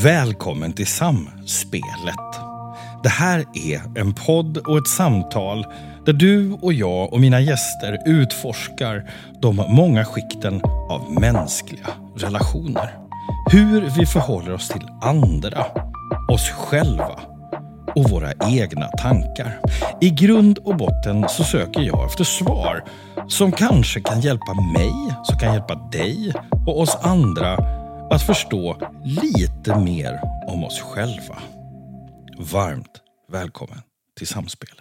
Välkommen 0.00 0.72
till 0.72 0.86
Samspelet. 0.86 2.14
Det 3.02 3.08
här 3.08 3.44
är 3.54 4.00
en 4.00 4.14
podd 4.14 4.56
och 4.56 4.78
ett 4.78 4.88
samtal 4.88 5.66
där 6.06 6.12
du 6.12 6.52
och 6.52 6.72
jag 6.72 7.12
och 7.12 7.20
mina 7.20 7.40
gäster 7.40 7.98
utforskar 8.06 9.10
de 9.42 9.56
många 9.56 10.04
skikten 10.04 10.60
av 10.90 11.20
mänskliga 11.20 11.86
relationer. 12.16 12.98
Hur 13.50 13.80
vi 13.98 14.06
förhåller 14.06 14.52
oss 14.52 14.68
till 14.68 14.88
andra, 15.02 15.66
oss 16.28 16.50
själva 16.50 17.20
och 17.94 18.10
våra 18.10 18.32
egna 18.48 18.86
tankar. 18.86 19.60
I 20.00 20.10
grund 20.10 20.58
och 20.58 20.76
botten 20.76 21.26
så 21.28 21.44
söker 21.44 21.80
jag 21.80 22.06
efter 22.06 22.24
svar 22.24 22.84
som 23.28 23.52
kanske 23.52 24.00
kan 24.00 24.20
hjälpa 24.20 24.54
mig, 24.78 24.92
som 25.24 25.38
kan 25.38 25.52
hjälpa 25.52 25.74
dig 25.74 26.32
och 26.66 26.80
oss 26.80 26.98
andra 27.02 27.81
att 28.12 28.22
förstå 28.22 28.76
lite 29.04 29.78
mer 29.78 30.20
om 30.48 30.64
oss 30.64 30.80
själva. 30.80 31.42
Varmt 32.38 33.00
välkommen 33.28 33.78
till 34.18 34.26
Samspelet. 34.26 34.78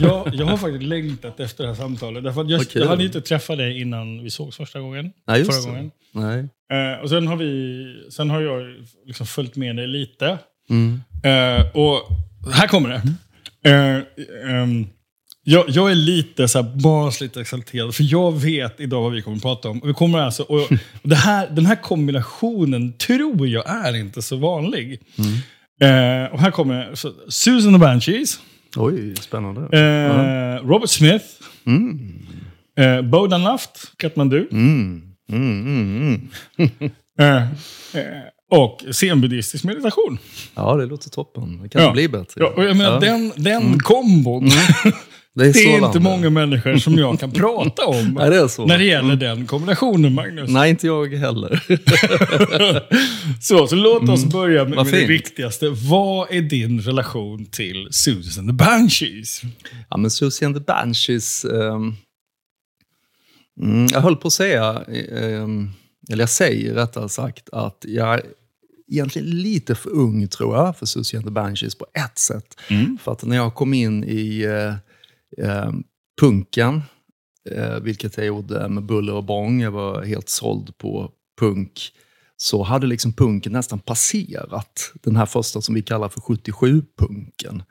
Jag, 0.00 0.34
jag 0.34 0.46
har 0.46 0.56
faktiskt 0.56 0.82
längtat 0.82 1.40
efter 1.40 1.64
det 1.64 1.68
här 1.68 1.76
samtalet. 1.76 2.24
Därför 2.24 2.40
att 2.40 2.50
jag, 2.50 2.68
kul. 2.68 2.82
jag 2.82 2.88
hade 2.88 3.04
inte 3.04 3.20
träffat 3.20 3.58
dig 3.58 3.80
innan 3.80 4.22
vi 4.22 4.30
sågs 4.30 4.56
första 4.56 4.80
gången. 4.80 5.12
Nej, 5.26 5.44
förra 5.44 5.60
det. 5.60 5.66
gången. 5.66 5.90
Nej. 6.12 6.48
Eh, 6.72 7.02
och 7.02 7.08
sen 7.08 7.26
har, 7.26 7.36
vi, 7.36 8.10
sen 8.10 8.30
har 8.30 8.40
jag 8.40 8.62
liksom 9.06 9.26
följt 9.26 9.56
med 9.56 9.76
dig 9.76 9.86
lite. 9.86 10.38
Mm. 10.70 11.02
Eh, 11.22 11.66
och 11.76 12.08
här 12.52 12.68
kommer 12.68 12.88
det. 12.88 12.94
Eh, 12.94 13.02
ehm, 13.68 14.86
jag, 15.44 15.64
jag 15.68 15.90
är 15.90 15.94
lite 15.94 16.48
så 16.48 16.62
här 16.62 16.76
barnsligt 16.82 17.36
exalterad, 17.36 17.94
för 17.94 18.04
jag 18.12 18.32
vet 18.40 18.80
idag 18.80 19.02
vad 19.02 19.12
vi 19.12 19.22
kommer 19.22 19.36
att 19.36 19.42
prata 19.42 19.68
om. 19.68 19.80
Vi 19.84 19.92
kommer 19.94 20.18
alltså, 20.18 20.42
och, 20.42 20.68
det 21.02 21.14
här, 21.16 21.48
den 21.50 21.66
här 21.66 21.76
kombinationen 21.82 22.92
tror 22.92 23.48
jag 23.48 23.70
är 23.70 23.96
inte 23.96 24.22
så 24.22 24.36
vanlig. 24.36 25.00
Eh, 25.80 26.32
och 26.32 26.40
här 26.40 26.50
kommer 26.50 26.94
så, 26.94 27.12
Susan 27.28 27.72
the 27.72 27.78
Banshees, 27.78 28.40
Oj, 28.76 29.14
spännande. 29.16 29.60
eh, 29.78 30.66
Robert 30.66 30.90
Smith, 30.90 31.24
Mm. 31.66 32.18
eh, 32.78 33.02
Bodan 33.02 33.42
Naft, 33.42 33.92
Katmandu, 33.96 34.48
Mm. 34.52 35.02
Mm, 35.32 35.60
mm, 35.66 36.28
mm. 36.58 36.70
eh, 37.20 37.42
och 38.50 38.84
zenbuddhistisk 38.90 39.64
meditation. 39.64 40.18
Ja, 40.54 40.76
det 40.76 40.86
låter 40.86 41.10
toppen. 41.10 41.62
Det 41.62 41.68
kan 41.68 41.82
Ja. 41.82 41.92
bli 41.92 42.08
bättre. 42.08 42.40
Ja, 42.40 42.52
och 42.56 42.64
jag 42.64 42.76
menar, 42.76 42.92
Ja. 42.92 43.00
Den, 43.00 43.32
den 43.36 43.78
kombon, 43.78 44.44
det 45.34 45.44
är, 45.44 45.52
det 45.52 45.58
är 45.74 45.86
inte 45.86 46.00
många 46.00 46.30
människor 46.30 46.76
som 46.76 46.94
jag 46.98 47.20
kan 47.20 47.30
prata 47.42 47.86
om. 47.86 48.14
Nej, 48.18 48.30
det 48.30 48.36
är 48.36 48.48
så. 48.48 48.66
När 48.66 48.78
det 48.78 48.84
gäller 48.84 49.16
den 49.16 49.46
kombinationen, 49.46 50.14
Magnus. 50.14 50.50
Nej, 50.50 50.70
inte 50.70 50.86
jag 50.86 51.14
heller. 51.14 51.62
Så, 53.42 53.66
så 53.66 53.76
låt 53.76 54.08
oss 54.08 54.24
börja 54.24 54.64
med, 54.64 54.76
med 54.76 54.86
det 54.86 55.06
viktigaste. 55.06 55.68
Vad 55.68 56.30
är 56.30 56.42
din 56.42 56.80
relation 56.80 57.46
till 57.46 57.88
Susan 57.90 58.46
the 58.46 58.52
Banshees? 58.52 59.42
ja, 59.90 59.96
men 59.96 60.10
Susie 60.10 60.46
and 60.46 60.56
the 60.56 60.60
Banshees... 60.62 61.44
mm, 63.60 63.86
jag 63.92 64.00
höll 64.00 64.16
på 64.16 64.26
att 64.28 64.32
säga, 64.34 64.82
ehm, 65.22 65.70
eller 66.08 66.22
jag 66.22 66.30
säger 66.30 66.74
rättare 66.74 67.08
sagt, 67.08 67.48
att 67.52 67.84
jag 67.88 68.14
är 68.14 68.22
egentligen 68.90 69.30
lite 69.30 69.74
för 69.74 69.90
ung, 69.90 70.28
tror 70.28 70.56
jag, 70.56 70.76
för 70.76 70.86
Susie 70.86 71.18
and 71.18 71.26
the 71.26 71.32
Banshees 71.32 71.74
på 71.74 71.86
ett 71.94 72.18
sätt. 72.18 72.60
För 73.00 73.12
att 73.12 73.24
när 73.24 73.36
jag 73.36 73.54
kom 73.54 73.74
in 73.74 74.04
i 74.04 74.42
eh, 74.42 74.74
eh, 75.46 75.72
punken, 76.20 76.82
eh, 77.50 77.80
vilket 77.80 78.16
jag 78.16 78.26
gjorde 78.26 78.68
med 78.68 78.82
buller 78.82 79.12
och 79.14 79.24
bång, 79.24 79.60
jag 79.60 79.70
var 79.70 80.02
helt 80.02 80.28
såld 80.28 80.78
på 80.78 81.10
punk, 81.40 81.92
så 82.36 82.62
hade 82.62 82.86
liksom 82.86 83.12
punken 83.12 83.52
nästan 83.52 83.78
passerat 83.78 84.92
den 85.02 85.16
här 85.16 85.26
första 85.26 85.60
som 85.60 85.74
vi 85.74 85.82
kallar 85.82 86.08
för 86.08 86.20
77-punken. 86.20 87.62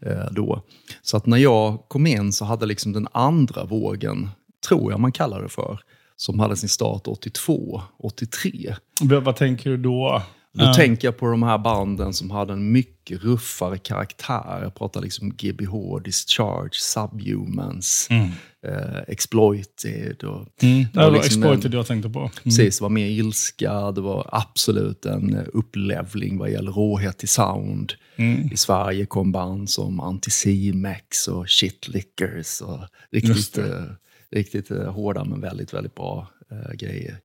Eh, 0.00 0.32
då. 0.32 0.62
Så 1.02 1.16
att 1.16 1.26
när 1.26 1.36
jag 1.36 1.88
kom 1.88 2.06
in 2.06 2.32
så 2.32 2.44
hade 2.44 2.66
liksom 2.66 2.92
den 2.92 3.08
andra 3.12 3.64
vågen, 3.64 4.28
tror 4.68 4.92
jag 4.92 5.00
man 5.00 5.12
kallar 5.12 5.42
det 5.42 5.48
för, 5.48 5.80
som 6.20 6.38
hade 6.40 6.56
sin 6.56 6.68
start 6.68 7.02
82, 7.06 7.82
83. 7.98 8.74
Vad 9.00 9.36
tänker 9.36 9.70
du 9.70 9.76
då? 9.76 10.22
Då 10.52 10.64
Ja. 10.64 10.74
tänker 10.74 11.08
jag 11.08 11.16
på 11.18 11.26
de 11.26 11.42
här 11.42 11.58
banden 11.58 12.12
som 12.14 12.30
hade 12.30 12.52
en 12.52 12.72
mycket 12.72 13.22
ruffare 13.24 13.78
karaktär. 13.78 14.58
Jag 14.62 14.74
pratar 14.74 15.00
liksom 15.00 15.30
GBH, 15.30 15.98
Discharge, 16.04 16.70
Subhumans, 16.72 18.08
eh, 18.10 18.98
Exploited. 19.08 20.24
Och 20.24 20.46
Mm. 20.62 20.84
Det 20.92 20.98
var 20.98 21.04
var 21.04 21.12
liksom 21.12 21.42
Exploited 21.42 21.72
en- 21.72 21.76
jag 21.78 21.86
tänkte 21.86 22.10
på. 22.10 22.18
Mm. 22.18 22.30
Precis, 22.44 22.78
det 22.78 22.82
var 22.82 22.88
mer 22.90 23.06
ilska. 23.06 23.90
Det 23.92 24.00
var 24.00 24.28
absolut 24.32 25.06
en 25.06 25.36
upplevling 25.52 26.38
vad 26.38 26.50
gäller 26.50 26.72
råhet 26.72 27.24
i 27.24 27.26
sound. 27.26 27.92
Mm. 28.16 28.52
I 28.52 28.56
Sverige 28.56 29.06
kom 29.06 29.32
band 29.32 29.70
som 29.70 30.00
Anticimex 30.00 31.28
och 31.28 31.48
Shit 31.50 31.88
Lickers. 31.88 32.60
Och 32.60 32.80
riktigt, 33.12 33.58
eh, 33.58 33.64
riktigt 34.34 34.70
eh, 34.70 34.92
hårda 34.92 35.24
men 35.24 35.40
väldigt, 35.40 35.74
väldigt 35.74 35.94
bra 35.94 36.28
eh, 36.50 36.74
grejer. 36.74 37.16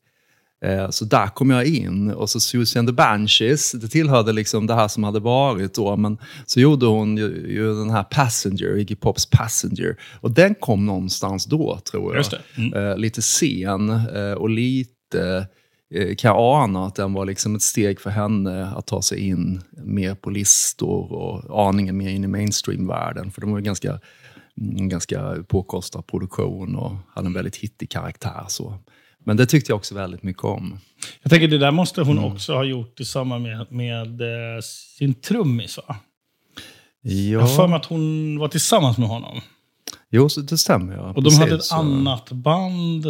Eh, 0.66 0.90
Så 0.90 1.06
där 1.06 1.28
kom 1.28 1.50
jag 1.50 1.66
in 1.66 2.12
och 2.12 2.30
så 2.30 2.40
Susie 2.40 2.80
and 2.80 2.88
the 2.88 2.94
Banshees, 2.94 3.72
det 3.72 3.88
tillhörde 3.88 4.32
liksom 4.34 4.68
det 4.68 4.74
här 4.74 4.88
som 4.88 5.04
hade 5.04 5.20
varit 5.20 5.74
då, 5.74 5.98
men 5.98 6.18
så 6.46 6.60
gjorde 6.60 6.86
hon 6.86 7.18
ju, 7.18 7.46
ju 7.48 7.74
den 7.74 7.90
här 7.90 8.04
Passenger, 8.04 8.78
Iggy 8.78 8.96
Pops 8.96 9.26
Passenger. 9.26 9.98
Och 10.22 10.32
den 10.32 10.56
kom 10.56 10.86
någonstans 10.86 11.46
då, 11.46 11.80
tror 11.92 12.16
jag. 12.16 12.26
Mm. 12.58 12.74
Eh, 12.74 12.98
lite 12.98 13.22
sen 13.22 13.90
eh, 13.90 14.32
och 14.34 14.50
lite 14.50 15.48
eh, 15.94 16.16
kan 16.16 16.30
jag 16.30 16.38
ana 16.64 16.86
att 16.86 16.96
den 16.96 17.14
var 17.14 17.26
liksom 17.26 17.56
ett 17.56 17.62
steg 17.62 18.00
för 18.00 18.10
henne 18.10 18.66
att 18.76 18.88
ta 18.88 19.02
sig 19.02 19.20
in 19.20 19.62
mer 19.72 20.16
på 20.16 20.30
listor 20.30 21.12
och 21.12 21.68
aningen 21.68 21.98
mer 21.98 22.10
in 22.10 22.24
i 22.24 22.28
mainstream-världen. 22.28 23.32
För 23.32 23.42
de 23.42 23.52
var 23.52 23.58
ju 23.58 23.64
ganska, 23.64 24.00
ganska 24.62 25.36
påkostad 25.48 26.08
produktion 26.08 26.76
och 26.76 26.96
hade 27.16 27.28
en 27.28 27.34
väldigt 27.34 27.56
hittig 27.56 27.90
karaktär. 27.90 28.46
Så. 28.48 28.78
Men 29.26 29.38
det 29.38 29.46
tyckte 29.46 29.72
jag 29.72 29.78
också 29.78 29.96
väldigt 29.96 30.24
mycket 30.24 30.44
om. 30.44 30.80
Jag 31.22 31.30
tänker 31.30 31.48
det 31.48 31.58
där 31.58 31.72
måste 31.72 32.02
hon 32.02 32.18
Mm. 32.18 32.32
också 32.34 32.54
ha 32.54 32.64
gjort 32.64 33.00
i 33.00 33.06
samband 33.06 33.44
med, 33.44 33.72
med 33.72 34.22
eh, 34.22 34.62
sin 34.98 35.14
trummis, 35.14 35.78
va? 35.78 35.96
Ja, 37.02 37.12
Jag 37.14 37.40
har 37.40 37.48
för 37.56 37.68
mig 37.68 37.76
att 37.78 37.86
hon 37.86 38.38
var 38.40 38.48
tillsammans 38.48 38.98
med 38.98 39.08
honom. 39.10 39.42
jo, 40.10 40.30
så 40.30 40.42
det 40.42 40.58
stämmer. 40.58 40.94
Ja. 40.96 41.14
Och 41.14 41.24
de 41.24 41.34
hade 41.34 41.46
ett 41.46 41.50
Precis, 41.52 41.70
så- 41.70 41.76
annat 41.76 42.32
band 42.32 43.06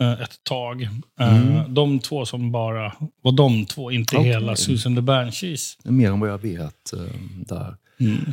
eh, 0.00 0.12
ett 0.22 0.44
tag. 0.44 0.82
Eh, 1.20 1.68
De 1.68 1.98
två 1.98 2.26
som 2.26 2.52
bara 2.52 2.92
var 3.22 3.32
de 3.32 3.66
två, 3.66 3.90
inte 3.90 4.16
Okej. 4.16 4.28
hela 4.28 4.56
Susan 4.56 4.94
the 4.94 5.00
Banshees. 5.00 5.76
Mer 5.84 6.10
än 6.10 6.20
vad 6.20 6.30
jag 6.30 6.38
vet 6.42 6.92
eh, 6.92 7.00
där. 7.46 7.76
Mm. 8.00 8.32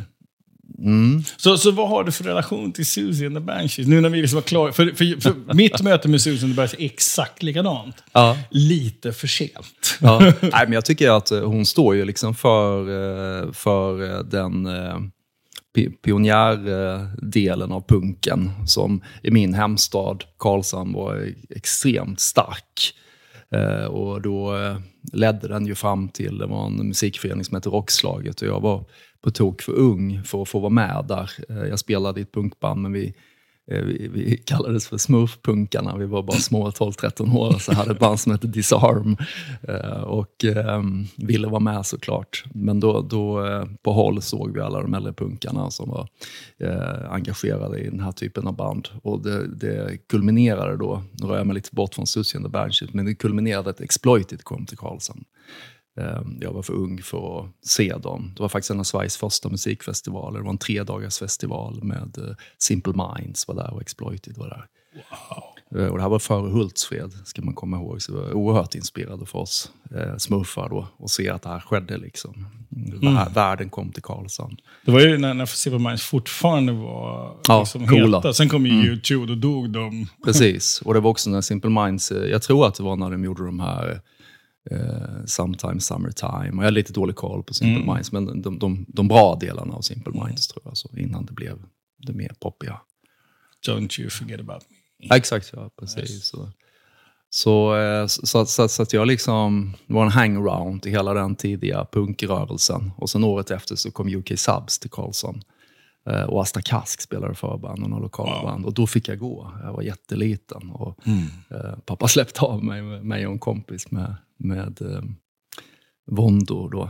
Så, 1.36 1.56
så 1.58 1.70
vad 1.70 1.88
har 1.88 2.04
du 2.04 2.12
för 2.12 2.24
relation 2.24 2.72
till 2.72 2.86
Susie 2.86 3.26
and 3.26 3.36
the 3.36 3.40
Banshees? 3.40 3.88
Nu 3.88 4.00
när 4.00 4.08
vi 4.08 4.20
liksom 4.20 4.36
var 4.36 4.42
klara. 4.42 4.72
För, 4.72 4.86
för, 4.86 5.20
för 5.20 5.54
mitt 5.54 5.82
möte 5.82 6.08
med 6.08 6.20
Susie 6.20 6.44
and 6.44 6.54
the 6.54 6.56
Banshees 6.56 6.80
är 6.80 6.84
exakt 6.84 7.42
likadant. 7.42 7.96
Ja. 8.12 8.38
Lite 8.50 9.12
för 9.12 9.26
sent. 9.26 9.98
Ja. 10.00 10.20
Nej, 10.40 10.64
men 10.64 10.72
jag 10.72 10.84
tycker 10.84 11.10
att 11.10 11.30
eh, 11.30 11.40
hon 11.40 11.66
står 11.66 11.94
ju 11.96 12.04
liksom 12.04 12.34
för, 12.34 12.80
eh, 12.80 13.52
för 13.52 14.10
eh, 14.10 14.18
den 14.24 14.68
pi- 15.76 15.90
pionjärdelen 16.04 17.72
av 17.72 17.84
punken 17.88 18.50
som 18.66 19.02
i 19.22 19.30
min 19.30 19.54
hemstad 19.54 20.24
Karlshamn 20.38 20.92
var 20.92 21.28
extremt 21.50 22.20
stark. 22.20 22.94
Eh, 23.52 23.84
Och 23.84 24.22
då 24.22 24.56
eh, 24.56 24.76
ledde 25.12 25.48
den 25.48 25.66
ju 25.66 25.74
fram 25.74 26.08
till, 26.08 26.38
det 26.38 26.46
var 26.46 26.66
en 26.66 26.88
musikförening 26.88 27.44
som 27.44 27.54
hette 27.54 27.68
Rockslaget 27.68 28.40
och 28.42 28.48
jag 28.48 28.60
var 28.60 28.84
på 29.22 29.30
tok 29.30 29.62
för 29.62 29.72
ung 29.72 30.22
för 30.24 30.42
att 30.42 30.48
få 30.48 30.58
vara 30.58 30.70
med 30.70 31.04
där. 31.08 31.30
Eh, 31.48 31.68
Jag 31.68 31.78
spelade 31.78 32.20
i 32.20 32.22
ett 32.22 32.32
punkband 32.32 32.82
men 32.82 32.92
vi 32.92 33.14
Eh, 33.70 33.82
vi, 33.82 34.08
vi 34.08 34.36
kallades 34.36 34.88
för 34.88 34.98
smurfpunkarna. 34.98 35.96
Vi 35.96 36.06
var 36.06 36.22
bara 36.22 36.36
små, 36.36 36.70
12-13 36.70 37.36
år. 37.36 37.58
Så 37.58 37.72
hade 37.72 37.90
ett 37.90 37.98
band 37.98 38.20
som 38.20 38.32
hette 38.32 38.46
Disarm. 38.46 39.16
Eh, 39.68 40.02
och 40.02 40.44
eh, 40.44 40.82
ville 41.16 41.48
vara 41.48 41.60
med 41.60 41.86
såklart. 41.86 42.44
Men 42.54 42.80
då, 42.80 43.00
då 43.00 43.46
eh, 43.46 43.64
på 43.82 43.92
håll 43.92 44.22
såg 44.22 44.54
vi 44.54 44.60
alla 44.60 44.82
de 44.82 44.94
äldre 44.94 45.12
punkarna 45.12 45.70
som 45.70 45.88
var 45.88 46.08
eh, 46.58 47.12
engagerade 47.12 47.78
i 47.78 47.90
den 47.90 48.00
här 48.00 48.12
typen 48.12 48.46
av 48.46 48.56
band. 48.56 48.88
Och 49.02 49.22
det, 49.22 49.54
det 49.56 49.98
kulminerade 50.08 50.76
då, 50.76 51.02
nu 51.20 51.26
rör 51.26 51.36
jag 51.36 51.46
mig 51.46 51.54
lite 51.54 51.70
bort 51.72 51.94
från 51.94 52.06
Susie 52.06 52.38
and 52.38 52.46
the 52.46 52.50
Banshees, 52.50 52.94
men 52.94 53.04
det 53.04 53.14
kulminerade 53.14 53.70
att 53.70 53.80
Exploited 53.80 54.44
kom 54.44 54.66
till 54.66 54.78
Karlsson. 54.78 55.24
Eh, 56.00 56.20
Jag 56.40 56.52
var 56.52 56.62
för 56.62 56.72
ung 56.74 57.02
för 57.02 57.40
att 57.40 57.50
se 57.68 57.94
dem. 57.96 58.32
Det 58.36 58.42
var 58.42 58.48
faktiskt 58.48 58.70
en 58.70 58.78
av 58.80 58.84
Sveriges 58.84 59.16
första 59.16 59.48
musikfestivaler. 59.48 60.38
Det 60.38 60.44
var 60.44 60.50
en 60.52 60.58
tredagars 60.58 61.18
festival 61.18 61.84
med 61.84 62.18
eh, 62.18 62.34
Simple 62.58 62.92
Minds 62.92 63.48
var 63.48 63.54
där 63.54 63.74
och 63.74 63.80
Exploited 63.82 64.36
var 64.38 64.48
där. 64.48 64.66
Eh, 65.80 65.86
Och 65.86 65.96
det 65.96 66.02
här 66.02 66.08
var 66.10 66.18
före 66.18 66.50
Hultsfred, 66.50 67.12
ska 67.24 67.42
man 67.42 67.54
komma 67.54 67.76
ihåg. 67.76 68.02
Så 68.02 68.12
det 68.12 68.18
var 68.18 68.32
oerhört 68.32 68.74
inspirerande 68.74 69.26
för 69.26 69.38
oss 69.38 69.72
eh, 69.94 70.16
smurfar 70.16 70.68
då 70.68 70.88
att 71.04 71.10
se 71.10 71.30
att 71.30 71.42
det 71.42 71.48
här 71.48 71.60
skedde. 71.60 71.96
Liksom. 71.98 72.46
vär- 73.00 73.34
världen 73.34 73.70
kom 73.70 73.92
till 73.92 74.02
Karlshamn. 74.02 74.56
Det 74.84 74.92
var 74.92 75.00
ju 75.00 75.18
när, 75.18 75.34
när 75.34 75.46
Simple 75.46 75.78
Minds 75.88 76.02
fortfarande 76.02 76.72
var 76.72 77.36
Ja, 77.48 77.58
liksom 77.60 77.86
coola. 77.86 78.18
heta. 78.18 78.32
Sen 78.32 78.48
kom 78.48 78.66
ju 78.66 78.72
YouTube 78.72 79.32
och 79.32 79.38
dog 79.38 79.70
de. 79.70 80.06
Precis, 80.24 80.82
och 80.84 80.94
det 80.94 81.00
var 81.00 81.10
också 81.10 81.30
när 81.30 81.40
Simple 81.40 81.70
Minds, 81.70 82.12
eh, 82.12 82.30
jag 82.30 82.42
tror 82.42 82.66
att 82.66 82.74
det 82.74 82.82
var 82.82 82.96
när 82.96 83.10
de 83.10 83.24
gjorde 83.24 83.44
de 83.46 83.60
här 83.60 84.00
eh, 84.70 85.24
Sometimes 85.26 85.86
Summertime, 85.86 86.50
och 86.50 86.56
jag 86.56 86.64
har 86.64 86.70
lite 86.70 86.92
dålig 86.92 87.16
koll 87.16 87.42
på 87.42 87.54
Simple 87.54 87.94
Minds, 87.94 88.12
men 88.12 88.42
de, 88.42 88.58
de, 88.58 88.86
de 88.88 89.08
bra 89.08 89.36
delarna 89.40 89.74
av 89.74 89.80
Simple 89.80 90.24
Minds 90.24 90.48
tror 90.48 90.62
jag, 90.64 90.76
så 90.76 90.88
innan 90.96 91.26
det 91.26 91.32
blev 91.32 91.58
det 92.06 92.12
mer 92.12 92.32
poppiga. 92.40 92.80
Don't 93.66 94.00
you 94.00 94.10
forget 94.10 94.40
about 94.40 94.62
me. 94.70 94.76
Ja, 94.98 95.16
exakt, 95.16 95.50
ja, 95.52 95.70
precis. 95.78 96.24
Så, 96.24 96.48
så, 97.30 97.76
eh, 97.76 98.06
så, 98.06 98.46
så, 98.46 98.68
så 98.68 98.82
att 98.82 98.92
jag 98.92 99.06
liksom, 99.06 99.76
det 99.86 99.94
var 99.94 100.04
en 100.04 100.10
hangaround 100.10 100.86
i 100.86 100.90
hela 100.90 101.14
den 101.14 101.36
tidiga 101.36 101.86
punkrörelsen. 101.92 102.90
Och 102.96 103.10
sen 103.10 103.24
året 103.24 103.50
efter 103.50 103.76
så 103.76 103.90
kom 103.90 104.08
UK 104.08 104.32
Subs 104.36 104.78
till 104.78 104.90
Karlsson. 104.90 105.42
Eh, 106.10 106.22
Och 106.22 106.42
Asta 106.42 106.62
Kask 106.62 107.00
spelade 107.00 107.34
förband 107.34 107.94
och 107.94 108.00
lokalband. 108.00 108.64
Och 108.64 108.74
då 108.74 108.86
fick 108.86 109.08
jag 109.08 109.18
gå. 109.18 109.52
Jag 109.64 109.72
var 109.72 109.82
jätteliten. 109.82 110.70
Och, 110.70 110.98
eh, 111.50 111.78
pappa 111.86 112.08
släppte 112.14 112.40
av 112.40 112.64
mig, 112.64 112.82
mig 112.82 113.26
och 113.26 113.32
en 113.32 113.38
kompis 113.38 113.90
med, 113.90 114.14
med 114.38 114.82
eh, 114.82 115.02
Vondo 116.10 116.68
då. 116.68 116.82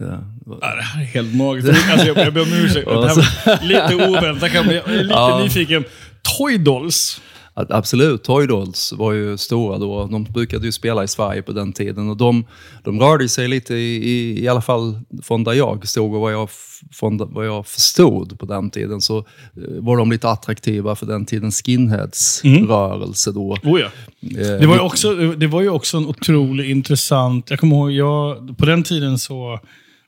Eh, 0.00 0.18
Ja, 0.60 0.74
det 0.76 0.82
här 0.82 1.00
är 1.00 1.04
helt 1.04 1.34
magiskt. 1.34 1.68
Alltså, 1.90 2.06
jag, 2.06 2.18
jag 2.18 2.34
ber 2.34 2.42
om 2.42 2.52
ursäkt. 2.52 2.86
Det 2.90 3.08
här 3.08 3.14
var 3.56 3.64
lite 3.64 4.08
oväntat. 4.08 4.54
Jag 4.54 4.66
är 4.66 5.02
lite 5.02 5.14
Ja. 5.14 5.38
nyfiken. 5.42 5.84
Toy 6.38 6.58
Dolls. 6.58 7.20
Absolut, 7.58 8.22
Toy 8.24 8.46
Dolls 8.46 8.92
var 8.92 9.12
ju 9.12 9.36
stora 9.36 9.78
då. 9.78 10.06
De 10.06 10.24
brukade 10.24 10.66
ju 10.66 10.72
spela 10.72 11.04
i 11.04 11.08
Sverige 11.08 11.42
på 11.42 11.52
den 11.52 11.72
tiden. 11.72 12.08
Och 12.08 12.16
de, 12.16 12.44
de 12.84 13.00
rörde 13.00 13.28
sig 13.28 13.48
lite, 13.48 13.74
i, 13.74 13.96
i, 13.96 14.44
i 14.44 14.48
alla 14.48 14.60
fall 14.60 15.00
från 15.22 15.44
där 15.44 15.52
jag 15.52 15.88
stod 15.88 16.14
och 16.14 16.20
vad 16.20 16.32
jag, 16.32 16.48
från 16.92 17.32
vad 17.34 17.46
jag 17.46 17.66
förstod 17.66 18.38
på 18.38 18.46
den 18.46 18.70
tiden, 18.70 19.00
så 19.00 19.18
eh, 19.18 19.24
var 19.80 19.96
de 19.96 20.10
lite 20.12 20.28
attraktiva 20.28 20.96
för 20.96 21.06
den 21.06 21.26
tidens 21.26 21.62
skinheads-rörelse 21.62 23.32
då. 23.32 23.56
Oh, 23.62 23.80
ja. 23.80 23.86
Eh, 24.22 24.60
Det 24.60 24.66
var, 24.66 24.74
ju 24.74 24.80
också, 24.80 25.14
det 25.14 25.46
var 25.46 25.62
ju 25.62 25.68
också 25.68 25.96
en 25.96 26.06
otroligt 26.06 26.66
intressant... 26.66 27.50
Jag 27.50 27.58
kommer 27.58 27.76
ihåg, 27.76 27.92
jag, 27.92 28.58
på 28.58 28.66
den 28.66 28.82
tiden 28.82 29.18
så, 29.18 29.60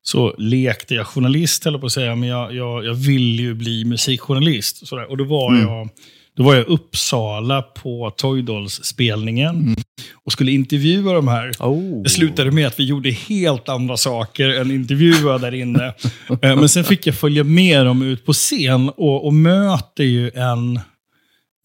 så 0.03 0.35
lekte 0.39 0.95
jag 0.95 1.07
journalist, 1.07 1.67
eller 1.67 1.79
på 1.79 1.87
att 1.87 1.93
säga, 1.93 2.17
men 2.17 2.29
jag, 2.29 2.55
jag, 2.55 2.85
jag 2.85 2.95
ville 2.95 3.43
ju 3.43 3.55
bli 3.55 3.85
musikjournalist. 3.85 4.87
Sådär. 4.87 5.11
och 5.11 5.17
då 5.17 5.25
var 5.25 5.55
jag 5.57 5.89
då 6.39 6.45
var 6.45 6.55
jag 6.55 6.63
i 6.63 6.67
Uppsala 6.67 7.63
på 7.63 8.11
Toy 8.17 8.43
Dolls-spelningen 8.43 9.77
och 10.25 10.33
skulle 10.33 10.53
intervjua 10.53 11.13
de 11.13 11.29
här. 11.29 11.53
Oh. 11.59 12.03
Det 12.03 12.09
slutade 12.09 12.51
med 12.51 12.67
att 12.67 12.81
vi 12.81 12.85
gjorde 12.85 13.11
helt 13.11 13.69
andra 13.69 13.97
saker 13.97 14.49
än 14.49 14.71
intervjua 14.71 15.39
där 15.39 15.55
inne. 15.55 15.95
Eh, 16.43 16.57
Men 16.57 16.69
sen 16.69 16.85
fick 16.85 17.07
jag 17.07 17.15
följa 17.15 17.45
med 17.45 17.87
dem 17.87 18.03
ut 18.03 18.27
på 18.27 18.33
scen 18.33 18.89
och, 18.89 19.27
och 19.27 19.35
möter 19.35 20.05
ju 20.05 20.31
en, 20.31 20.81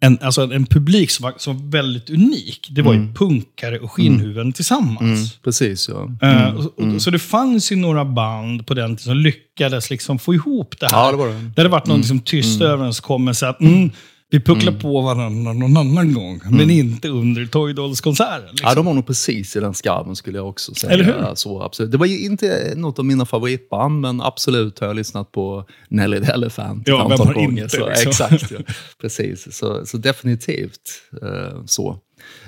en, 0.01 0.17
alltså 0.21 0.41
en 0.41 0.65
publik 0.65 1.11
som 1.11 1.23
var, 1.23 1.33
som 1.37 1.57
var 1.57 1.71
väldigt 1.71 2.09
unik. 2.09 2.67
Det 2.71 2.81
var 2.81 2.93
ju 2.93 3.13
punkare 3.13 3.79
och 3.79 3.91
skinnhuvuden 3.91 4.53
tillsammans. 4.53 5.01
Mm, 5.01 5.25
precis, 5.43 5.89
ja. 5.89 6.27
Eh, 6.27 6.55
och, 6.55 6.79
och, 6.79 7.01
så 7.01 7.11
det 7.11 7.19
fanns 7.19 7.71
ju 7.71 7.75
några 7.75 8.05
band 8.05 8.67
på 8.67 8.73
den 8.73 8.95
tiden 8.95 8.97
som 8.97 9.17
lyckades 9.17 9.89
liksom 9.89 10.19
få 10.19 10.33
ihop 10.33 10.75
det 10.79 10.91
här. 10.91 10.97
Ja, 11.05 11.11
det 11.11 11.17
var 11.17 11.27
det. 11.27 11.51
Det 11.55 11.61
hade 11.61 11.69
varit 11.69 11.87
någon 11.87 11.97
liksom 11.97 12.19
tyst 12.19 12.61
överenskommelse 12.61 13.47
att 13.47 13.61
mm, 13.61 13.91
vi 14.33 14.39
pucklar 14.39 14.73
på 14.73 15.01
varandra 15.01 15.53
någon 15.53 15.77
annan 15.77 16.13
gång, 16.13 16.41
men 16.51 16.69
inte 16.69 17.09
under 17.09 17.45
Toy 17.45 17.73
Dolls-konserten. 17.73 18.49
Liksom. 18.51 18.67
Ja, 18.69 18.75
de 18.75 18.85
var 18.85 18.93
nog 18.93 19.07
precis 19.07 19.55
i 19.55 19.59
den 19.59 19.73
skarven 19.73 20.15
skulle 20.15 20.37
jag 20.37 20.49
också 20.49 20.73
säga. 20.75 20.93
Eller 20.93 21.03
hur? 21.03 21.35
Så, 21.35 21.61
absolut. 21.63 21.91
Det 21.91 21.97
var 21.97 22.05
ju 22.05 22.19
inte 22.25 22.73
något 22.75 22.99
av 22.99 23.05
mina 23.05 23.25
favoritband, 23.25 24.01
men 24.01 24.21
absolut 24.21 24.79
har 24.79 24.87
jag 24.87 24.95
lyssnat 24.95 25.31
på 25.31 25.65
Nelly 25.89 26.19
the 26.21 26.31
Elephant 26.31 26.87
Ja, 26.87 27.05
ett 27.13 27.19
antal 27.19 27.33
gånger. 27.33 27.63
inte, 27.63 27.77
så, 27.77 27.89
liksom? 27.89 28.09
Exakt, 28.09 28.51
ja. 28.51 28.57
precis. 29.01 29.55
Så, 29.57 29.85
så 29.85 29.97
definitivt 29.97 30.81
eh, 31.21 31.65
så. 31.65 31.97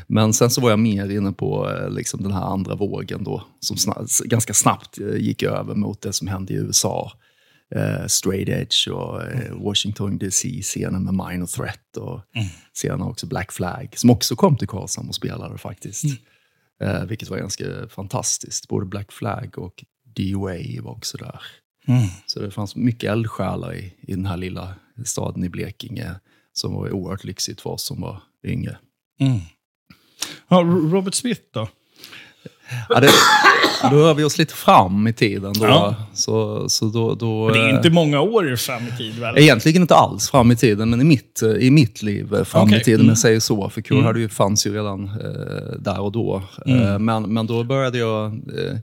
Men 0.08 0.34
sen 0.34 0.50
så 0.50 0.62
var 0.62 0.70
jag 0.70 0.80
mer 0.80 1.10
inne 1.18 1.31
på 1.31 1.70
eh, 1.72 1.90
liksom 1.90 2.24
den 2.24 2.31
här 2.31 2.44
andra 2.44 2.76
vågen 2.76 3.24
då, 3.24 3.44
som 3.60 3.76
sna- 3.78 4.28
ganska 4.28 4.54
snabbt 4.54 5.00
eh, 5.00 5.16
gick 5.22 5.44
över 5.44 5.76
mot 5.76 6.02
det 6.02 6.14
som 6.14 6.28
hände 6.28 6.54
i 6.54 6.56
USA. 6.56 7.12
Eh, 7.76 8.08
Straight 8.08 8.50
Edge 8.50 8.88
och 8.88 9.24
eh, 9.24 9.54
Washington 9.54 10.18
DC-scenen 10.18 11.04
med 11.04 11.14
Minor 11.14 11.46
Threat 11.46 11.98
och 11.98 12.22
senare 12.74 13.10
också 13.10 13.28
Black 13.28 13.52
Flag, 13.52 13.94
som 13.96 14.10
också 14.10 14.36
kom 14.36 14.58
till 14.58 14.68
Karlshamn 14.68 15.10
och 15.10 15.16
spelade 15.16 15.58
faktiskt. 15.58 16.04
Eh, 16.82 17.06
vilket 17.06 17.30
var 17.30 17.38
ganska 17.38 17.66
fantastiskt. 17.90 18.68
Både 18.68 18.86
Black 18.86 19.12
Flag 19.12 19.58
och 19.58 19.84
DOA 20.04 20.82
var 20.82 20.92
också 20.92 21.18
där. 21.18 21.42
Mm. 21.88 22.08
Så 22.26 22.40
det 22.40 22.52
fanns 22.52 22.76
mycket 22.76 23.12
eldsjälar 23.12 23.76
i, 23.76 23.94
i 24.00 24.12
den 24.16 24.26
här 24.26 24.38
lilla 24.38 24.76
staden 25.06 25.44
i 25.44 25.50
Blekinge 25.50 26.16
som 26.54 26.74
var 26.74 26.92
oerhört 26.92 27.24
lyxigt 27.24 27.62
för 27.62 27.70
oss 27.70 27.84
som 27.84 28.02
var 28.02 28.22
yngre. 28.44 28.78
Mm. 29.20 29.40
Ja, 30.48 30.62
Robert 30.92 31.14
Smith 31.14 31.42
då? 31.52 31.68
Ja, 32.90 33.00
det, 33.00 33.10
då 33.92 33.98
rör 33.98 34.14
vi 34.14 34.24
oss 34.24 34.38
lite 34.38 34.54
fram 34.54 35.08
i 35.08 35.14
tiden. 35.14 35.54
Då, 35.54 35.66
Ja. 35.66 35.96
Så, 36.14 36.70
så 36.70 36.86
då, 36.86 37.16
då, 37.16 37.50
Det 37.50 37.60
är 37.60 37.70
eh, 37.70 37.76
inte 37.76 37.90
många 37.90 38.22
år 38.22 38.56
fram 38.56 38.88
i 38.88 38.98
tid 38.98 39.20
väl? 39.20 39.38
Egentligen 39.38 39.82
inte 39.82 39.96
alls 39.96 40.30
fram 40.30 40.52
i 40.52 40.56
tiden, 40.56 40.90
men 40.90 41.02
i 41.02 41.04
mitt, 41.04 41.42
eh, 41.42 41.50
i 41.50 41.72
mitt 41.72 42.02
liv 42.02 42.34
eh, 42.34 42.44
fram 42.44 42.64
Okej. 42.68 42.82
i 42.82 42.84
tiden, 42.84 43.00
Mm. 43.02 43.10
jag 43.10 43.18
säger 43.18 43.40
så. 43.40 43.70
För 43.70 44.02
hade 44.04 44.20
ju, 44.20 44.30
fanns 44.30 44.68
ju 44.68 44.74
redan 44.74 45.04
eh, 45.04 45.80
där 45.80 46.00
och 46.00 46.12
då. 46.12 46.42
Mm. 46.66 46.82
Eh, 46.82 47.00
men, 47.00 47.34
men 47.34 47.48
då 47.48 47.64
började 47.64 47.98
jag, 47.98 48.26
eh, 48.58 48.78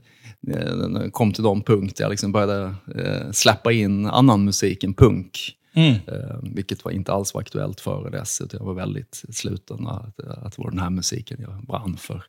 eh, 0.57 1.09
kom 1.11 1.33
till 1.33 1.43
de 1.43 1.61
punkt 1.61 1.97
där 1.97 2.03
jag 2.03 2.09
liksom 2.09 2.31
började 2.31 2.63
eh, 2.95 3.31
släppa 3.31 3.71
in 3.71 4.05
annan 4.05 4.45
musik 4.45 4.83
än 4.83 4.93
punk. 4.93 5.51
Mm. 5.75 5.91
Eh, 5.93 6.37
vilket 6.41 6.85
var 6.85 6.91
inte 6.91 7.11
alls 7.13 7.33
var 7.33 7.41
aktuellt 7.41 7.79
före 7.79 8.09
dess. 8.09 8.41
Utan 8.41 8.57
jag 8.59 8.65
var 8.67 8.73
väldigt 8.73 9.23
sluten 9.29 9.87
att, 9.87 10.19
att 10.19 10.55
det 10.55 10.61
var 10.63 10.69
den 10.71 10.79
här 10.79 10.89
musiken 10.89 11.37
jag 11.41 11.65
brann 11.67 11.97
för. 11.99 12.23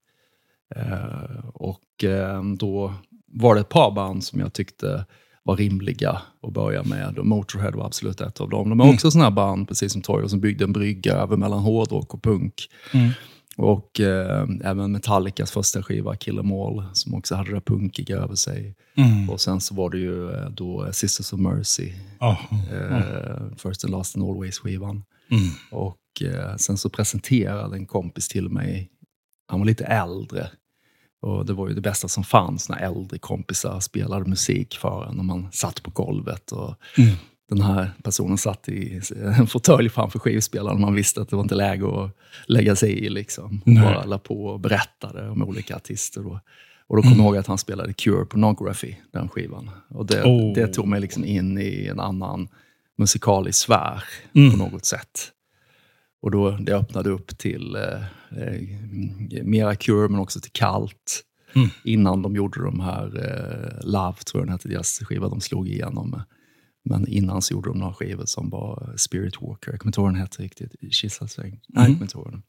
Eh, 0.76 1.44
och 1.54 2.04
eh, 2.04 2.42
då 2.58 2.94
var 3.26 3.54
det 3.54 3.60
ett 3.60 3.68
par 3.68 3.90
band 3.90 4.24
som 4.24 4.40
jag 4.40 4.52
tyckte 4.52 5.06
var 5.42 5.56
rimliga 5.56 6.22
att 6.42 6.52
börja 6.52 6.82
med. 6.82 7.18
Och 7.18 7.26
Motorhead 7.26 7.70
var 7.70 7.86
absolut 7.86 8.20
ett 8.20 8.40
av 8.40 8.48
dem. 8.50 8.68
De 8.68 8.80
är 8.80 8.94
också 8.94 9.10
sådana 9.10 9.24
här 9.24 9.34
band, 9.36 9.68
precis 9.68 9.92
som 9.92 10.02
Toyo, 10.02 10.28
som 10.28 10.40
byggde 10.40 10.64
en 10.64 10.72
brygga 10.72 11.12
över 11.14 11.36
mellan 11.36 11.58
hårdrock 11.58 12.14
och 12.14 12.22
punk. 12.22 12.54
Mm. 12.94 13.10
Och 13.56 14.00
eh, 14.00 14.46
även 14.64 14.92
Metallicas 14.92 15.50
första 15.50 15.82
skiva, 15.82 16.16
Kill 16.16 16.38
'Em 16.38 16.52
All, 16.52 16.84
som 16.92 17.14
också 17.14 17.34
hade 17.34 17.54
det 17.54 17.60
punkiga 17.60 18.16
över 18.16 18.34
sig. 18.34 18.74
Mm. 18.96 19.30
Och 19.30 19.40
sen 19.40 19.60
så 19.60 19.74
var 19.74 19.90
det 19.90 19.98
ju 19.98 20.30
eh, 20.32 20.48
då 20.50 20.88
Sisters 20.92 21.32
of 21.32 21.40
Mercy, 21.40 21.92
Ja. 22.20 22.38
eh, 22.72 23.56
First 23.56 23.84
and 23.84 23.90
Last 23.92 24.16
and 24.16 24.24
Always-skivan. 24.24 25.02
Mm. 25.30 25.50
Och 25.70 26.22
eh, 26.22 26.56
sen 26.56 26.76
så 26.78 26.88
presenterade 26.90 27.76
en 27.76 27.86
kompis 27.86 28.28
till 28.28 28.48
mig, 28.48 28.90
han 29.46 29.60
var 29.60 29.66
lite 29.66 29.84
äldre. 29.84 30.50
Och 31.22 31.46
det 31.46 31.52
var 31.52 31.68
ju 31.68 31.74
det 31.74 31.80
bästa 31.80 32.08
som 32.08 32.24
fanns 32.24 32.68
när 32.68 32.76
äldre 32.78 33.18
kompisar 33.18 33.80
spelade 33.80 34.24
musik 34.24 34.78
för 34.80 35.04
en 35.08 35.16
när 35.16 35.22
man 35.22 35.48
satt 35.52 35.82
på 35.82 35.90
golvet. 35.90 36.52
Och 36.52 36.74
Mm. 36.98 37.14
Den 37.48 37.60
här 37.60 37.90
personen 38.02 38.38
satt 38.38 38.68
i 38.68 39.00
en 39.38 39.46
fåtölj 39.46 39.88
framför 39.88 40.18
skivspelaren 40.18 40.74
och 40.74 40.80
man 40.80 40.94
visste 40.94 41.20
att 41.22 41.28
det 41.28 41.36
var 41.36 41.42
inte 41.42 41.54
läge 41.54 42.04
att 42.04 42.10
lägga 42.46 42.76
sig 42.76 43.04
i. 43.04 43.08
Liksom. 43.10 43.62
Och 43.66 43.72
bara 43.74 44.04
la 44.04 44.18
på 44.18 44.44
och 44.46 44.60
berättade 44.60 45.28
om 45.30 45.42
olika 45.42 45.76
artister. 45.76 46.20
Då. 46.22 46.40
Och 46.86 46.96
då 46.96 47.02
kommer 47.02 47.16
jag 47.16 47.24
ihåg 47.24 47.36
att 47.36 47.46
han 47.46 47.58
spelade 47.58 47.92
Cure 47.92 48.24
Pornography, 48.24 48.94
den 49.12 49.28
skivan. 49.28 49.70
Och 49.88 50.06
det, 50.06 50.22
Oh. 50.22 50.54
det 50.54 50.66
tog 50.66 50.86
mig 50.88 51.00
liksom 51.00 51.24
in 51.24 51.58
i 51.58 51.86
en 51.86 52.00
annan 52.00 52.48
musikalisk 52.98 53.58
sfär 53.58 54.04
Mm. 54.34 54.50
på 54.50 54.56
något 54.56 54.84
sätt. 54.84 55.30
Och 56.22 56.30
då 56.30 56.50
det 56.50 56.72
öppnade 56.76 57.10
upp 57.10 57.38
till 57.38 57.76
eh, 58.36 59.42
mera 59.44 59.74
Cure, 59.74 60.08
men 60.08 60.20
också 60.20 60.40
till 60.40 60.52
Kalt. 60.52 61.22
Mm. 61.54 61.68
Innan 61.84 62.22
de 62.22 62.34
gjorde 62.36 62.64
de 62.64 62.80
här, 62.80 63.06
eh, 63.06 63.86
Love 63.90 64.16
tror 64.26 64.40
jag 64.40 64.46
den 64.46 64.52
hette, 64.52 64.68
deras 64.68 64.98
skiva 64.98 65.28
de 65.28 65.40
slog 65.40 65.68
igenom 65.68 66.10
med. 66.10 66.22
Men 66.84 67.08
innan 67.08 67.42
så 67.42 67.54
gjorde 67.54 67.70
de 67.70 67.78
några 67.78 67.94
skivor 67.94 68.24
som 68.26 68.50
var 68.50 68.94
Spirit 68.96 69.42
Walker. 69.42 69.70
Jag 69.70 69.80
kommer 69.80 69.88
inte 69.88 70.00
ihåg 70.00 70.08
den 70.08 70.14
hette 70.20 70.42
riktigt. 70.42 70.74
Kissasväng. 70.92 71.60
Nej, 71.68 71.96
jag 72.00 72.10
kommer. 72.10 72.42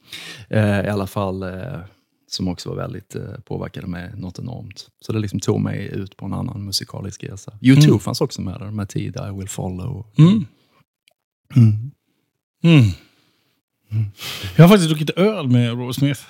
Eh, 0.50 0.86
I 0.86 0.89
alla 0.89 1.08
fall, 1.08 1.44
eh, 1.44 1.80
som 2.27 2.48
också 2.48 2.70
var 2.70 2.75
väldigt 2.75 3.15
eh, 3.15 3.39
påverkade 3.46 3.88
mig 3.88 4.12
något 4.15 4.39
enormt. 4.39 4.88
Så 5.00 5.13
det 5.13 5.20
liksom 5.20 5.39
tog 5.39 5.62
mig 5.62 5.88
ut 5.88 6.18
på 6.18 6.25
en 6.25 6.34
annan 6.34 6.65
musikalisk 6.65 7.24
resa. 7.24 7.58
U2 7.62 7.88
Mm. 7.88 8.00
fanns 8.00 8.22
också 8.22 8.42
med 8.42 8.60
där, 8.60 8.72
med 8.72 8.89
tid, 8.89 9.18
I 9.30 9.38
will 9.38 9.50
follow. 9.50 10.06
Mm. 10.18 10.46
Mm. 11.56 12.89
Mm. 13.92 14.06
Jag 14.56 14.63
har 14.63 14.70
faktiskt 14.70 14.89
druckit 14.89 15.10
öl 15.10 15.48
med 15.48 15.70
Robert 15.70 15.96
Smith. 15.96 16.22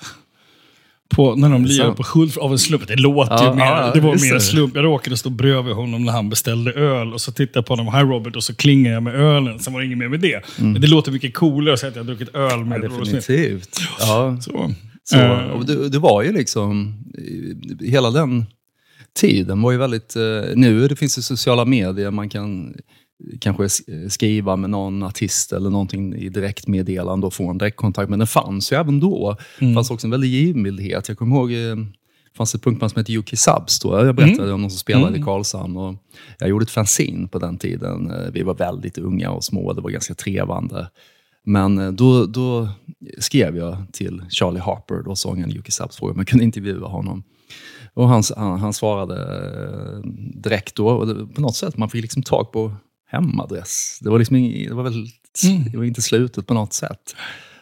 På, 1.08 1.34
när 1.34 1.50
de 1.50 1.64
lirade 1.64 1.92
på 1.94 2.02
Hulf 2.14 2.36
av 2.36 2.52
en 2.52 2.58
slump. 2.58 2.88
Det 2.88 2.96
låter 2.96 3.32
Ja, 3.34 3.50
ju 3.50 3.54
mer, 3.56 3.64
ja, 3.64 3.90
det 3.94 4.00
var 4.00 4.12
mer 4.14 4.28
det. 4.28 4.34
en 4.34 4.40
slump. 4.40 4.74
Jag 4.76 4.84
råkade 4.84 5.16
stå 5.16 5.30
bredvid 5.30 5.74
honom 5.74 6.04
när 6.04 6.12
han 6.12 6.28
beställde 6.30 6.72
öl 6.72 7.12
och 7.12 7.20
så 7.20 7.32
tittade 7.32 7.58
jag 7.58 7.66
på 7.66 7.72
honom. 7.76 7.94
Hi 7.94 8.00
Robert 8.00 8.36
och 8.36 8.44
så 8.44 8.54
klingade 8.54 8.94
jag 8.94 9.02
med 9.02 9.14
ölen. 9.14 9.58
Sen 9.58 9.72
var 9.72 9.80
det 9.80 9.86
inget 9.86 9.98
mer 9.98 10.08
med 10.08 10.20
det. 10.20 10.42
Men 10.58 10.80
det 10.80 10.86
låter 10.86 11.12
mycket 11.12 11.34
coolare 11.34 11.74
att 11.74 11.80
säga 11.80 11.90
att 11.90 11.96
jag 11.96 12.02
har 12.04 12.06
druckit 12.14 12.34
öl 12.34 12.52
Mm. 12.52 12.72
Ja, 12.72 12.78
med 12.78 12.82
Robert 12.90 13.06
Smith. 13.06 13.26
definitivt. 13.28 13.78
Ja. 14.00 14.36
Så. 14.40 14.74
Så, 15.04 15.16
Eh. 15.18 15.40
och 15.40 15.66
det, 15.66 15.88
det 15.88 15.98
var 15.98 16.22
ju 16.22 16.32
liksom, 16.32 16.94
eh, 17.18 17.86
hela 17.88 18.10
den 18.10 18.46
tiden 19.16 19.62
var 19.62 19.72
ju 19.72 19.78
väldigt... 19.78 20.16
Eh, 20.16 20.22
nu 20.54 20.88
det 20.88 20.96
finns 20.96 21.16
det 21.16 21.22
sociala 21.22 21.64
medier, 21.64 22.10
man 22.10 22.28
kan 22.28 22.74
kanske 23.40 23.68
skriva 24.08 24.56
med 24.56 24.70
någon 24.70 25.02
artist 25.02 25.52
eller 25.52 25.70
någonting 25.70 26.14
i 26.14 26.28
direktmeddelande 26.28 27.26
och 27.26 27.34
få 27.34 27.50
en 27.50 27.58
direktkontakt. 27.58 28.10
Men 28.10 28.18
den 28.18 28.28
fanns 28.28 28.72
ju 28.72 28.76
även 28.76 29.00
då. 29.00 29.36
Det 29.60 29.74
fanns 29.74 29.90
också 29.90 30.06
en 30.06 30.10
väldig 30.10 30.30
givmildhet. 30.30 31.08
Jag 31.08 31.18
kommer 31.18 31.36
ihåg, 31.36 31.52
eh, 31.52 31.76
det 32.32 32.36
fanns 32.36 32.54
ett 32.54 32.62
punkband 32.62 32.92
som 32.92 33.00
hette 33.00 33.12
Yuki 33.12 33.36
Subs 33.36 33.80
då. 33.80 34.06
Jag 34.06 34.14
berättade 34.14 34.52
om 34.52 34.60
någon 34.60 34.70
som 34.70 34.78
spelade 34.78 35.18
i 35.18 35.22
Karlshamn. 35.22 35.76
Och 35.76 35.94
jag 36.38 36.48
gjorde 36.48 36.62
ett 36.62 36.70
fanzine 36.70 37.28
på 37.28 37.38
den 37.38 37.58
tiden. 37.58 38.10
Eh, 38.10 38.30
Vi 38.32 38.42
var 38.42 38.54
väldigt 38.54 38.98
unga 38.98 39.30
och 39.30 39.44
små, 39.44 39.72
det 39.72 39.80
var 39.80 39.90
ganska 39.90 40.14
trevande. 40.14 40.90
Men 41.44 41.78
eh, 41.78 41.92
då, 41.92 42.26
då 42.26 42.68
skrev 43.18 43.56
jag 43.56 43.76
till 43.92 44.22
Charlie 44.30 44.60
Harper, 44.60 45.02
då 45.04 45.16
sångaren 45.16 45.50
Yuki 45.50 45.72
Subs, 45.72 45.96
frågade 45.96 46.14
om 46.14 46.20
jag 46.20 46.28
kunde 46.28 46.44
intervjua 46.44 46.86
honom. 46.88 47.22
Och 47.94 48.08
han, 48.08 48.22
han, 48.36 48.58
han 48.58 48.72
svarade 48.72 49.14
eh, 49.14 50.10
direkt 50.34 50.74
då. 50.74 50.88
Och 50.88 51.06
det, 51.06 51.26
på 51.26 51.40
något 51.40 51.56
sätt, 51.56 51.76
man 51.76 51.90
fick 51.90 52.02
liksom 52.02 52.22
tag 52.22 52.52
på 52.52 52.72
hemadress. 53.16 53.98
Det 54.02 54.10
var, 54.10 54.18
liksom 54.18 54.36
det 54.42 54.74
var, 54.74 54.82
väl, 54.82 55.06
det 55.72 55.78
var 55.78 55.84
inte 55.84 56.02
slutet 56.02 56.46
på 56.46 56.54
något 56.54 56.72
sätt. 56.72 57.16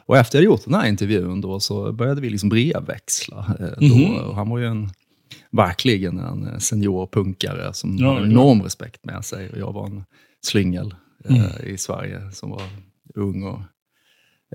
Och 0.06 0.16
efter 0.16 0.38
jag 0.38 0.44
gjort 0.44 0.64
den 0.64 0.74
här 0.74 0.88
intervjun 0.88 1.40
då, 1.40 1.60
så 1.60 1.92
började 1.92 2.20
vi 2.20 2.30
liksom 2.30 2.48
brevväxla. 2.48 3.56
Eh, 3.60 3.88
då. 3.88 4.22
Och 4.28 4.36
han 4.36 4.48
var 4.48 4.58
ju 4.58 4.66
en, 4.66 4.90
verkligen 5.50 6.18
en 6.18 6.46
eh, 6.46 6.58
senior 6.58 7.06
punkare 7.12 7.72
som 7.72 7.96
Ja, 7.98 8.14
hade 8.14 8.26
ja. 8.26 8.32
enorm 8.32 8.62
respekt 8.62 9.04
med 9.04 9.24
sig. 9.24 9.50
Och 9.50 9.58
jag 9.58 9.72
var 9.72 9.86
en 9.86 10.04
slyngel 10.42 10.94
eh, 11.24 11.66
i 11.66 11.78
Sverige 11.78 12.30
som 12.32 12.50
var 12.50 12.62
ung 13.14 13.42
och 13.42 13.60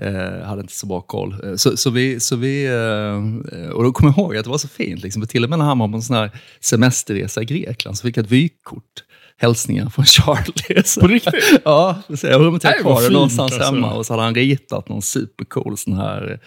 Eh, 0.02 0.46
hade 0.46 0.60
inte 0.60 0.72
så 0.72 0.86
bra 0.86 1.00
koll. 1.00 1.58
Så, 1.58 1.76
så 1.76 1.90
vi, 1.90 2.20
så 2.20 2.36
vi, 2.36 2.66
eh, 2.66 3.68
och 3.70 3.84
då 3.84 3.92
kommer 3.92 4.12
jag 4.12 4.18
ihåg 4.18 4.36
att 4.36 4.44
det 4.44 4.50
var 4.50 4.58
så 4.58 4.68
fint. 4.68 5.02
Liksom. 5.02 5.22
För 5.22 5.26
Till 5.26 5.44
och 5.44 5.50
med 5.50 5.58
när 5.58 5.66
han 5.66 5.78
var 5.78 5.88
på 5.88 5.94
en 5.94 6.02
sån 6.02 6.16
här 6.16 6.30
semesterresa 6.60 7.42
i 7.42 7.44
Grekland 7.44 7.98
så 7.98 8.02
fick 8.02 8.16
jag 8.16 8.24
ett 8.24 8.30
vykort. 8.30 9.04
Hälsningar 9.42 9.88
från 9.90 10.04
Charlie. 10.04 10.82
Så, 10.84 11.00
På 11.00 11.06
riktigt? 11.06 11.34
ja, 11.64 12.02
så 12.16 12.26
jag 12.26 12.38
har 12.38 12.50
vad 12.50 12.60
kvar 12.60 13.02
det 13.02 13.10
någonstans 13.10 13.52
alltså. 13.52 13.72
hemma. 13.72 13.94
Och 13.94 14.06
så 14.06 14.12
hade 14.12 14.22
han 14.22 14.34
ritat 14.34 14.88
någon 14.88 15.02
supercool 15.02 15.76
sån 15.76 15.96
här 15.96 16.40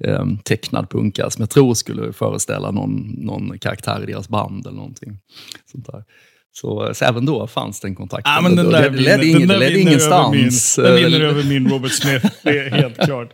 eh, 0.00 0.26
tecknad 0.44 0.90
punka 0.90 1.30
som 1.30 1.42
jag 1.42 1.50
tror 1.50 1.74
skulle 1.74 2.12
föreställa 2.12 2.70
någon, 2.70 3.14
någon 3.18 3.58
karaktär 3.58 4.02
i 4.02 4.06
deras 4.06 4.28
band 4.28 4.66
eller 4.66 4.76
någonting. 4.76 5.18
Sånt 5.72 5.86
där. 5.86 6.02
Så, 6.52 6.90
så 6.94 7.04
även 7.04 7.26
då 7.26 7.46
fanns 7.46 7.80
den 7.80 7.94
kontakten. 7.94 8.32
Ja, 8.32 8.40
men 8.40 8.56
den 8.56 8.70
där 8.70 8.90
det 8.90 8.96
ledde, 9.00 9.26
ingen, 9.26 9.48
den 9.48 9.58
ledde 9.58 9.80
ingenstans. 9.80 10.78
Min, 10.78 10.84
den 10.84 10.96
vinner 10.96 11.20
Eh, 11.20 11.28
över 11.28 11.42
min 11.42 11.68
Robert 11.70 11.92
Smith, 11.92 12.26
det 12.42 12.58
är 12.58 12.70
helt 12.82 12.96
klart. 12.96 13.32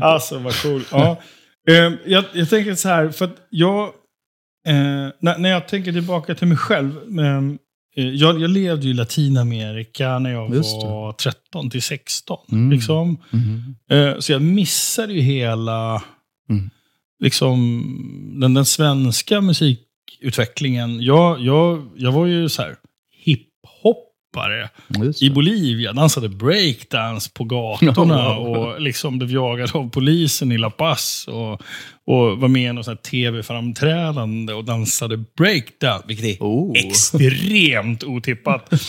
Alltså, 0.00 0.38
vad 0.38 0.62
cool. 0.62 0.82
Ja. 0.90 1.20
Eh, 1.68 1.92
jag, 2.06 2.24
jag 2.32 2.50
tänker 2.50 2.74
så 2.74 2.88
här, 2.88 3.08
för 3.10 3.24
att 3.24 3.36
jag... 3.50 3.82
Eh, 4.66 5.08
när, 5.20 5.38
när 5.38 5.50
jag 5.50 5.68
tänker 5.68 5.92
tillbaka 5.92 6.34
till 6.34 6.46
mig 6.48 6.56
själv. 6.56 6.96
ehm, 7.18 7.50
eh, 7.50 7.56
jag, 7.94 8.40
jag 8.40 8.50
levde 8.50 8.88
i 8.88 8.92
Latinamerika 8.94 10.18
när 10.18 10.30
jag 10.30 10.48
var 10.48 11.12
13 11.12 11.70
till 11.70 11.82
16. 11.82 12.38
Mm. 12.52 12.70
Liksom. 12.70 13.18
Eh, 13.90 14.18
så 14.18 14.32
jag 14.32 14.42
missade 14.42 15.12
ju 15.12 15.20
hela 15.20 16.02
Mm. 16.50 16.70
liksom, 17.20 17.82
den, 18.40 18.54
den 18.54 18.64
svenska 18.64 19.40
musikutvecklingen. 19.40 21.02
Jag, 21.02 21.40
jag, 21.40 21.88
jag 21.96 22.12
var 22.12 22.26
ju 22.26 22.48
så 22.48 22.62
här 22.62 22.76
hiphoppare 24.34 24.68
Just 25.04 25.22
i. 25.22 25.30
Bolivia. 25.30 25.92
Dansade 25.92 26.28
breakdance 26.28 27.30
på 27.34 27.44
gatorna 27.44 28.36
och 28.36 28.80
liksom 28.80 29.18
blev 29.18 29.30
jagad 29.30 29.76
av 29.76 29.90
polisen 29.90 30.52
i 30.52 30.58
La 30.58 30.70
Paz. 30.70 31.28
Och, 31.28 31.52
och 32.06 32.38
var 32.38 32.48
med 32.48 32.70
i 32.70 32.72
något 32.72 33.02
tv-framträdande 33.02 34.52
och 34.52 34.64
dansade 34.64 35.24
breakdance. 35.36 36.04
Vilket 36.08 36.26
är 36.26 36.36
Oh. 36.44 36.72
extremt 36.74 38.04
otippat. 38.04 38.72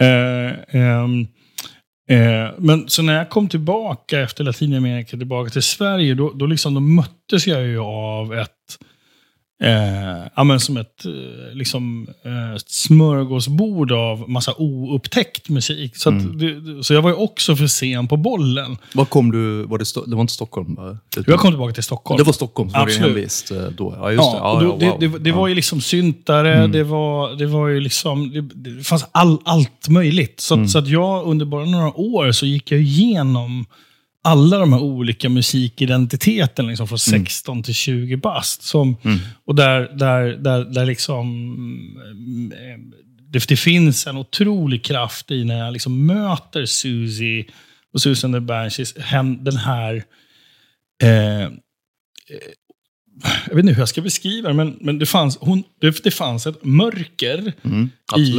Eh, 0.00 0.80
ehm, 0.80 1.20
eh, 2.10 2.50
men 2.58 2.88
så 2.88 3.02
när 3.02 3.18
jag 3.18 3.30
kom 3.30 3.48
tillbaka 3.48 4.20
efter 4.20 4.44
Latinamerika, 4.44 5.16
tillbaka 5.16 5.50
till 5.50 5.62
Sverige, 5.62 6.14
då, 6.14 6.32
då, 6.34 6.46
liksom, 6.46 6.74
då 6.74 6.80
möttes 6.80 7.46
jag 7.46 7.62
ju 7.66 7.78
av 7.80 8.34
ett 8.34 8.53
Eh, 9.62 10.26
ja, 10.36 10.44
men 10.44 10.60
som 10.60 10.76
ett 10.76 11.04
eh, 11.04 11.56
liksom, 11.56 12.08
eh, 12.24 12.58
smörgåsbord 12.66 13.92
av 13.92 14.30
massa 14.30 14.54
oupptäckt 14.58 15.48
musik. 15.48 15.96
Så, 15.96 16.08
att 16.08 16.38
det, 16.38 16.62
så 16.84 16.94
jag 16.94 17.02
var 17.02 17.10
ju 17.10 17.16
också 17.16 17.56
för 17.56 17.66
sen 17.66 18.08
på 18.08 18.16
bollen. 18.16 18.76
Var 18.94 19.04
kom 19.04 19.32
du? 19.32 19.62
Var 19.62 19.78
det, 19.78 19.84
det 20.10 20.14
var 20.16 20.20
inte 20.20 20.32
Stockholm? 20.32 20.72
Utan- 20.72 21.24
Jag 21.26 21.38
kom 21.40 21.50
tillbaka 21.50 21.74
till 21.74 21.82
Stockholm. 21.82 22.18
Det 22.18 22.24
var 22.24 22.32
Stockholm 22.32 22.70
som 22.70 22.80
var 22.80 22.86
din 22.86 22.94
Absolut. 22.96 23.16
hemvist 23.16 23.50
eh, 23.50 23.62
då? 23.62 23.94
Ja, 23.98 24.12
just 24.12 24.32
det. 24.32 24.36
Ja, 24.38 24.58
då, 24.60 24.66
ja, 24.66 24.76
det, 24.80 25.06
wow. 25.08 25.12
det, 25.12 25.18
det 25.24 25.32
var 25.32 25.48
ju 25.48 25.54
liksom 25.54 25.80
syntare, 25.80 26.54
Mm. 26.54 26.72
det, 26.72 26.84
var, 26.84 27.34
det 27.34 27.46
var 27.46 27.68
ju 27.68 27.80
liksom, 27.80 28.30
det, 28.32 28.40
det 28.70 28.84
fanns 28.84 29.06
all, 29.12 29.38
allt 29.44 29.88
möjligt. 29.88 30.40
Så, 30.40 30.54
Mm. 30.54 30.68
så 30.68 30.78
att 30.78 30.88
jag 30.88 31.26
under 31.26 31.46
bara 31.46 31.64
några 31.64 31.98
år 32.00 32.32
så 32.32 32.46
gick 32.46 32.70
jag 32.72 32.80
igenom 32.80 33.66
alla 34.24 34.58
de 34.58 34.72
här 34.72 34.80
olika 34.82 35.28
musikidentiteterna 35.28 36.68
liksom 36.68 36.88
från 36.88 36.98
Mm. 37.14 37.24
16 37.26 37.62
till 37.62 37.74
20 37.74 38.16
bast. 38.16 38.62
Som, 38.62 38.96
Och 39.44 39.54
där, 39.54 39.80
där, 39.98 40.22
där, 40.24 40.64
där 40.64 40.86
liksom, 40.86 41.26
mm, 42.10 42.52
eh, 42.52 42.78
det, 43.30 43.48
det 43.48 43.56
finns 43.56 44.06
en 44.06 44.16
otrolig 44.16 44.84
kraft 44.84 45.30
i 45.30 45.44
när 45.44 45.58
jag 45.58 45.72
liksom 45.72 46.06
möter 46.06 46.66
Susie 46.66 47.44
och 47.92 48.00
Susan 48.02 48.32
the 48.32 48.40
Banshees, 48.40 48.94
den 49.40 49.56
här 49.56 50.04
eh, 51.02 51.48
jag 53.48 53.54
vet 53.54 53.58
inte 53.64 53.72
hur 53.72 53.78
jag 53.80 53.88
ska 53.88 54.00
beskriva 54.02 54.48
det, 54.48 54.54
men, 54.54 54.78
men 54.80 54.98
det, 54.98 55.06
fanns, 55.06 55.38
hon, 55.40 55.62
det, 55.80 56.04
det 56.04 56.10
fanns 56.10 56.46
ett 56.46 56.64
mörker 56.64 57.52
Mm, 57.64 57.90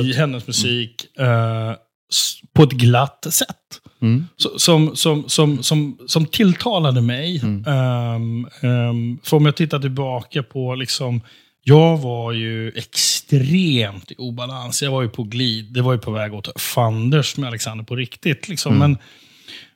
i 0.10 0.14
hennes 0.14 0.48
musik 0.48 1.06
eh, 1.20 1.72
s- 2.12 2.36
på 2.54 2.64
ett 2.64 2.72
glatt 2.72 3.28
sätt. 3.30 3.82
Mm. 4.02 4.26
Som, 4.58 4.96
som, 4.96 5.30
som, 5.30 5.64
som, 5.64 5.98
som 6.08 6.26
tilltalade 6.26 7.02
mig. 7.02 7.40
Mm. 7.44 7.66
Ehm, 7.68 8.48
ehm, 8.62 9.18
för 9.24 9.38
om 9.38 9.46
jag 9.46 9.56
tittar 9.56 9.80
tillbaka 9.80 10.44
på, 10.44 10.76
liksom, 10.76 11.22
jag 11.64 11.98
var 11.98 12.32
ju 12.32 12.72
extremt 12.72 14.12
i 14.12 14.16
obalans. 14.18 14.84
Jag 14.84 14.92
var 14.92 15.02
ju 15.02 15.10
på 15.10 15.24
glid. 15.24 15.74
Det 15.74 15.82
var 15.82 15.94
ju 15.94 16.00
på 16.00 16.12
väg 16.12 16.34
åt 16.34 16.62
fanders 16.62 17.38
med 17.38 17.48
Alexander 17.48 17.86
på 17.86 17.96
riktigt. 17.96 18.48
Liksom. 18.48 18.76
Mm. 18.76 18.92
Men, 18.92 18.98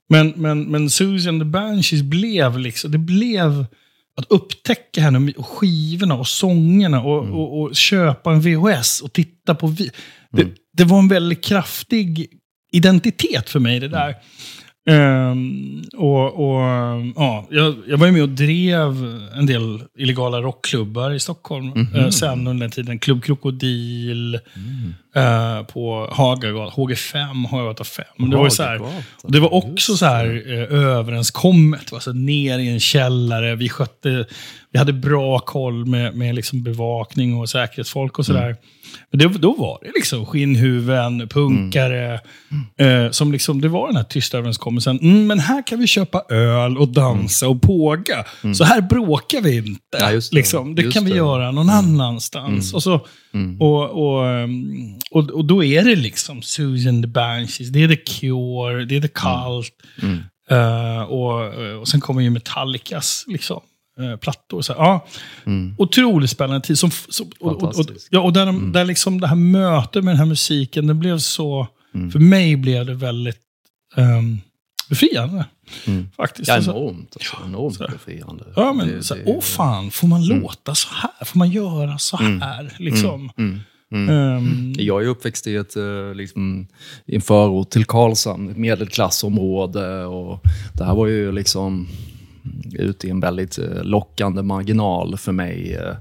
men, 0.10 0.42
men, 0.42 0.64
men 0.72 0.90
Susan 0.90 1.40
the 1.40 1.46
Banshees 1.46 2.02
blev 2.02 2.60
liksom, 2.60 2.92
det 2.92 2.98
blev 2.98 3.66
att 4.18 4.26
upptäcka 4.30 5.02
henne 5.02 5.34
och 5.38 5.48
skivorna 5.48 6.16
och 6.16 6.28
sångerna 6.28 7.02
och, 7.02 7.24
Mm. 7.24 7.36
och, 7.36 7.62
och 7.62 7.76
köpa 7.76 8.32
en 8.32 8.42
VHS 8.42 9.02
och 9.02 9.14
titta 9.14 9.56
på... 9.56 9.68
Vi 9.68 9.92
det, 10.32 10.42
Mm. 10.42 10.54
det 10.74 10.84
var 10.84 11.00
en 11.00 11.08
väldigt 11.08 11.44
kraftig 11.44 12.30
identitet 12.72 13.50
för 13.50 13.60
mig 13.60 13.80
det 13.80 13.88
där. 13.88 14.16
Ehm, 14.90 15.84
och, 15.98 16.26
och, 16.26 16.62
ja, 17.16 17.48
jag, 17.50 17.76
jag 17.88 17.98
var 17.98 18.06
ju 18.06 18.12
med 18.12 18.22
och 18.22 18.30
drev 18.30 19.20
en 19.36 19.46
del 19.46 19.84
illegala 19.98 20.42
rockklubbar 20.42 21.12
i 21.12 21.20
Stockholm. 21.20 21.68
Mhm. 21.68 21.96
eh, 21.96 22.10
sen 22.10 22.48
under 22.48 22.64
den 22.64 22.72
tiden. 22.72 23.00
Klubb 23.00 23.24
Krokodil 23.24 24.40
Mm. 24.56 24.94
Eh, 25.16 25.64
på 25.66 26.10
Hagagatan. 26.12 26.86
HG5, 26.86 27.48
Hagagatan 27.48 27.86
5. 27.86 28.06
Det 28.30 28.38
var, 28.38 28.50
så 28.50 28.64
här, 28.64 28.82
det 29.24 29.40
var 29.40 29.54
också 29.54 29.98
så 29.98 30.06
här 30.06 30.26
eh, 30.26 30.80
överenskommet. 30.80 31.94
Alltså, 31.94 32.12
ner 32.12 32.60
i 32.60 32.70
en 32.70 32.80
källare. 32.80 33.56
Vi 33.56 33.70
skötte, 33.70 34.26
vi 34.72 34.80
hade 34.80 34.94
bra 34.94 35.40
koll 35.40 35.86
med, 35.86 36.16
med 36.16 36.36
liksom 36.36 36.64
bevakning 36.64 37.38
och 37.38 37.50
säkerhetsfolk 37.50 38.20
och 38.20 38.26
sådär. 38.26 38.56
Men 39.12 39.20
det, 39.20 39.28
då 39.28 39.54
var 39.54 39.80
det 39.82 39.92
liksom 39.96 40.26
skinnhuven, 40.26 41.28
punkare. 41.28 42.20
Eh, 42.78 43.12
som 43.12 43.32
liksom, 43.32 43.62
det 43.62 43.68
var 43.68 43.88
den 43.88 43.96
här 43.96 44.04
tysta 44.04 44.38
överenskommelsen. 44.38 45.00
Mm, 45.00 45.28
men 45.28 45.40
här 45.40 45.68
kan 45.68 45.80
vi 45.80 45.88
köpa 45.88 46.24
öl 46.30 46.78
och 46.78 46.88
dansa 46.88 47.48
och 47.48 47.62
påga. 47.62 48.26
Så 48.56 48.64
här 48.64 48.82
bråkar 48.82 49.42
vi 49.42 49.58
inte. 49.58 49.80
Ja, 50.00 50.12
det. 50.12 50.32
Liksom, 50.32 50.76
det 50.76 50.92
kan 50.92 51.06
vi 51.06 51.12
det. 51.12 51.18
göra 51.18 51.52
någon 51.52 51.70
annanstans. 51.70 52.74
Och, 52.74 52.84
så, 52.84 53.06
Mm. 53.34 53.62
och, 53.62 53.90
och, 53.90 54.26
um, 54.26 54.99
och, 55.12 55.30
och 55.30 55.46
då 55.46 55.64
är 55.64 55.84
det 55.84 55.96
liksom 55.96 56.42
Susan 56.42 57.02
the 57.02 57.08
Banshees, 57.08 57.70
det 57.70 57.84
är 57.84 57.88
The 57.88 57.96
Cure, 57.96 58.86
det 58.86 58.96
är 58.96 59.02
The 59.02 59.08
Cult. 59.08 59.74
Mm. 60.02 60.20
Eh, 60.50 61.02
och, 61.02 61.54
och 61.80 61.88
sen 61.88 62.02
kommer 62.02 62.22
ju 62.22 62.30
Metallicas 62.30 63.24
liksom, 63.28 63.62
eh, 64.00 64.16
plattor. 64.16 64.62
Så, 64.62 64.74
ja, 64.78 65.06
Mm. 65.46 65.76
Otroligt 65.78 66.30
spännande 66.30 66.68
tid. 66.68 66.80
Som, 66.80 66.92
som, 66.92 67.32
och, 67.40 67.64
och, 67.64 67.80
och, 67.80 67.86
ja, 68.10 68.20
och 68.20 68.34
där, 68.34 68.46
de, 68.46 68.72
där 68.72 68.86
liksom 68.86 69.22
det 69.22 69.28
här 69.28 69.36
mötet 69.36 70.04
med 70.04 70.12
den 70.14 70.20
här 70.20 70.26
musiken, 70.26 70.88
det 70.88 70.94
blev 70.94 71.18
så... 71.20 71.68
Mm. 71.96 72.12
För 72.12 72.20
mig 72.20 72.56
blev 72.56 72.86
det 72.86 72.94
väldigt 72.94 73.40
um, 73.98 74.42
befriande. 74.90 75.46
Mm. 75.88 76.10
Faktiskt. 76.18 76.48
Ja, 76.48 76.54
Alltså, 76.56 76.72
enormt. 76.72 77.16
Alltså, 77.16 77.36
enormt 77.46 77.76
så 77.76 77.88
befriande. 77.92 78.44
Ja, 78.56 78.74
men 78.74 78.88
Det- 78.88 79.04
så 79.04 79.16
det- 79.16 79.24
åh 79.26 79.42
fan, 79.42 79.92
får 79.92 80.08
man 80.08 80.26
låta 80.26 80.76
så 80.76 80.88
här? 80.94 81.26
Får 81.26 81.38
man 81.40 81.50
göra 81.52 81.98
så 81.98 82.18
här? 82.18 82.74
Liksom. 82.80 83.32
Mm. 83.92 84.10
Mm. 84.10 84.38
Ehm, 84.38 84.74
Jag 84.78 85.04
är 85.04 85.08
uppväxt 85.08 85.48
i, 85.48 85.56
ett, 85.56 85.76
eh, 85.76 86.14
liksom, 86.14 86.68
i 87.06 87.16
en 87.16 87.22
förort 87.22 87.70
till 87.70 87.86
Karlshamn, 87.86 88.50
ett 88.50 88.58
medelklassområde. 88.58 90.06
Och 90.06 90.40
det 90.74 90.84
här 90.84 90.96
var 90.96 91.08
ju 91.08 91.32
liksom 91.32 91.88
ute 92.74 93.08
i 93.08 93.10
en 93.10 93.20
väldigt 93.20 93.58
eh, 93.58 93.84
lockande 93.84 94.42
marginal 94.42 95.18
för 95.18 95.32
mig. 95.32 95.74
Eh, 95.74 95.96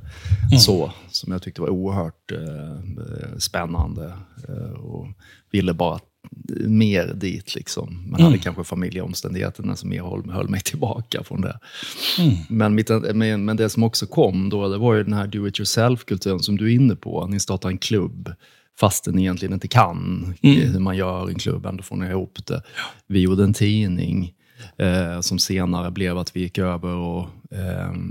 så, 0.59 0.93
som 1.11 1.33
jag 1.33 1.43
tyckte 1.43 1.61
var 1.61 1.69
oerhört 1.69 2.33
eh, 2.33 3.39
spännande. 3.39 4.13
Eh, 4.49 4.73
och 4.81 5.07
ville 5.51 5.75
bara 5.75 5.99
mer 6.67 7.15
dit. 7.15 7.55
Liksom. 7.55 8.03
Men 8.07 8.21
hade 8.21 8.39
kanske 8.39 8.65
familjeomständigheterna 8.65 9.77
som 9.77 9.89
mer 9.89 10.03
höll, 10.03 10.31
höll 10.31 10.49
mig 10.49 10.61
tillbaka 10.61 11.25
från 11.25 11.41
det. 11.41 11.59
Men, 12.49 12.75
mitt, 12.75 12.91
men, 13.15 13.45
men 13.45 13.57
det 13.57 13.69
som 13.69 13.83
också 13.83 14.07
kom 14.07 14.49
då, 14.49 14.69
det 14.69 14.79
var 14.79 14.95
ju 14.95 15.05
den 15.05 15.13
här 15.13 15.27
do 15.27 15.47
it 15.47 15.61
yourself-kulturen 15.61 16.41
som 16.41 16.57
du 16.57 16.73
är 16.73 16.75
inne 16.75 16.97
på. 16.97 17.27
Ni 17.27 17.41
startar 17.41 17.69
en 17.69 17.79
klubb 17.79 18.33
fast 18.81 19.05
den 19.05 19.19
egentligen 19.19 19.55
inte 19.55 19.69
kan 19.69 20.35
hur 20.43 20.79
man 20.79 20.97
gör 20.97 21.29
en 21.29 21.35
klubb. 21.35 21.67
Ändå 21.67 21.83
får 21.83 21.97
ni 21.97 22.07
ihop 22.07 22.39
det. 22.47 22.63
Vi 23.07 23.21
gjorde 23.21 23.45
en 23.45 23.55
tidning 23.55 24.33
eh, 24.77 25.21
som 25.21 25.39
senare 25.39 25.91
blev 25.91 26.19
att 26.19 26.37
vi 26.37 26.41
gick 26.41 26.59
över 26.59 26.95
och 26.95 27.27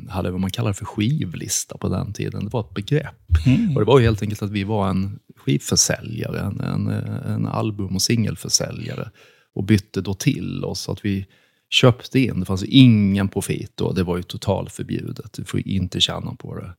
hade 0.09 0.31
vad 0.31 0.41
man 0.41 0.49
kallar 0.49 0.73
för 0.73 0.85
skivlista 0.85 1.77
på 1.77 1.89
den 1.89 2.13
tiden. 2.13 2.45
Det 2.45 2.49
var 2.53 2.59
ett 2.59 2.73
begrepp. 2.73 3.15
Och 3.75 3.81
det 3.81 3.85
var 3.85 3.99
ju 3.99 4.05
helt 4.05 4.21
enkelt 4.21 4.41
att 4.41 4.51
vi 4.51 4.63
var 4.63 4.89
en 4.89 5.19
skivförsäljare, 5.35 6.39
en, 6.39 6.59
en, 6.59 6.87
en 7.25 7.47
album 7.47 7.95
och 7.95 8.01
singelförsäljare 8.01 9.11
och 9.53 9.63
bytte 9.63 10.01
då 10.01 10.13
till 10.13 10.65
oss. 10.65 10.89
Att 10.89 11.05
vi 11.05 11.25
köpte 11.69 12.19
in, 12.19 12.39
det 12.39 12.45
fanns 12.45 12.63
ingen 12.63 13.29
profit 13.29 13.71
då, 13.75 13.91
det 13.91 14.03
var 14.03 14.17
ju 14.17 14.23
totalt 14.23 14.71
förbjudet. 14.71 15.33
Du 15.33 15.43
får 15.43 15.67
inte 15.67 16.01
tjäna 16.01 16.35
på 16.35 16.55
det. 16.55 16.73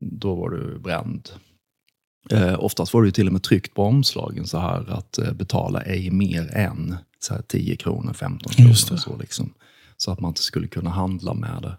Då 0.00 0.34
var 0.34 0.50
du 0.50 0.78
bränd. 0.78 1.28
Eh, 2.30 2.64
oftast 2.64 2.94
var 2.94 3.02
det 3.02 3.12
till 3.12 3.26
och 3.26 3.32
med 3.32 3.42
tryckt 3.42 3.74
på 3.74 3.82
omslagen 3.82 4.46
så 4.46 4.58
här 4.58 4.90
att 4.90 5.18
eh, 5.18 5.32
betala 5.32 5.82
ej 5.82 6.10
mer 6.10 6.56
än 6.56 6.96
så 7.18 7.34
här 7.34 7.42
10 7.42 7.76
kronor, 7.76 8.12
15 8.12 8.52
kronor. 8.52 8.72
Så, 8.72 9.16
liksom, 9.16 9.54
så 9.96 10.10
att 10.10 10.20
man 10.20 10.28
inte 10.28 10.42
skulle 10.42 10.66
kunna 10.66 10.90
handla 10.90 11.34
med 11.34 11.62
det. 11.62 11.76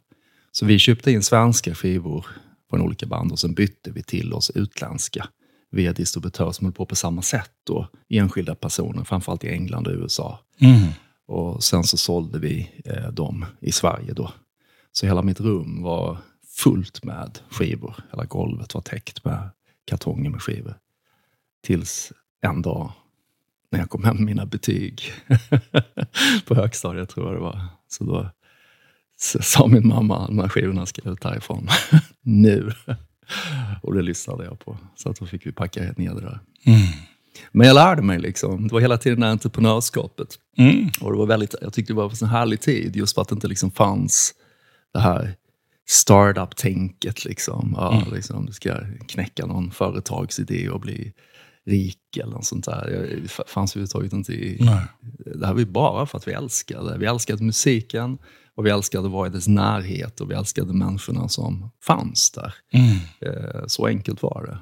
Så 0.56 0.66
vi 0.66 0.80
köpte 0.80 1.12
in 1.12 1.24
svenska 1.24 1.76
skivor 1.76 2.26
från 2.70 2.82
olika 2.82 3.06
band 3.06 3.32
och 3.32 3.40
sen 3.40 3.54
bytte 3.54 3.92
vi 3.92 4.04
till 4.04 4.34
oss 4.34 4.50
utländska 4.50 5.28
via 5.72 5.94
distributörer 5.94 6.52
som 6.52 6.66
höll 6.66 6.74
på 6.74 6.86
på 6.86 6.96
samma 6.96 7.22
sätt 7.22 7.52
då. 7.64 7.88
Enskilda 8.10 8.56
personer, 8.56 9.04
framförallt 9.04 9.44
i 9.44 9.50
England 9.50 9.88
och 9.88 9.94
USA. 9.94 10.40
Mm. 10.60 10.90
Och 11.28 11.64
sen 11.64 11.84
så 11.84 11.98
sålde 11.98 12.40
vi 12.40 12.72
eh, 12.86 13.08
dem 13.08 13.46
i 13.60 13.72
Sverige 13.72 14.14
då. 14.14 14.32
Så 14.92 15.06
hela 15.06 15.22
mitt 15.22 15.40
rum 15.40 15.82
var 15.82 16.18
fullt 16.58 17.04
med 17.04 17.40
skivor. 17.50 17.96
Hela 18.12 18.26
golvet 18.26 18.74
var 18.74 18.82
täckt 18.82 19.26
med 19.26 19.50
kartonger 19.86 20.30
med 20.30 20.42
skivor. 20.42 20.76
Tills 21.64 22.12
en 22.42 22.62
dag 22.62 22.92
när 23.72 23.80
jag 23.80 23.90
kom 23.90 24.04
hem 24.04 24.16
med 24.16 24.26
mina 24.26 24.46
betyg 24.46 25.02
på 26.46 26.56
högstadiet 26.56 27.10
tror 27.10 27.26
jag 27.26 27.36
det 27.36 27.42
var. 27.42 27.62
Så 27.88 28.04
då 28.04 28.30
så 29.32 29.42
sa 29.42 29.68
min 29.68 29.88
mamma, 29.88 30.28
de 30.28 30.40
här 30.40 30.50
skivorna 30.50 30.86
ska 30.86 31.10
ut 31.10 31.24
härifrån 31.24 31.68
nu. 32.22 32.72
Och 33.82 33.94
det 33.94 34.02
lyssnade 34.02 34.46
jag 34.46 34.60
på. 34.60 34.78
Så 34.96 35.10
att 35.10 35.20
då 35.20 35.26
fick 35.26 35.46
vi 35.46 35.52
packa 35.52 35.82
ner 35.82 36.14
det 36.14 36.22
där. 36.22 36.40
Mm. 36.66 36.82
Men 37.52 37.68
jag 37.68 37.74
lärde 37.74 38.02
mig 38.02 38.20
liksom. 38.20 38.68
Det 38.68 38.74
var 38.74 38.82
hela 38.82 38.98
tiden 38.98 39.20
det 39.20 39.26
här 39.26 39.32
entreprenörskapet. 39.32 40.28
Mm. 40.58 40.90
Och 41.02 41.12
det 41.12 41.18
var 41.18 41.26
väldigt, 41.26 41.56
jag 41.62 41.74
tyckte 41.74 41.94
det 41.94 41.98
var 41.98 42.10
en 42.10 42.16
sån 42.16 42.30
härlig 42.30 42.62
tid, 42.62 42.96
just 42.96 43.16
för 43.16 43.22
att 43.22 43.28
det 43.28 43.34
inte 43.34 43.48
liksom 43.48 43.72
fanns 43.72 44.34
det 44.94 45.00
här 45.00 45.36
startup-tänket. 45.88 47.26
Liksom. 47.26 47.74
Ja, 47.78 48.04
liksom, 48.14 48.46
du 48.46 48.54
ska 48.54 48.78
knäcka 49.08 49.46
någon 49.46 49.72
företagsidé 49.72 50.70
och 50.70 50.80
bli 50.80 51.14
rik 51.66 52.18
eller 52.18 52.32
något 52.32 52.46
sånt 52.46 52.66
där. 52.66 53.20
Det 53.22 53.30
fanns 53.48 53.72
överhuvudtaget 53.72 54.14
inte 54.14 54.34
i... 54.34 54.58
Nej. 54.60 54.86
Det 55.36 55.46
här 55.46 55.54
var 55.54 55.60
ju 55.60 55.66
bara 55.66 56.06
för 56.06 56.18
att 56.18 56.28
vi 56.28 56.32
älskade. 56.32 56.98
Vi 56.98 57.06
älskade 57.06 57.44
musiken 57.44 58.18
och 58.56 58.66
vi 58.66 58.70
älskade 58.70 59.06
att 59.06 59.12
vara 59.12 59.28
i 59.28 59.30
dess 59.30 59.48
närhet 59.48 60.22
och 60.22 60.32
vi 60.32 60.36
älskade 60.36 60.74
människorna 60.74 61.28
som 61.30 61.70
fanns 61.84 62.32
där. 62.32 62.54
Mm. 62.74 62.88
Eh, 63.22 63.62
Så 63.68 63.86
enkelt 63.88 64.22
var 64.22 64.44
det. 64.48 64.58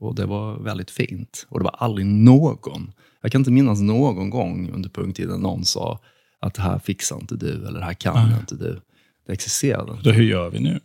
Och 0.00 0.14
det 0.14 0.26
var 0.26 0.58
väldigt 0.58 0.90
fint. 0.90 1.46
Och 1.48 1.58
det 1.58 1.64
var 1.64 1.74
aldrig 1.78 2.06
någon, 2.06 2.92
jag 3.22 3.32
kan 3.32 3.40
inte 3.40 3.50
minnas 3.50 3.80
någon 3.80 4.30
gång 4.30 4.70
under 4.74 4.88
punkttiden 4.88 5.40
någon 5.40 5.64
sa 5.64 6.00
att 6.40 6.54
det 6.54 6.62
här 6.62 6.78
fixar 6.78 7.16
inte 7.20 7.36
du 7.36 7.66
eller 7.66 7.78
det 7.78 7.84
här 7.84 7.94
kan 7.94 8.32
inte 8.40 8.54
du. 8.54 8.80
Det 9.26 9.32
existerade 9.32 9.92
inte. 9.92 10.10
Hur 10.10 10.22
gör 10.24 10.50
vi 10.50 10.60
nu? 10.60 10.80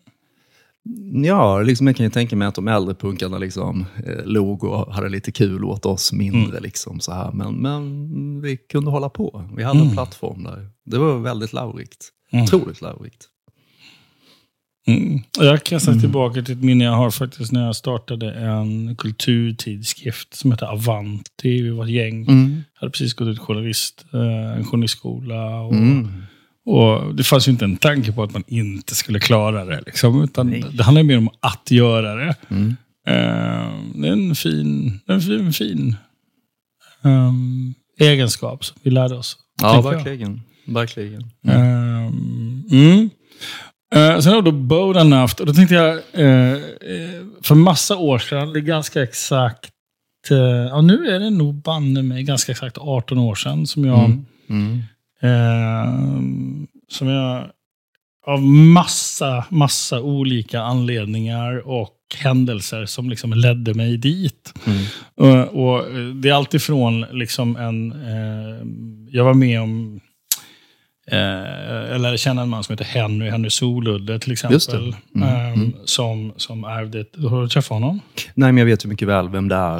Ja, 1.27 1.61
liksom 1.61 1.87
jag 1.87 1.95
kan 1.95 2.03
ju 2.03 2.09
tänka 2.09 2.35
mig 2.35 2.47
att 2.47 2.55
de 2.55 2.67
äldre 2.67 2.95
punkarna 2.95 3.37
liksom, 3.37 3.85
eh, 4.05 4.25
log 4.25 4.63
och 4.63 4.93
hade 4.93 5.09
lite 5.09 5.31
kul 5.31 5.63
åt 5.65 5.85
oss 5.85 6.13
mindre. 6.13 6.59
Liksom, 6.59 6.99
så 6.99 7.11
här. 7.13 7.31
Men, 7.31 7.53
men 7.53 8.41
vi 8.41 8.57
kunde 8.57 8.91
hålla 8.91 9.09
på. 9.09 9.49
Vi 9.55 9.63
hade 9.63 9.79
en 9.79 9.91
plattform 9.91 10.43
där. 10.43 10.69
Det 10.85 10.97
var 10.97 11.17
väldigt 11.17 11.53
lärorikt. 11.53 12.09
Otroligt 12.31 12.81
lärorikt. 12.81 13.25
Mm. 14.87 15.19
Jag 15.39 15.63
kastar 15.63 15.93
tillbaka 15.95 16.41
till 16.41 16.53
ett 16.53 16.63
minne 16.63 16.83
jag 16.83 16.91
har 16.91 17.11
faktiskt 17.11 17.51
när 17.51 17.65
jag 17.65 17.75
startade 17.75 18.31
en 18.33 18.95
kulturtidskrift 18.95 20.33
som 20.33 20.51
hette 20.51 20.67
Avanti. 20.67 21.61
Vi 21.61 21.69
var 21.69 21.85
ett 21.85 21.91
gäng. 21.91 22.27
Mm. 22.29 22.63
Jag 22.73 22.79
hade 22.81 22.91
precis 22.91 23.13
gått 23.13 23.27
ut 23.27 23.39
journalist, 23.39 24.05
eh, 24.13 24.57
en 24.57 24.65
journalistskola. 24.65 25.61
Och, 25.61 25.73
Mm. 25.73 26.23
och 26.65 27.15
det 27.15 27.23
fanns 27.23 27.47
ju 27.47 27.51
inte 27.51 27.65
en 27.65 27.77
tanke 27.77 28.11
på 28.11 28.23
att 28.23 28.33
man 28.33 28.43
inte 28.47 28.95
skulle 28.95 29.19
klara 29.19 29.65
det. 29.65 29.81
Liksom, 29.85 30.23
utan 30.23 30.49
Nej. 30.49 30.63
det 30.73 30.83
handlar 30.83 31.03
mer 31.03 31.17
om 31.17 31.29
att 31.39 31.71
göra 31.71 32.15
det. 32.15 32.35
Mm. 32.49 32.75
Eh, 33.07 33.73
det 33.95 34.07
är 34.07 34.11
en 34.11 34.35
fin, 34.35 34.99
det 35.05 35.11
är 35.11 35.15
en 35.15 35.21
fin, 35.21 35.53
fin 35.53 35.95
ehm, 37.03 37.73
egenskap 37.99 38.65
som 38.65 38.77
vi 38.83 38.91
lärde 38.91 39.15
oss. 39.15 39.37
Ja, 39.61 39.81
verkligen. 39.81 40.41
Verkligen. 40.73 41.23
Ehm, 41.47 42.63
mm. 42.71 43.09
Eh, 43.95 44.19
sen 44.19 44.33
har 44.33 44.41
då. 44.41 45.39
Och 45.39 45.45
då 45.45 45.53
tänkte 45.53 45.75
jag, 45.75 45.89
eh, 46.13 46.53
eh, 46.53 46.59
för 47.41 47.55
massa 47.55 47.97
år 47.97 48.19
sedan, 48.19 48.53
det 48.53 48.59
är 48.59 48.61
ganska 48.61 49.03
exakt, 49.03 49.71
eh, 50.31 50.37
ja 50.37 50.81
nu 50.81 51.07
är 51.07 51.19
det 51.19 51.29
nog 51.29 51.55
banne 51.55 52.03
mig 52.03 52.23
ganska 52.23 52.51
exakt 52.51 52.77
18 52.77 53.17
år 53.17 53.35
sedan 53.35 53.67
som 53.67 53.85
jag, 53.85 54.05
Mm. 54.05 54.25
Mm. 54.49 54.81
ehm, 55.21 56.67
som 56.87 57.07
jag 57.07 57.49
av 58.25 58.41
massa, 58.43 59.45
massa 59.49 60.01
olika 60.01 60.61
anledningar 60.61 61.67
och 61.67 61.95
händelser 62.17 62.85
som 62.85 63.09
liksom 63.09 63.33
ledde 63.33 63.73
mig 63.73 63.97
dit. 63.97 64.53
Mm. 64.65 64.83
Och, 65.15 65.63
och 65.63 65.85
det 66.15 66.29
är 66.29 66.33
alltifrån 66.33 67.05
liksom 67.11 67.55
en... 67.55 67.91
Eh, 67.91 68.65
jag 69.11 69.23
var 69.23 69.33
med 69.33 69.61
om... 69.61 69.99
Eh, 71.11 71.91
jag 71.91 72.01
lärde 72.01 72.17
känna 72.17 72.41
en 72.41 72.49
man 72.49 72.63
som 72.63 72.73
heter 72.73 72.85
Henry, 72.85 73.29
Henry 73.29 73.49
Soludde 73.49 74.19
till 74.19 74.31
exempel. 74.31 74.95
Mm, 75.15 75.29
ehm, 75.53 75.73
Som, 75.85 76.33
som 76.37 76.63
ärvde 76.63 76.99
ett... 76.99 77.11
Har 77.29 77.41
du 77.41 77.47
träffat 77.47 77.69
honom? 77.69 77.99
Nej, 78.35 78.51
men 78.51 78.57
jag 78.57 78.65
vet 78.65 78.85
ju 78.85 78.89
mycket 78.89 79.07
väl 79.07 79.29
vem 79.29 79.47
det 79.47 79.55
är. 79.55 79.79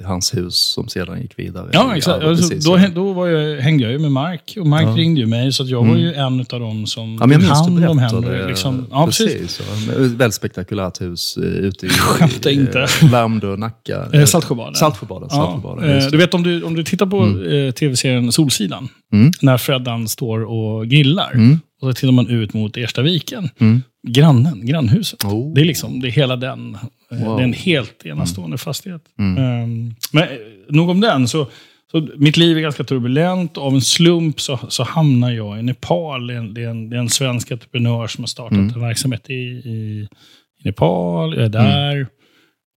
eh, 0.00 0.06
hans 0.06 0.34
hus 0.34 0.54
som 0.56 0.88
sedan 0.88 1.20
gick 1.22 1.38
vidare. 1.38 1.68
Ja, 1.72 1.96
exakt. 1.96 2.22
Ja, 2.22 2.28
Alltså, 2.28 2.48
precis, 2.48 2.64
då 2.64 2.78
ja. 2.78 2.88
då 2.94 3.12
var 3.12 3.26
jag, 3.28 3.60
hängde 3.60 3.82
jag 3.82 3.92
ju 3.92 3.98
med 3.98 4.12
Mark 4.12 4.54
och 4.60 4.66
Mark 4.66 4.86
Ja. 4.86 4.94
ringde 4.96 5.20
ju 5.20 5.26
mig, 5.26 5.52
så 5.52 5.64
jag 5.66 5.84
var 5.86 5.96
ju 5.96 6.14
en 6.14 6.40
av 6.40 6.60
dem 6.60 6.86
som 6.86 7.16
Ja, 7.20 7.26
men 7.26 7.40
tog 7.40 7.48
hand 7.50 7.84
om. 7.88 7.98
Henry. 7.98 8.46
Liksom. 8.48 8.86
Ja, 8.90 9.06
precis. 9.06 9.60
Ja. 9.88 9.92
Ett 9.92 9.98
väldigt 10.00 10.34
spektakulärt 10.34 11.00
hus 11.00 11.36
eh, 11.36 11.42
ute 11.44 11.86
i, 11.86 11.90
i 12.50 12.52
inte. 12.54 12.80
eh, 12.80 13.10
Värmdö, 13.10 13.56
Nacka. 13.56 14.06
Eh, 14.12 14.24
Saltsjöbaden. 14.24 14.74
Saltsjöbaden. 14.74 15.28
Ja, 15.32 15.36
Saltsjöbaden 15.36 15.88
eh, 15.90 15.94
just 15.96 16.10
du 16.10 16.16
vet 16.18 16.34
om 16.34 16.42
du, 16.42 16.62
om 16.62 16.74
du 16.74 16.84
tittar 16.84 17.06
på 17.06 17.22
eh, 17.50 17.70
tv-serien 17.72 18.32
Solsidan, 18.32 18.88
Mm. 19.12 19.32
när 19.42 19.58
Freddan 19.78 20.08
står 20.08 20.44
och 20.44 20.86
grillar, 20.88 21.30
Mm. 21.34 21.60
och 21.82 21.88
så 21.88 21.92
tittar 21.92 22.12
man 22.12 22.28
ut 22.30 22.54
mot 22.54 22.76
Erstaviken. 22.76 23.48
Mm. 23.60 23.82
Grannen, 24.08 24.66
grannhuset. 24.66 25.24
Oh. 25.24 25.54
Det 25.54 25.60
är 25.60 25.64
liksom, 25.64 26.00
det 26.00 26.08
är 26.08 26.10
hela 26.10 26.36
den. 26.36 26.74
eh, 27.10 27.24
Wow. 27.24 27.36
Det 27.36 27.42
är 27.42 27.44
en 27.44 27.52
helt 27.52 28.06
enastående 28.06 28.58
fastighet. 28.58 29.02
Mm. 29.18 29.62
Um, 29.62 29.94
men 30.12 30.22
eh, 30.22 30.28
nog 30.68 30.88
om 30.90 31.00
den. 31.00 31.28
Så, 31.28 31.46
så 31.90 32.08
mitt 32.16 32.36
liv 32.36 32.56
är 32.56 32.60
ganska 32.60 32.84
turbulent. 32.84 33.58
Av 33.58 33.74
en 33.74 33.80
slump 33.80 34.40
så, 34.40 34.58
så 34.68 34.82
hamnar 34.84 35.30
jag 35.30 35.58
i 35.58 35.62
Nepal. 35.62 36.26
Det 36.26 36.34
är 36.34 36.38
en, 36.38 36.54
det 36.54 36.62
är 36.62 36.68
en, 36.68 36.90
det 36.90 36.96
är 36.96 37.00
en 37.00 37.08
svensk 37.08 37.50
entreprenör 37.52 38.06
som 38.06 38.22
har 38.24 38.26
startat 38.28 38.52
Mm. 38.58 38.74
en 38.74 38.80
verksamhet 38.80 39.30
i, 39.30 39.34
i, 39.34 40.08
i 40.60 40.64
Nepal. 40.64 41.34
Jag 41.36 41.44
är 41.44 41.48
där. 41.48 42.06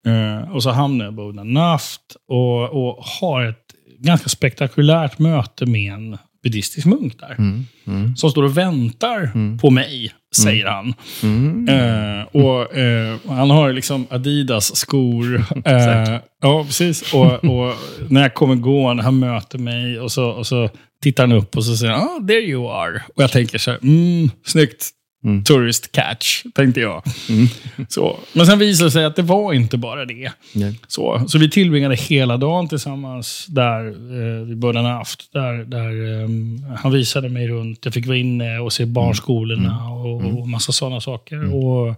Eh, 0.08 0.52
och 0.52 0.64
så 0.64 0.70
hamnar 0.72 1.06
jag 1.06 1.12
i 1.14 1.16
Boden 1.16 1.54
Naft 1.54 2.02
och, 2.28 2.64
och 2.64 3.04
har 3.22 3.46
ett 3.46 3.66
ganska 4.00 4.30
spektakulärt 4.30 5.20
möte 5.20 5.66
med 5.66 5.94
en 5.94 6.18
buddhistisk 6.46 6.86
munk 6.86 7.20
där. 7.20 7.36
Mm. 7.38 7.66
Mm. 7.88 8.16
Som 8.16 8.32
står 8.32 8.44
och 8.44 8.58
väntar 8.58 9.32
på 9.58 9.70
mig, 9.70 10.12
säger 10.36 10.66
han. 10.66 10.94
Mm. 11.24 11.70
Eh, 11.70 12.26
och 12.26 12.78
eh, 12.78 13.18
Han 13.28 13.50
har 13.50 13.74
liksom 13.74 14.08
Adidas-skor. 14.10 15.46
Eh, 15.66 16.20
ja, 16.42 16.64
precis. 16.64 17.14
Och, 17.14 17.44
och 17.44 17.76
när 18.10 18.22
jag 18.22 18.34
kommer 18.34 18.56
gående, 18.56 19.04
han 19.04 19.20
möter 19.20 19.58
mig 19.58 20.00
och 20.00 20.12
så, 20.12 20.26
och 20.30 20.48
så 20.48 20.70
tittar 21.02 21.24
han 21.24 21.32
upp 21.32 21.58
och 21.58 21.66
så 21.66 21.78
säger 21.78 21.94
han 21.94 22.08
oh, 22.08 22.28
“There 22.28 22.42
you 22.42 22.72
are”. 22.72 23.02
Och 23.16 23.24
jag 23.24 23.32
tänker 23.32 23.58
så 23.58 23.72
här, 23.72 23.80
mm, 23.84 24.30
snyggt. 24.46 24.90
Mm. 25.26 25.44
tourist 25.44 25.92
catch, 25.92 26.44
tänkte 26.54 26.80
jag. 26.80 27.04
Mm. 27.30 27.48
Så. 27.88 28.20
Men 28.34 28.46
sen 28.46 28.60
visade 28.60 28.88
det 28.88 28.92
sig 28.92 29.06
att 29.06 29.16
det 29.16 29.22
var 29.22 29.54
inte 29.54 29.78
bara 29.78 30.06
det. 30.06 30.32
Nej. 30.54 30.80
Så, 30.88 31.24
så 31.28 31.38
vi 31.38 31.50
tillbringade 31.50 31.96
hela 31.96 32.38
dagen 32.38 32.68
tillsammans 32.68 33.46
där 33.50 33.88
eh, 33.88 34.46
vid 34.46 34.58
Bördan-Aft. 34.58 35.34
Där, 35.34 35.54
där 35.54 36.22
eh, 36.22 36.30
han 36.78 36.92
visade 36.92 37.30
mig 37.30 37.48
runt. 37.48 37.86
Jag 37.86 37.94
fick 37.94 38.08
vara 38.08 38.18
inne 38.18 38.60
och 38.60 38.74
se 38.74 38.86
barnskolorna 38.86 39.82
mm. 39.82 39.92
och, 39.92 40.22
mm. 40.22 40.38
och 40.38 40.48
massa 40.48 40.72
sådana 40.72 41.02
saker. 41.02 41.36
Mm. 41.36 41.54
Och, 41.54 41.96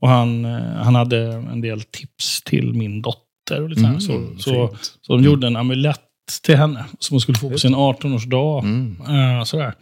och 0.00 0.08
han, 0.08 0.44
eh, 0.44 0.82
han 0.82 0.94
hade 0.94 1.18
en 1.32 1.60
del 1.60 1.82
tips 1.82 2.42
till 2.42 2.72
min 2.72 3.02
dotter. 3.02 3.62
Och 3.62 3.68
lite 3.68 3.80
mm, 3.80 4.00
så, 4.00 4.26
så, 4.38 4.76
så 5.00 5.16
de 5.16 5.24
gjorde 5.24 5.46
en 5.46 5.56
amulett 5.56 6.00
till 6.42 6.56
henne 6.56 6.84
som 6.98 7.14
hon 7.14 7.20
skulle 7.20 7.38
få 7.38 7.50
på 7.50 7.58
sin 7.58 7.74
18-årsdag. 7.74 8.62
Mm. 8.62 8.96
Uh, 9.00 9.44
sådär. 9.44 9.74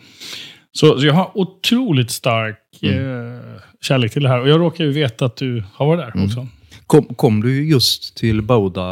Så, 0.72 1.00
så, 1.00 1.06
jag 1.06 1.14
har 1.14 1.30
otroligt 1.34 2.10
stark 2.10 2.58
mm. 2.82 2.98
uh, 2.98 3.40
kärlek 3.80 4.12
till 4.12 4.22
det 4.22 4.28
här. 4.28 4.40
Och 4.40 4.48
jag 4.48 4.60
råkar 4.60 4.84
ju 4.84 4.92
veta 4.92 5.24
att 5.24 5.36
du 5.36 5.64
har 5.72 5.86
varit 5.86 6.00
där 6.00 6.12
mm. 6.14 6.26
också. 6.26 6.46
Kom, 6.86 7.04
kom 7.04 7.42
du 7.42 7.68
just 7.68 8.16
till 8.16 8.42
Boda? 8.42 8.82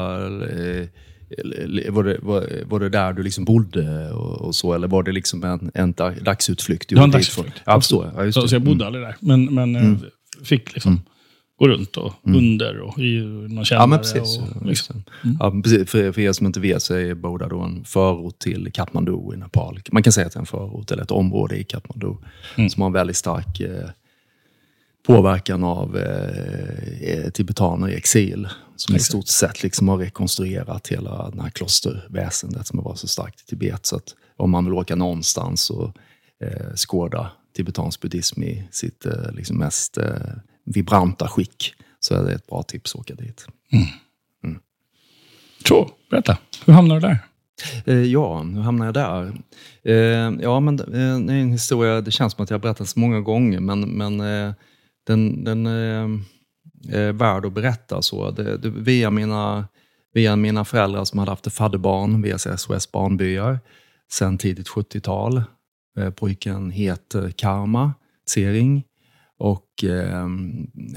Var, 1.89 2.05
det, 2.05 2.19
var, 2.23 2.65
var 2.65 2.81
det 2.81 2.89
där 2.89 3.13
du 3.13 3.23
liksom 3.23 3.45
bodde 3.45 4.11
och, 4.13 4.41
och, 4.41 4.55
så? 4.55 4.73
Eller 4.73 4.89
var 4.89 5.03
det 5.03 5.13
liksom 5.13 5.45
en, 5.45 5.71
en 5.75 5.93
dagsutflykt? 6.21 6.89
Det 6.89 6.95
var 6.95 7.05
en 7.05 7.11
dagsutflykt. 7.11 7.63
Ja, 7.67 7.73
jag. 7.91 8.27
Ja, 8.27 8.33
så, 8.33 8.49
så, 8.49 8.55
jag 8.55 8.63
bodde 8.63 8.85
mm. 8.85 8.87
aldrig 8.87 9.05
där. 9.05 9.17
Men, 9.21 9.55
men 9.55 9.77
mm. 9.77 10.01
fick 10.45 10.75
liksom 10.75 10.93
mm 10.93 11.03
gå 11.61 11.69
runt 11.69 11.97
och 11.97 12.13
mm. 12.27 12.39
under 12.39 12.79
och 12.79 12.99
i 12.99 13.21
någon 13.21 13.65
källare. 13.65 13.83
Ja, 13.83 13.87
men 13.87 13.99
precis. 13.99 14.39
Och, 14.39 14.67
liksom. 14.67 15.03
mm. 15.25 15.37
ja, 15.41 15.61
precis. 15.63 15.91
För, 15.91 16.13
för 16.13 16.21
er 16.21 16.33
som 16.33 16.47
inte 16.47 16.61
vet 16.61 16.83
så 16.83 16.95
är 16.95 17.15
Boda 17.15 17.49
då 17.49 17.61
en 17.61 17.85
förort 17.85 18.39
till 18.39 18.71
Kathmandu 18.73 19.35
i 19.35 19.37
Nepal. 19.37 19.81
Man 19.93 20.03
kan 20.03 20.13
säga 20.13 20.27
att 20.27 20.33
det 20.33 20.37
är 20.37 20.41
en 20.41 20.47
förort 20.47 20.91
eller 20.91 21.03
ett 21.03 21.11
område 21.11 21.57
i 21.57 21.65
Kathmandu 21.65 22.17
mm. 22.57 22.71
som 22.71 22.83
har 22.83 22.87
en 22.87 22.93
väldigt 22.93 23.17
stark 23.17 23.61
eh, 23.61 23.89
påverkan 25.07 25.65
av 25.65 25.97
eh, 25.97 27.11
eh 27.11 27.31
tibetaner 27.31 27.89
i 27.89 27.95
exil. 27.95 28.49
Som 28.77 28.97
i 28.97 28.99
stort 28.99 29.29
sett 29.29 29.63
liksom 29.63 29.89
har 29.89 29.99
rekonstruerat 29.99 30.89
hela 30.89 31.31
det 31.31 31.43
här 31.43 31.51
klosterväsendet 31.51 32.67
som 32.67 32.79
har 32.79 32.85
varit 32.85 32.99
så 32.99 33.09
starkt 33.09 33.41
i 33.41 33.47
Tibet. 33.47 33.87
Så 33.87 33.97
att 33.97 34.15
om 34.37 34.51
man 34.51 34.65
vill 34.65 34.75
åka 34.75 34.97
någonstans 34.97 35.71
och 35.71 35.97
eh, 36.45 36.75
skåda 36.75 37.31
tibetansk 37.57 38.01
buddhism 38.01 38.43
i 38.43 38.69
sitt 38.71 39.07
eh, 39.07 39.33
liksom 39.33 39.59
mest 39.59 39.99
eh, 39.99 40.15
vibranta 40.65 41.29
skick 41.29 41.75
så 42.01 42.15
är 42.15 42.23
det 42.23 42.33
ett 42.33 42.47
bra 42.47 42.63
tips 42.63 42.95
att 42.95 43.01
åka 43.01 43.15
dit. 43.15 43.47
Mm. 43.73 43.87
Mm. 44.45 44.61
Så, 45.69 45.91
berätta. 46.11 46.39
Hur 46.67 46.73
hamnade 46.73 47.01
du 47.01 47.07
där? 47.07 47.19
Eh, 47.87 48.03
ja, 48.03 48.43
hur 48.43 48.61
hamnade 48.61 49.01
jag 49.01 49.11
där? 49.25 49.43
Eh, 49.83 50.35
ja, 50.43 50.61
men 50.61 50.81
eh, 50.81 50.87
det 51.27 51.33
är 51.33 51.41
en 51.41 51.53
historia, 51.53 52.01
det 52.01 52.11
känns 52.11 52.33
som 52.33 52.43
att 52.43 52.51
jag 52.51 52.59
har 52.59 52.63
berättat 52.63 52.89
så 52.89 53.01
många 53.01 53.21
gånger, 53.21 53.61
men, 53.61 53.81
men 53.81 54.19
den, 55.07 55.45
den 55.45 55.67
är 55.67 57.13
värd 57.13 57.47
att 57.47 57.53
berätta. 57.53 58.03
Så. 58.03 58.31
Det, 58.31 58.57
det, 58.57 58.71
via, 58.71 59.11
mina, 59.11 59.69
via 60.15 60.37
mina 60.37 60.65
föräldrar 60.65 61.05
som 61.05 61.19
hade 61.19 61.31
haft 61.31 61.47
ett 61.47 61.53
fadderbarn 61.53 62.23
via 62.23 62.39
SOS 62.39 62.93
Barnbyar 62.93 63.59
sen 64.13 64.39
tidigt 64.39 64.69
70-tal. 64.69 65.43
Eh, 65.99 66.11
pojken 66.11 66.71
heter 66.71 67.31
Karma 67.31 67.93
Tsering 68.27 68.85
och 69.41 69.85
eh, 69.85 70.29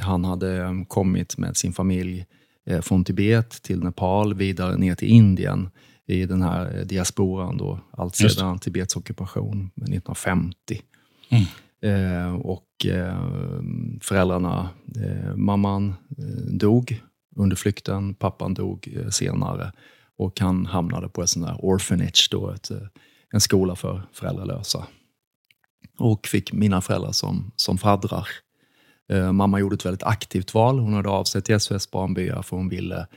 han 0.01 0.25
hade 0.25 0.86
kommit 0.88 1.38
med 1.38 1.58
sin 1.58 1.73
familj 1.73 2.25
eh, 2.65 2.82
från 2.82 3.03
Tibet 3.03 3.49
till 3.49 3.84
Nepal, 3.84 4.34
vidare 4.34 4.77
ner 4.77 4.95
till 4.95 5.08
Indien 5.08 5.69
i 6.06 6.25
den 6.25 6.41
här 6.41 6.77
eh, 6.77 6.86
diasporan 6.86 7.58
då, 7.58 7.79
allt 7.91 8.15
sedan 8.15 8.60
Tibets 8.60 8.95
ockupation 8.95 9.69
1950. 9.75 10.82
Mm. 11.29 11.43
Eh, 11.82 12.36
och 12.36 12.86
eh, 12.86 13.23
föräldrarna, 14.01 14.69
eh, 14.95 15.36
mamman 15.36 15.93
dog 16.47 17.01
under 17.36 17.56
flykten, 17.56 18.13
pappan 18.13 18.53
dog 18.53 18.97
senare 19.10 19.71
och 20.17 20.39
han 20.39 20.65
hamnade 20.65 21.10
på 21.10 21.21
ett 21.21 21.29
sånt 21.29 21.45
där 21.45 21.65
orphanage, 21.65 22.27
då, 22.32 22.49
ett, 22.51 22.71
en 23.34 23.41
skola 23.41 23.75
för 23.75 24.03
föräldralösa 24.13 24.88
och 25.97 26.27
fick 26.27 26.53
mina 26.53 26.82
föräldrar 26.82 27.12
som, 27.12 27.51
som 27.56 27.77
faddrar. 27.77 28.27
Eh, 29.10 29.32
mamma 29.32 29.60
gjorde 29.60 29.75
ett 29.75 29.86
väldigt 29.86 30.03
aktivt 30.03 30.53
val. 30.53 30.79
Hon 30.79 30.93
hörde 30.93 31.10
av 31.10 31.23
sig 31.23 31.41
till 31.41 31.60
SOS 31.60 31.91
Barnbyar 31.91 32.41
för 32.41 32.58
hon 32.58 32.69
ville 32.69 33.08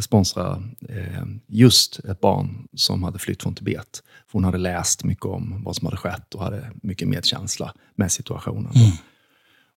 sponsra 0.00 0.62
eh, 0.88 1.24
just 1.46 1.98
ett 1.98 2.20
barn 2.20 2.68
som 2.74 3.02
hade 3.02 3.18
flytt 3.18 3.42
från 3.42 3.54
Tibet. 3.54 4.02
För 4.26 4.32
hon 4.32 4.44
hade 4.44 4.58
läst 4.58 5.04
mycket 5.04 5.24
om 5.24 5.62
vad 5.64 5.76
som 5.76 5.86
hade 5.86 5.96
skett 5.96 6.34
och 6.34 6.42
hade 6.42 6.70
mycket 6.82 7.08
medkänsla 7.08 7.74
med 7.94 8.12
situationen. 8.12 8.72
Mm. 8.74 8.90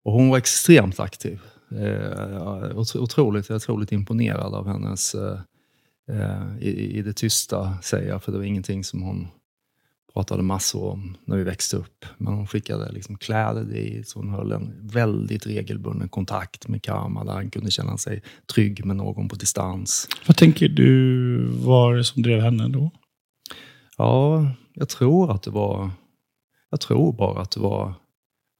Och 0.03 0.13
hon 0.13 0.29
var 0.29 0.37
extremt 0.37 0.99
aktiv. 0.99 1.41
Eh, 1.71 2.77
otroligt, 2.77 3.51
otroligt 3.51 3.91
imponerad 3.91 4.53
av 4.53 4.67
hennes, 4.67 5.15
eh, 5.15 5.39
eh, 6.09 6.57
i, 6.59 6.97
i 6.97 7.01
det 7.01 7.13
tysta 7.13 7.77
säger 7.81 8.09
jag, 8.09 8.23
för 8.23 8.31
det 8.31 8.37
var 8.37 8.45
ingenting 8.45 8.83
som 8.83 9.01
hon 9.01 9.27
pratade 10.13 10.43
massor 10.43 10.91
om 10.91 11.17
när 11.25 11.37
vi 11.37 11.43
växte 11.43 11.77
upp. 11.77 12.05
Men 12.17 12.33
hon 12.33 12.47
skickade 12.47 12.91
liksom 12.91 13.17
kläder 13.17 13.63
dit, 13.63 14.09
så 14.09 14.19
hon 14.19 14.29
höll 14.29 14.51
en 14.51 14.87
väldigt 14.87 15.47
regelbunden 15.47 16.09
kontakt 16.09 16.67
med 16.67 16.83
Karma 16.83 17.23
där 17.23 17.33
han 17.33 17.49
kunde 17.49 17.71
känna 17.71 17.97
sig 17.97 18.23
trygg 18.53 18.85
med 18.85 18.95
någon 18.95 19.29
på 19.29 19.35
distans. 19.35 20.07
Vad 20.27 20.37
tänker 20.37 20.69
du 20.69 21.45
var 21.45 21.95
det 21.95 22.03
som 22.03 22.23
drev 22.23 22.41
henne 22.41 22.67
då? 22.67 22.91
Ja, 23.97 24.45
jag 24.73 24.89
tror 24.89 25.31
att 25.31 25.43
det 25.43 25.51
var... 25.51 25.89
Jag 26.71 26.79
tror 26.79 27.13
bara 27.13 27.41
att 27.41 27.51
det 27.51 27.59
var 27.59 27.93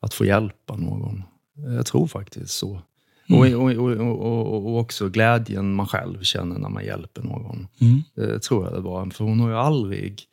att 0.01 0.13
få 0.13 0.25
hjälpa 0.25 0.75
någon. 0.75 1.23
Jag 1.55 1.85
tror 1.85 2.07
faktiskt 2.07 2.53
så. 2.53 2.81
Mm. 3.29 3.59
Och, 3.59 3.71
och, 3.71 3.91
och, 3.91 4.65
och, 4.65 4.79
också 4.79 5.09
glädjen 5.09 5.73
man 5.73 5.87
själv 5.87 6.21
känner 6.21 6.59
när 6.59 6.69
man 6.69 6.85
hjälper 6.85 7.21
någon. 7.21 7.67
Mm. 7.81 8.03
Det 8.15 8.39
tror 8.39 8.65
jag 8.65 8.73
det 8.73 8.79
var. 8.81 9.09
För 9.09 9.23
hon 9.23 9.39
har 9.39 9.49
ju 9.49 9.55
aldrig 9.55 10.25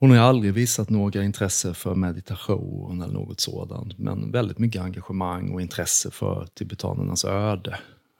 hon 0.00 0.10
har 0.10 0.18
aldrig 0.18 0.54
visat 0.54 0.90
några 0.90 1.24
intresse 1.24 1.74
för 1.74 1.94
meditation 1.94 3.02
eller 3.02 3.14
något 3.14 3.40
sådant, 3.40 3.98
men 3.98 4.30
väldigt 4.32 4.58
mycket 4.58 4.82
engagemang 4.82 5.50
och 5.50 5.60
intresse 5.60 6.10
för 6.10 6.48
tibetanernas 6.54 7.24
öde. 7.24 7.78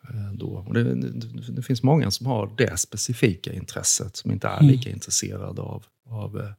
Eh, 0.08 0.32
då. 0.32 0.64
Och 0.68 0.74
det, 0.74 0.94
det, 0.94 1.52
det, 1.52 1.62
finns 1.62 1.82
många 1.82 2.10
som 2.10 2.26
har 2.26 2.54
det 2.56 2.78
specifika 2.78 3.52
intresset, 3.52 4.16
som 4.16 4.30
inte 4.30 4.48
är 4.48 4.62
lika 4.62 4.88
mm. 4.88 4.96
intresserade 4.96 5.62
av, 5.62 5.84
av 6.06 6.40
eh, 6.40 6.50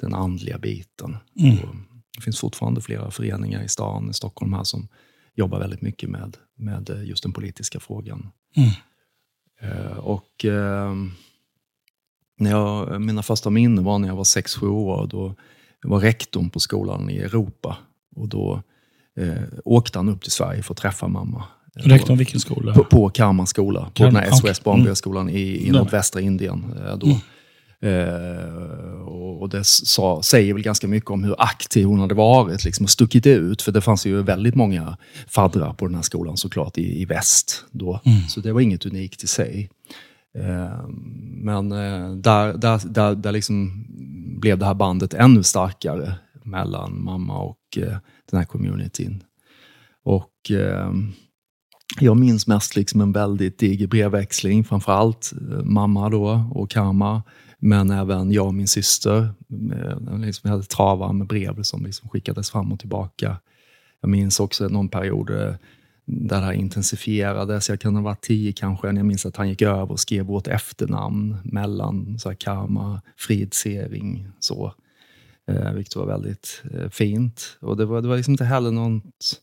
den 0.00 0.14
andliga 0.14 0.58
biten. 0.58 1.16
Mm. 1.38 1.56
det 2.16 2.22
finns 2.22 2.40
fortfarande 2.40 2.80
flera 2.80 3.10
föreningar 3.10 3.62
i 3.62 3.68
stan, 3.68 4.10
i 4.10 4.14
Stockholm 4.14 4.52
här, 4.52 4.64
som 4.64 4.88
jobbar 5.34 5.58
väldigt 5.58 5.82
mycket 5.82 6.10
med, 6.10 6.36
med 6.54 6.90
eh, 6.90 7.04
just 7.04 7.22
den 7.22 7.32
politiska 7.32 7.80
frågan. 7.80 8.30
Mm. 8.56 9.98
och 9.98 10.44
när 12.42 12.50
jag, 12.50 13.00
mina 13.00 13.22
första 13.22 13.50
minnen 13.50 13.84
var 13.84 13.98
när 13.98 14.08
jag 14.08 14.16
var 14.16 14.24
6-7 14.24 14.68
år. 14.68 15.06
Då 15.06 15.34
var 15.82 16.00
rektorn 16.00 16.50
på 16.50 16.60
skolan 16.60 17.10
i 17.10 17.18
Europa. 17.18 17.76
Och 18.16 18.28
då 18.28 18.62
eh, 19.20 19.42
åkte 19.64 19.98
han 19.98 20.08
upp 20.08 20.22
till 20.22 20.32
Sverige 20.32 20.62
för 20.62 20.74
att 20.74 20.78
träffa 20.78 21.08
mamma. 21.08 21.44
Rektorn 21.74 22.18
vilken 22.18 22.40
skola? 22.40 22.74
På, 22.74 22.84
på 22.84 23.10
Karma 23.10 23.46
skola. 23.46 23.84
På 23.84 23.90
Karma, 23.92 24.20
den 24.20 24.30
här 24.30 24.30
SOS 24.30 24.64
Barnbyarskolan 24.64 25.28
mm. 25.28 25.36
i, 25.36 25.66
i 25.66 25.70
nordvästra 25.70 26.20
Indien. 26.20 26.64
Eh, 26.86 26.96
då. 26.96 27.06
Mm. 27.06 27.18
Eh, 27.84 29.02
och, 29.02 29.42
och 29.42 29.48
det 29.48 29.64
sa, 29.64 30.22
säger 30.22 30.54
väl 30.54 30.62
ganska 30.62 30.88
mycket 30.88 31.10
om 31.10 31.24
hur 31.24 31.34
aktiv 31.38 31.86
hon 31.86 32.00
hade 32.00 32.14
varit 32.14 32.64
liksom, 32.64 32.84
och 32.84 32.90
stuckit 32.90 33.26
ut. 33.26 33.62
För 33.62 33.72
det 33.72 33.80
fanns 33.80 34.06
ju 34.06 34.22
väldigt 34.22 34.54
många 34.54 34.96
faddrar 35.28 35.72
på 35.72 35.86
den 35.86 35.94
här 35.94 36.02
skolan 36.02 36.36
såklart 36.36 36.78
i, 36.78 37.02
i 37.02 37.04
väst 37.04 37.64
då. 37.70 38.00
Mm. 38.04 38.20
Så 38.28 38.40
det 38.40 38.52
var 38.52 38.60
inget 38.60 38.86
unikt 38.86 39.24
i 39.24 39.26
sig. 39.26 39.70
Ehm, 40.38 40.92
men 41.44 41.72
eh, 41.72 42.10
där, 42.10 42.52
där, 42.56 42.80
där, 42.84 43.14
där 43.14 43.32
liksom 43.32 43.84
blev 44.40 44.58
det 44.58 44.66
här 44.66 44.74
bandet 44.74 45.14
ännu 45.14 45.42
starkare 45.42 46.14
mellan 46.42 47.04
mamma 47.04 47.38
och 47.38 47.58
eh, 47.76 47.96
den 48.30 48.38
här 48.38 48.44
communityn. 48.44 49.22
Och 50.04 50.50
ehm, 50.50 51.12
jag 52.00 52.16
minns 52.16 52.46
mest 52.46 52.76
liksom 52.76 53.00
en 53.00 53.12
väldigt 53.12 53.58
diger 53.58 53.86
brevväxling, 53.86 54.64
framförallt 54.64 55.32
eh, 55.32 55.64
mamma 55.64 56.08
då 56.08 56.44
och 56.50 56.70
Karma, 56.70 57.22
men 57.58 57.90
även 57.90 58.32
jag 58.32 58.46
och 58.46 58.54
min 58.54 58.68
syster. 58.68 59.28
Liksom, 60.18 60.40
vi 60.42 60.50
hade 60.50 60.62
travar 60.62 61.12
med 61.12 61.26
brev 61.26 61.62
som 61.62 61.84
liksom 61.84 62.08
skickades 62.08 62.50
fram 62.50 62.72
och 62.72 62.78
tillbaka. 62.78 63.36
Jag 64.00 64.10
minns 64.10 64.40
också 64.40 64.68
någon 64.68 64.88
period 64.88 65.30
där 66.04 66.40
det 66.40 66.46
här 66.46 66.52
intensifierades. 66.52 67.68
Jag 67.68 67.80
kan 67.80 67.96
ha 67.96 68.02
varit 68.02 68.20
tio 68.20 68.52
kanske. 68.52 68.86
Jag 68.86 69.06
minns 69.06 69.26
att 69.26 69.36
han 69.36 69.48
gick 69.48 69.62
över 69.62 69.92
och 69.92 70.00
skrev 70.00 70.26
vårt 70.26 70.46
efternamn 70.46 71.36
mellan 71.44 72.18
så 72.18 72.28
här, 72.28 72.36
Karma, 72.36 73.00
Fridsering, 73.16 74.28
så. 74.40 74.74
Eh, 75.46 75.72
vilket 75.72 75.96
var 75.96 76.06
väldigt 76.06 76.62
eh, 76.74 76.88
fint. 76.88 77.58
Och 77.60 77.76
det 77.76 77.84
var, 77.84 78.02
det 78.02 78.08
var 78.08 78.16
liksom 78.16 78.32
inte 78.32 78.44
heller 78.44 78.70
något... 78.70 79.40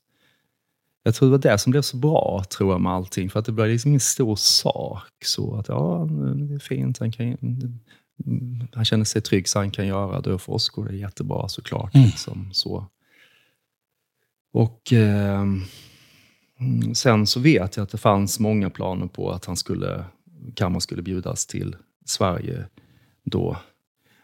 Jag 1.04 1.16
tror 1.16 1.28
det 1.28 1.32
var 1.32 1.52
det 1.52 1.58
som 1.58 1.72
blev 1.72 1.82
så 1.82 1.98
bra, 1.98 2.44
tror 2.50 2.72
jag, 2.72 2.82
med 2.82 2.92
allting. 2.92 3.30
För 3.30 3.40
att 3.40 3.46
det 3.46 3.52
blev 3.52 3.68
liksom 3.68 3.90
ingen 3.90 4.00
stor 4.00 4.36
sak. 4.36 5.26
Så 5.26 5.56
att, 5.56 5.68
ja, 5.68 6.08
det 6.36 6.56
är 6.56 6.60
fint. 6.60 7.00
Han, 7.00 7.12
kan, 7.12 7.38
han 8.74 8.86
känner 8.86 9.06
sig 9.06 9.22
trygg 9.22 9.48
så 9.48 9.60
han 9.60 9.72
kan 9.72 9.88
göra 9.88 10.22
det 10.22 10.40
för 10.40 10.54
oss 10.54 10.70
går 10.70 10.86
det 10.86 10.96
jättebra 10.96 11.50
såklart. 11.50 11.96
Mm. 11.96 12.06
Liksom, 12.06 12.50
så. 12.54 12.86
Och 14.52 14.94
eh, 14.94 15.46
sen 16.94 17.28
så 17.28 17.40
vet 17.40 17.78
jag 17.78 17.84
att 17.84 17.90
det 17.90 17.98
fanns 17.98 18.40
många 18.40 18.70
planer 18.70 19.08
på 19.08 19.32
att 19.32 19.46
han 19.46 19.56
skulle, 19.56 20.04
Kamma 20.56 20.80
skulle 20.80 21.02
bjudas 21.02 21.46
till 21.46 21.76
Sverige 22.06 22.66
då. 23.24 23.58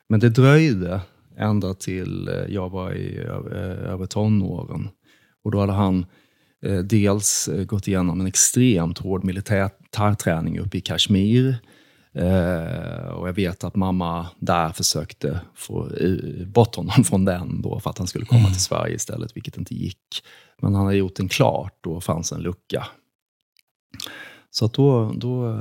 Men 0.07 0.19
det 0.19 0.29
dröjde 0.29 1.01
ända 1.37 1.73
till 1.73 2.27
eh, 2.27 2.53
jag 2.53 2.69
var 2.69 2.93
i 2.93 3.17
över 3.17 4.05
tonåren. 4.05 4.89
Och 5.43 5.51
då 5.51 5.59
hade 5.59 5.73
han 5.73 6.05
eh, 6.65 6.79
dels 6.79 7.47
eh, 7.47 7.63
gått 7.63 7.87
igenom 7.87 8.19
en 8.19 8.27
extremt 8.27 8.97
hård 8.97 9.23
militärträning 9.23 10.59
uppe 10.59 10.77
i 10.77 10.81
Kashmir. 10.81 11.57
och 13.15 13.27
jag 13.27 13.33
vet 13.33 13.63
att 13.63 13.75
mamma 13.75 14.27
där 14.39 14.69
försökte 14.69 15.39
få 15.55 15.89
bort 16.45 16.75
honom 16.75 17.03
från 17.05 17.25
den 17.25 17.61
då 17.61 17.79
för 17.79 17.89
att 17.89 17.97
han 17.97 18.07
skulle 18.07 18.25
komma 18.25 18.39
mm. 18.39 18.51
till 18.51 18.61
Sverige 18.61 18.95
istället, 18.95 19.35
vilket 19.35 19.57
inte 19.57 19.75
gick. 19.75 20.23
Men 20.61 20.75
han 20.75 20.85
hade 20.85 20.97
gjort 20.97 21.15
den 21.15 21.29
klart, 21.29 21.77
då 21.81 22.01
fanns 22.01 22.31
en 22.31 22.41
lucka. 22.41 22.87
Så 24.49 24.67
då, 24.67 25.13
då 25.15 25.59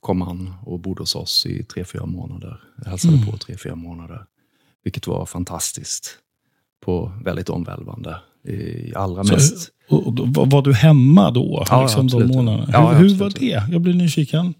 kom 0.00 0.20
han 0.20 0.54
och 0.62 0.80
bodde 0.80 1.02
hos 1.02 1.14
oss 1.14 1.46
i 1.46 1.64
tre, 1.64 1.84
fyra 1.84 2.06
månader. 2.06 2.60
Jag 2.84 2.90
hälsade 2.90 3.16
mm. 3.16 3.26
på 3.26 3.36
tre, 3.36 3.56
fyra 3.56 3.74
månader. 3.74 4.24
Vilket 4.84 5.06
var 5.06 5.26
fantastiskt. 5.26 6.18
På 6.84 7.12
väldigt 7.24 7.48
omvälvande. 7.48 8.20
I 8.44 8.94
allra 8.94 9.24
så, 9.24 9.32
mest... 9.32 9.70
Och, 9.88 10.06
och, 10.06 10.50
var 10.50 10.62
du 10.62 10.74
hemma 10.74 11.30
då? 11.30 11.64
Ja, 11.70 11.82
liksom 11.82 12.06
absolut. 12.06 12.32
De 12.32 12.46
Ja, 12.72 12.92
hur, 12.92 13.08
hur 13.08 13.14
var 13.14 13.30
det? 13.30 13.62
Jag 13.70 13.80
blir 13.80 13.94
nyfiken. 13.94 14.54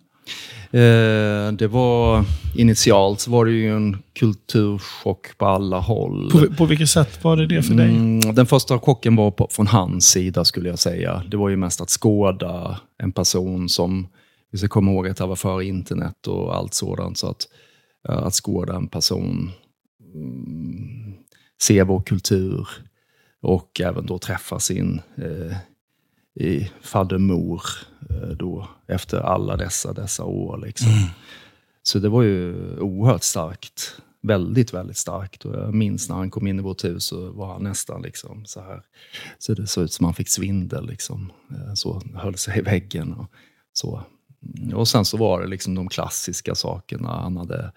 Eh, 0.71 1.53
det 1.53 1.67
var 1.71 2.25
initialt 2.57 3.21
så 3.21 3.31
var 3.31 3.45
det 3.45 3.51
ju 3.51 3.77
en 3.77 3.97
kulturchock 4.13 5.39
på 5.39 5.47
alla 5.47 5.79
håll. 5.79 6.31
På, 6.31 6.55
på 6.55 6.65
vilket 6.65 6.91
sätt 6.91 7.25
var 7.25 7.37
det 7.37 7.47
det 7.47 7.63
för 7.63 7.75
dig? 7.75 7.89
Mm, 7.89 8.35
den 8.35 8.47
första 8.47 8.79
chocken 8.79 9.17
var 9.17 9.31
på, 9.31 9.49
från 9.51 9.67
hans 9.67 10.11
sida 10.11 10.45
skulle 10.45 10.69
jag 10.69 10.79
säga. 10.79 11.23
Det 11.31 11.37
var 11.37 11.49
ju 11.49 11.57
mest 11.57 11.81
att 11.81 11.91
skåda 11.91 12.81
en 13.03 13.13
person 13.13 13.69
som, 13.69 14.09
vi 14.53 14.59
ska 14.59 14.69
komma 14.69 14.91
ihåg 14.91 15.09
att 15.09 15.17
det 15.17 15.27
var 15.27 15.37
före 15.37 15.65
internet 15.65 16.27
och 16.27 16.57
allt 16.57 16.75
sådant. 16.75 17.19
Så 17.19 17.27
att, 17.31 17.49
att 18.09 18.35
skåda 18.35 18.77
en 18.77 18.89
person 18.89 19.53
Mm, 20.15 21.15
se 21.63 21.83
vår 21.83 22.01
kultur 22.01 22.69
och 23.43 23.81
även 23.81 24.07
då 24.07 24.19
träffa 24.19 24.59
sin 24.59 25.01
eh, 25.17 25.57
i 26.35 26.71
faddermor 26.81 27.63
eh, 28.11 28.29
då, 28.29 28.69
efter 28.87 29.21
alla 29.21 29.57
dessa, 29.57 29.93
dessa 29.93 30.25
år. 30.25 30.59
Liksom. 30.59 30.89
Mm. 30.89 31.09
Så 31.83 31.99
det 31.99 32.09
var 32.09 32.23
ju 32.23 32.55
oerhört 32.79 33.23
starkt. 33.23 34.01
Väldigt, 34.23 34.75
väldigt 34.75 34.97
starkt. 34.97 35.45
Och 35.45 35.55
jag 35.55 35.75
minns 35.75 36.09
när 36.09 36.17
han 36.17 36.31
kom 36.31 36.47
in 36.47 36.59
i 36.59 36.63
vårt 36.63 36.85
hus 36.85 37.05
så 37.05 37.33
var 37.33 37.53
han 37.53 37.63
nästan 37.63 38.03
liksom 38.03 38.47
så 38.47 38.61
här. 38.61 38.83
Så 39.39 39.55
det 39.55 39.67
såg 39.67 39.85
ut 39.85 39.93
som 39.93 40.05
han 40.05 40.15
fick 40.15 40.29
svindel. 40.29 40.87
Liksom. 40.87 41.33
Eh, 41.51 41.75
så 41.75 42.03
höll 42.15 42.35
sig 42.37 42.59
i 42.59 42.63
väggen. 42.63 43.13
Och, 43.13 43.31
så. 43.73 44.03
och 44.75 44.89
sen 44.89 45.05
så 45.05 45.17
var 45.17 45.41
det 45.41 45.47
liksom 45.47 45.75
de 45.75 45.89
klassiska 45.89 46.55
sakerna. 46.55 47.09
Han 47.09 47.37
hade 47.37 47.73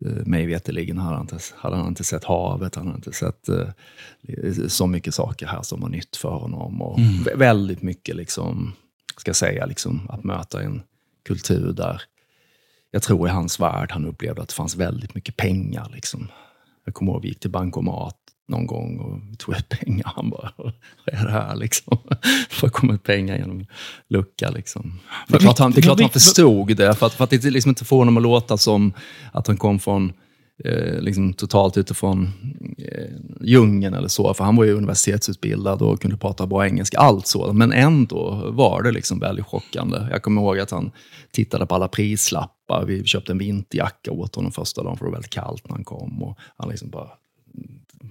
mig 0.00 0.46
veterligen 0.46 0.98
hade 0.98 1.16
han, 1.16 1.24
inte, 1.24 1.38
hade 1.54 1.76
han 1.76 1.88
inte 1.88 2.04
sett 2.04 2.24
havet, 2.24 2.74
han 2.74 2.86
hade 2.86 2.96
inte 2.96 3.12
sett 3.12 3.48
uh, 3.48 4.68
så 4.68 4.86
mycket 4.86 5.14
saker 5.14 5.46
här 5.46 5.62
som 5.62 5.80
var 5.80 5.88
nytt 5.88 6.16
för 6.16 6.34
honom. 6.34 6.82
Och 6.82 6.98
mm. 6.98 7.38
Väldigt 7.38 7.82
mycket, 7.82 8.16
liksom, 8.16 8.72
ska 9.16 9.34
säga, 9.34 9.66
liksom, 9.66 10.10
att 10.10 10.24
möta 10.24 10.62
en 10.62 10.82
kultur 11.24 11.72
där 11.72 12.02
jag 12.90 13.02
tror 13.02 13.28
i 13.28 13.30
hans 13.30 13.60
värld 13.60 13.92
han 13.92 14.04
upplevde 14.04 14.42
att 14.42 14.48
det 14.48 14.54
fanns 14.54 14.76
väldigt 14.76 15.14
mycket 15.14 15.36
pengar. 15.36 15.90
Liksom. 15.94 16.28
Jag 16.84 16.94
kommer 16.94 17.12
ihåg 17.12 17.22
vi 17.22 17.28
gick 17.28 17.40
till 17.40 17.50
bankomat 17.50 18.16
någon 18.48 18.66
gång 18.66 18.98
och 18.98 19.38
tog 19.38 19.56
ut 19.56 19.68
pengar. 19.68 20.12
Han 20.16 20.30
bara, 20.30 20.52
vad 20.56 20.72
är 21.06 21.24
det 21.24 21.30
här 21.30 21.56
liksom? 21.56 21.98
Det 22.60 22.68
komma 22.68 22.94
ut 22.94 23.02
pengar 23.02 23.38
genom 23.38 23.66
lucka 24.08 24.50
liksom. 24.50 25.00
Det 25.28 25.36
är 25.36 25.38
klart 25.38 25.58
han, 25.58 25.72
det 25.72 25.80
är 25.80 25.82
klart 25.82 26.00
han 26.00 26.10
förstod 26.10 26.76
det, 26.76 26.94
för 26.94 27.06
att, 27.06 27.14
för 27.14 27.24
att 27.24 27.30
det 27.30 27.44
liksom 27.44 27.68
inte 27.68 27.84
får 27.84 27.98
honom 27.98 28.16
att 28.16 28.22
låta 28.22 28.56
som 28.56 28.92
att 29.32 29.46
han 29.46 29.56
kom 29.56 29.78
från 29.78 30.12
eh, 30.64 31.00
liksom 31.00 31.32
totalt 31.32 31.76
utifrån 31.76 32.30
eh, 32.78 33.14
djungeln 33.40 33.94
eller 33.94 34.08
så. 34.08 34.34
För 34.34 34.44
han 34.44 34.56
var 34.56 34.64
ju 34.64 34.72
universitetsutbildad 34.72 35.82
och 35.82 36.00
kunde 36.00 36.16
prata 36.16 36.46
bra 36.46 36.66
engelska, 36.66 36.98
allt 36.98 37.26
så. 37.26 37.52
Men 37.52 37.72
ändå 37.72 38.50
var 38.52 38.82
det 38.82 38.90
liksom 38.92 39.18
väldigt 39.18 39.46
chockande. 39.46 39.98
Jag 40.10 40.22
kommer 40.22 40.42
ihåg 40.42 40.58
att 40.58 40.70
han 40.70 40.90
tittade 41.30 41.66
på 41.66 41.74
alla 41.74 41.88
prislappar. 41.88 42.84
Vi 42.86 43.04
köpte 43.04 43.32
en 43.32 43.38
vinterjacka 43.38 44.12
åt 44.12 44.34
honom 44.34 44.52
första 44.52 44.82
dagen 44.82 44.96
för 44.96 45.04
det 45.04 45.10
var 45.10 45.16
väldigt 45.16 45.32
kallt 45.32 45.68
när 45.68 45.74
han 45.74 45.84
kom. 45.84 46.22
Och 46.22 46.38
han 46.56 46.68
liksom 46.68 46.90
bara 46.90 47.08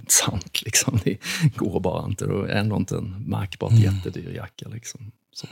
sant. 0.07 0.61
Liksom. 0.65 0.99
Det 1.03 1.17
går 1.55 1.79
bara 1.79 2.05
inte. 2.05 2.25
Det 2.25 2.33
är 2.33 2.59
ändå 2.59 2.75
inte 2.75 2.95
en 2.95 3.23
märkbart 3.27 3.71
mm. 3.71 3.83
jättedyr 3.83 4.35
jacka. 4.35 4.69
Liksom. 4.73 5.11
Så. 5.33 5.47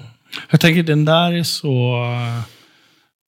Jag 0.50 0.62
tänker 0.62 0.84
den 0.84 1.06
där 1.06 1.32
är 1.32 1.44
så... 1.44 2.06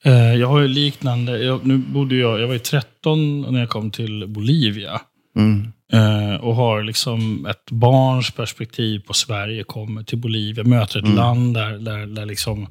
Eh, 0.04 0.34
jag 0.34 0.48
har 0.48 0.60
ju 0.60 0.68
liknande. 0.68 1.38
Jag, 1.38 1.66
nu 1.66 1.78
bodde 1.78 2.16
jag, 2.16 2.40
jag 2.40 2.48
var 2.48 2.54
ju 2.54 2.60
13 2.60 3.42
när 3.42 3.60
jag 3.60 3.70
kom 3.70 3.92
till 3.92 4.28
Bolivia. 4.28 5.02
Mm. 5.36 5.72
Eh, 5.94 6.36
och 6.36 6.56
har 6.56 6.84
liksom 6.84 7.46
ett 7.46 7.72
barns 7.72 8.32
perspektiv 8.32 9.00
på 9.00 9.14
Sverige. 9.14 9.64
Kommer 9.64 10.04
till 10.04 10.18
Bolivia, 10.18 10.64
möter 10.64 11.00
ett 11.00 11.06
mm. 11.06 11.18
land 11.18 11.54
där, 11.54 11.72
där, 11.72 12.06
där 12.06 12.26
liksom 12.26 12.68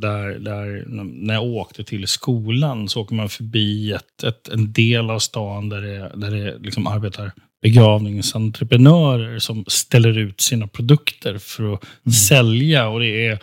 där, 0.00 0.38
där, 0.38 0.84
när 1.26 1.34
jag 1.34 1.44
åkte 1.44 1.84
till 1.84 2.06
skolan 2.06 2.88
så 2.88 3.00
åker 3.00 3.14
man 3.14 3.28
förbi 3.28 3.92
ett, 3.92 4.24
ett, 4.24 4.48
en 4.48 4.72
del 4.72 5.10
av 5.10 5.18
stan 5.18 5.68
där 5.68 5.80
det, 5.80 6.12
där 6.14 6.30
det 6.30 6.58
liksom 6.58 6.86
arbetar 6.86 7.32
begravningsentreprenörer 7.62 9.38
som 9.38 9.64
ställer 9.66 10.18
ut 10.18 10.40
sina 10.40 10.66
produkter 10.66 11.38
för 11.38 11.74
att 11.74 11.84
mm. 12.06 12.12
sälja. 12.12 12.88
Och 12.88 13.00
det 13.00 13.26
är 13.26 13.38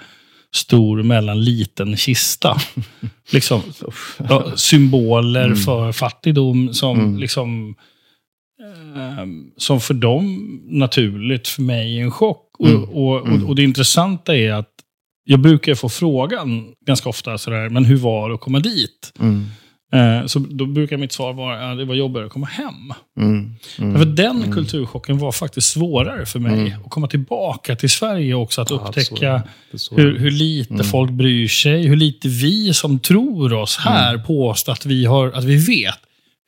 stor 0.56 1.04
mellan 1.04 1.44
liten 1.44 1.98
kista. 1.98 2.58
liksom, 3.32 3.62
ja, 4.30 4.52
symboler 4.56 5.46
mm. 5.46 5.58
för 5.58 5.92
fattigdom 5.92 6.74
som 6.74 7.00
mm. 7.00 7.18
liksom 7.18 7.76
eh, 8.96 9.26
som 9.58 9.82
för 9.82 9.94
dem 9.94 10.60
naturligt, 10.66 11.48
för 11.48 11.62
mig 11.62 12.00
är 12.00 12.04
en 12.04 12.12
chock. 12.12 12.56
Och, 12.60 12.68
mm. 12.68 12.84
och, 12.84 13.16
och, 13.16 13.50
och, 13.50 13.56
det 13.56 13.64
intressanta 13.64 14.36
är 14.36 14.54
att 14.54 14.77
jag 15.30 15.40
brukar 15.40 15.76
få 15.76 15.90
frågan 15.90 16.74
ganska 16.86 17.10
ofta, 17.10 17.38
sådär, 17.38 17.70
men 17.70 17.86
hur 17.86 17.98
var 17.98 18.30
det 18.30 18.36
att 18.36 18.42
komma 18.42 18.60
dit? 18.60 19.14
Mm. 19.20 19.46
Eh, 19.94 20.26
så 20.26 20.40
då 20.40 20.66
brukar 20.66 20.98
mitt 20.98 21.12
svar 21.12 21.34
vara 21.34 21.72
att 21.72 21.78
det 21.78 21.86
var 21.86 21.96
jobbigare 21.96 22.26
att 22.26 22.32
komma 22.32 22.48
hem. 22.48 22.94
Mm. 23.18 23.56
Mm. 23.80 23.98
För 23.98 24.06
den 24.06 24.36
mm. 24.36 24.52
kulturchocken 24.52 25.18
var 25.18 25.32
faktiskt 25.32 25.70
svårare 25.70 26.26
för 26.26 26.40
mig. 26.40 26.54
Mm. 26.54 26.82
Att 26.86 26.90
komma 26.90 27.08
tillbaka 27.08 27.76
till 27.76 27.90
Sverige 27.90 28.34
också, 28.34 28.62
att 28.62 28.72
upptäcka 28.72 29.44
hur, 29.92 30.20
hur 30.20 30.32
lite 30.32 30.74
mm. 30.74 30.86
folk 30.86 31.12
bryr 31.12 31.48
sig. 31.48 31.88
Hur 31.88 31.96
lite 31.96 32.28
vi 32.28 32.74
som 32.74 33.00
tror 33.00 33.54
oss 33.54 33.78
här 33.78 34.14
mm. 34.14 34.26
påstår 34.26 34.74
att 34.74 34.86
vi, 34.86 35.06
har, 35.06 35.32
att 35.32 35.44
vi 35.44 35.56
vet. 35.56 36.00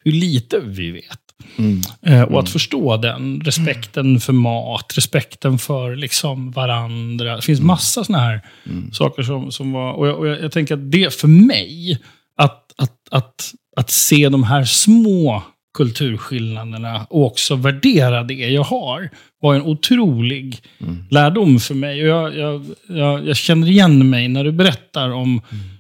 Hur 0.03 0.11
lite 0.11 0.59
vi 0.59 0.91
vet. 0.91 1.19
Mm. 1.57 1.81
Eh, 2.01 2.21
och 2.21 2.39
att 2.39 2.45
mm. 2.45 2.45
förstå 2.45 2.97
den, 2.97 3.41
respekten 3.41 4.05
mm. 4.05 4.19
för 4.19 4.33
mat, 4.33 4.93
respekten 4.95 5.57
för 5.57 5.95
liksom 5.95 6.51
varandra. 6.51 7.35
Det 7.35 7.41
finns 7.41 7.59
mm. 7.59 7.67
massa 7.67 8.03
sådana 8.03 8.23
här 8.23 8.41
mm. 8.65 8.91
saker 8.91 9.23
som, 9.23 9.51
som 9.51 9.71
var... 9.71 9.93
Och 9.93 10.07
jag, 10.07 10.19
och 10.19 10.27
jag, 10.27 10.41
jag, 10.41 10.51
tänker 10.51 10.73
att 10.73 10.91
det 10.91 11.13
för 11.13 11.27
mig, 11.27 11.99
att, 12.37 12.73
att, 12.77 12.97
att, 13.11 13.53
att 13.75 13.89
se 13.89 14.29
de 14.29 14.43
här 14.43 14.65
små 14.65 15.43
kulturskillnaderna 15.77 17.07
och 17.09 17.25
också 17.25 17.55
värdera 17.55 18.23
det 18.23 18.33
jag 18.33 18.63
har, 18.63 19.09
var 19.41 19.55
en 19.55 19.61
otrolig 19.61 20.61
mm. 20.81 21.05
lärdom 21.09 21.59
för 21.59 21.75
mig. 21.75 22.01
Och 22.01 22.07
jag, 22.07 22.37
jag, 22.37 22.65
jag, 22.87 23.27
jag, 23.27 23.37
känner 23.37 23.67
igen 23.67 24.09
mig 24.09 24.27
när 24.27 24.43
du 24.43 24.51
berättar 24.51 25.09
om 25.09 25.41
Eh, 25.51 25.78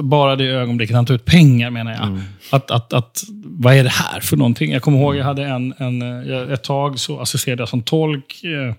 bara 0.00 0.36
det 0.36 0.44
ögonblicket 0.44 0.96
han 0.96 1.06
tog 1.06 1.14
ut 1.14 1.24
pengar 1.24 1.70
menar 1.70 1.92
jag. 1.92 2.06
Mm. 2.06 2.20
Att, 2.50 2.70
att, 2.70 2.92
att, 2.92 3.22
vad 3.44 3.74
är 3.74 3.84
det 3.84 3.90
här 3.90 4.20
för 4.20 4.36
någonting? 4.36 4.72
Jag 4.72 4.82
kommer 4.82 4.98
ihåg 4.98 5.16
jag 5.16 5.24
hade 5.24 5.44
en, 5.44 5.74
en, 5.78 6.02
eh, 6.02 6.52
ett 6.52 6.64
tag 6.64 6.98
så 6.98 7.20
assisterade 7.20 7.62
jag 7.62 7.68
som 7.68 7.82
tolk. 7.82 8.44
Eh, 8.44 8.74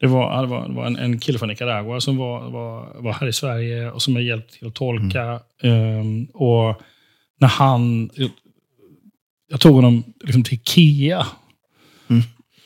det 0.00 0.06
var, 0.06 0.42
det 0.42 0.48
var, 0.48 0.68
det 0.68 0.74
var 0.74 0.86
en, 0.86 0.96
en 0.96 1.18
kille 1.18 1.38
från 1.38 1.48
Nicaragua 1.48 2.00
som 2.00 2.16
var, 2.16 2.50
var, 2.50 3.02
var 3.02 3.12
här 3.12 3.26
i 3.26 3.32
Sverige 3.32 3.90
och 3.90 4.02
som 4.02 4.14
jag 4.14 4.24
hjälpte 4.24 4.58
till 4.58 4.68
att 4.68 4.74
tolka. 4.74 5.40
Mm. 5.62 6.00
Um, 6.00 6.24
och 6.24 6.82
när 7.40 7.48
han... 7.48 8.10
Jag, 8.14 8.30
jag 9.50 9.60
tog 9.60 9.74
honom 9.74 10.04
liksom 10.24 10.44
till 10.44 10.54
Ikea. 10.54 11.26
Mm. 12.08 12.22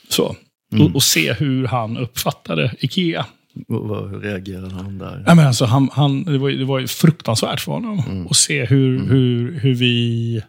Så. 0.09 0.37
Och, 0.81 0.95
och, 0.95 1.03
se 1.03 1.33
hur 1.33 1.67
han 1.67 1.97
uppfattade 1.97 2.75
Ikea. 2.79 3.27
Hur 3.69 4.21
reagerade 4.21 4.75
han 4.75 4.99
där? 4.99 5.25
Ja, 5.27 5.35
men 5.35 5.47
alltså, 5.47 5.65
han, 5.65 5.91
han, 5.93 6.25
det, 6.25 6.39
var, 6.39 6.51
det 6.51 6.65
var 6.65 6.87
fruktansvärt 6.87 7.61
för 7.61 7.73
honom 7.73 7.99
mm. 7.99 8.27
att 8.27 8.37
se 8.37 8.65
hur, 8.65 8.97
mm. 8.97 9.11
hur, 9.11 9.61
hur 9.61 9.75
vi 9.75 10.43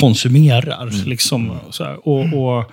konsumerar. 0.00 0.82
Mm. 0.82 1.04
Liksom, 1.06 1.56
så 1.70 1.84
här, 1.84 2.08
och, 2.08 2.20
mm. 2.20 2.34
och, 2.34 2.64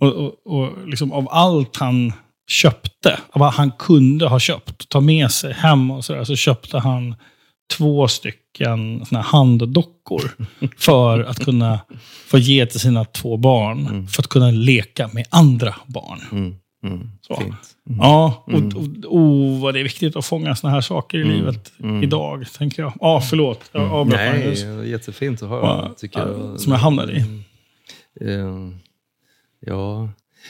och, 0.00 0.12
och, 0.12 0.46
och 0.46 0.88
liksom, 0.88 1.12
av 1.12 1.28
allt 1.30 1.76
han 1.76 2.12
köpte, 2.50 3.18
av 3.30 3.40
vad 3.40 3.52
han 3.52 3.70
kunde 3.78 4.28
ha 4.28 4.38
köpt, 4.38 4.88
ta 4.88 5.00
med 5.00 5.30
sig 5.30 5.52
hem 5.52 5.90
och 5.90 6.04
så, 6.04 6.12
där, 6.12 6.24
så 6.24 6.36
köpte 6.36 6.78
han 6.78 7.14
två 7.76 8.08
stycken 8.08 9.06
såna 9.06 9.20
handdockor 9.20 10.30
för 10.78 11.20
att 11.20 11.44
kunna 11.44 11.80
få 12.26 12.38
ge 12.38 12.66
till 12.66 12.80
sina 12.80 13.04
två 13.04 13.36
barn. 13.36 13.86
Mm. 13.86 14.06
För 14.06 14.22
att 14.22 14.28
kunna 14.28 14.50
leka 14.50 15.10
med 15.12 15.26
andra 15.30 15.74
barn. 15.86 16.20
Mm. 16.32 16.54
Mm. 16.82 16.98
Mm. 17.40 17.54
Ja, 17.98 18.42
och, 18.46 18.52
Mm. 18.52 18.76
och, 18.76 18.82
oh, 19.14 19.62
vad 19.62 19.74
det 19.74 19.80
är 19.80 19.84
viktigt 19.84 20.16
att 20.16 20.24
fånga 20.24 20.56
såna 20.56 20.72
här 20.72 20.80
saker 20.80 21.18
i 21.18 21.22
Mm. 21.22 21.34
livet 21.36 21.72
Mm. 21.82 22.02
idag, 22.02 22.44
tänker 22.58 22.82
jag. 22.82 22.92
Ja, 23.00 23.20
förlåt. 23.20 23.70
Jag 23.72 23.82
avbröt 23.92 24.20
Nej, 24.20 24.66
var 24.76 24.82
jättefint 24.82 25.42
att 25.42 25.48
höra. 25.48 25.88
Tycker 25.96 26.20
jag. 26.20 26.60
som 26.60 26.72
jag 26.72 26.78
hamnade 26.78 27.12
i. 27.12 27.24
Eh, 28.20 28.68
ja, 29.60 30.08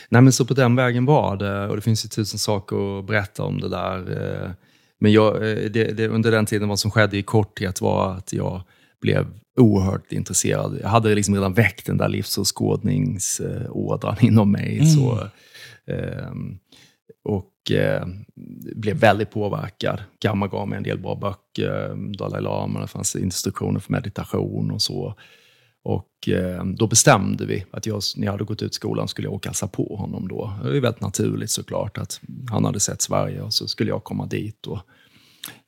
nej 0.08 0.22
men 0.22 0.32
så 0.32 0.44
på 0.44 0.54
den 0.54 0.76
vägen 0.76 1.04
var 1.04 1.36
det. 1.36 1.68
Och 1.68 1.76
det 1.76 1.82
finns 1.82 2.04
ju 2.04 2.08
tusen 2.08 2.38
saker 2.38 2.98
att 2.98 3.04
berätta 3.06 3.42
om 3.42 3.60
det 3.60 3.68
där. 3.68 3.98
eh. 4.44 4.50
Men 5.00 5.12
jag, 5.12 5.34
eh, 5.36 5.42
det, 5.70 5.84
det, 5.96 6.08
under 6.08 6.30
den 6.30 6.46
tiden, 6.46 6.68
vad 6.68 6.78
som 6.78 6.90
skedde 6.90 7.18
i 7.18 7.22
korthet 7.22 7.80
var 7.80 8.14
att 8.14 8.32
jag 8.32 8.62
blev 9.02 9.26
oerhört 9.58 10.12
intresserad. 10.12 10.78
Jag 10.82 10.88
hade 10.88 11.14
liksom 11.14 11.34
redan 11.34 11.54
väckt 11.54 11.86
den 11.86 11.96
där 11.96 12.08
livsåskådningsådran 12.08 14.16
inom 14.20 14.52
mig. 14.52 14.74
Mm. 14.78 14.86
Så, 14.86 15.28
och 17.24 17.70
eh, 17.70 18.06
blev 18.76 18.96
väldigt 18.96 19.30
påverkad. 19.30 20.02
Gamma 20.22 20.46
gav 20.46 20.68
mig 20.68 20.76
en 20.76 20.82
del 20.82 20.98
bra 20.98 21.14
böcker, 21.14 22.12
Dalai 22.18 22.42
Lama, 22.42 22.80
det 22.80 22.86
fanns 22.86 23.16
instruktioner 23.16 23.80
för 23.80 23.92
meditation 23.92 24.70
och 24.70 24.82
så. 24.82 25.14
Och 25.82 26.28
eh, 26.28 26.64
då 26.64 26.86
bestämde 26.86 27.46
vi 27.46 27.64
att 27.70 27.86
jag, 27.86 28.02
när 28.16 28.24
jag 28.24 28.32
hade 28.32 28.44
gått 28.44 28.62
ut 28.62 28.74
skolan 28.74 29.08
skulle 29.08 29.26
jag 29.26 29.34
åka 29.34 29.48
och 29.48 29.50
hälsa 29.50 29.68
på 29.68 29.96
honom 29.96 30.28
då. 30.28 30.52
Det 30.62 30.76
är 30.76 30.80
väldigt 30.80 31.00
naturligt 31.00 31.50
såklart 31.50 31.98
att 31.98 32.20
han 32.50 32.64
hade 32.64 32.80
sett 32.80 33.02
Sverige 33.02 33.42
och 33.42 33.54
så 33.54 33.68
skulle 33.68 33.90
jag 33.90 34.04
komma 34.04 34.26
dit. 34.26 34.58
då. 34.60 34.82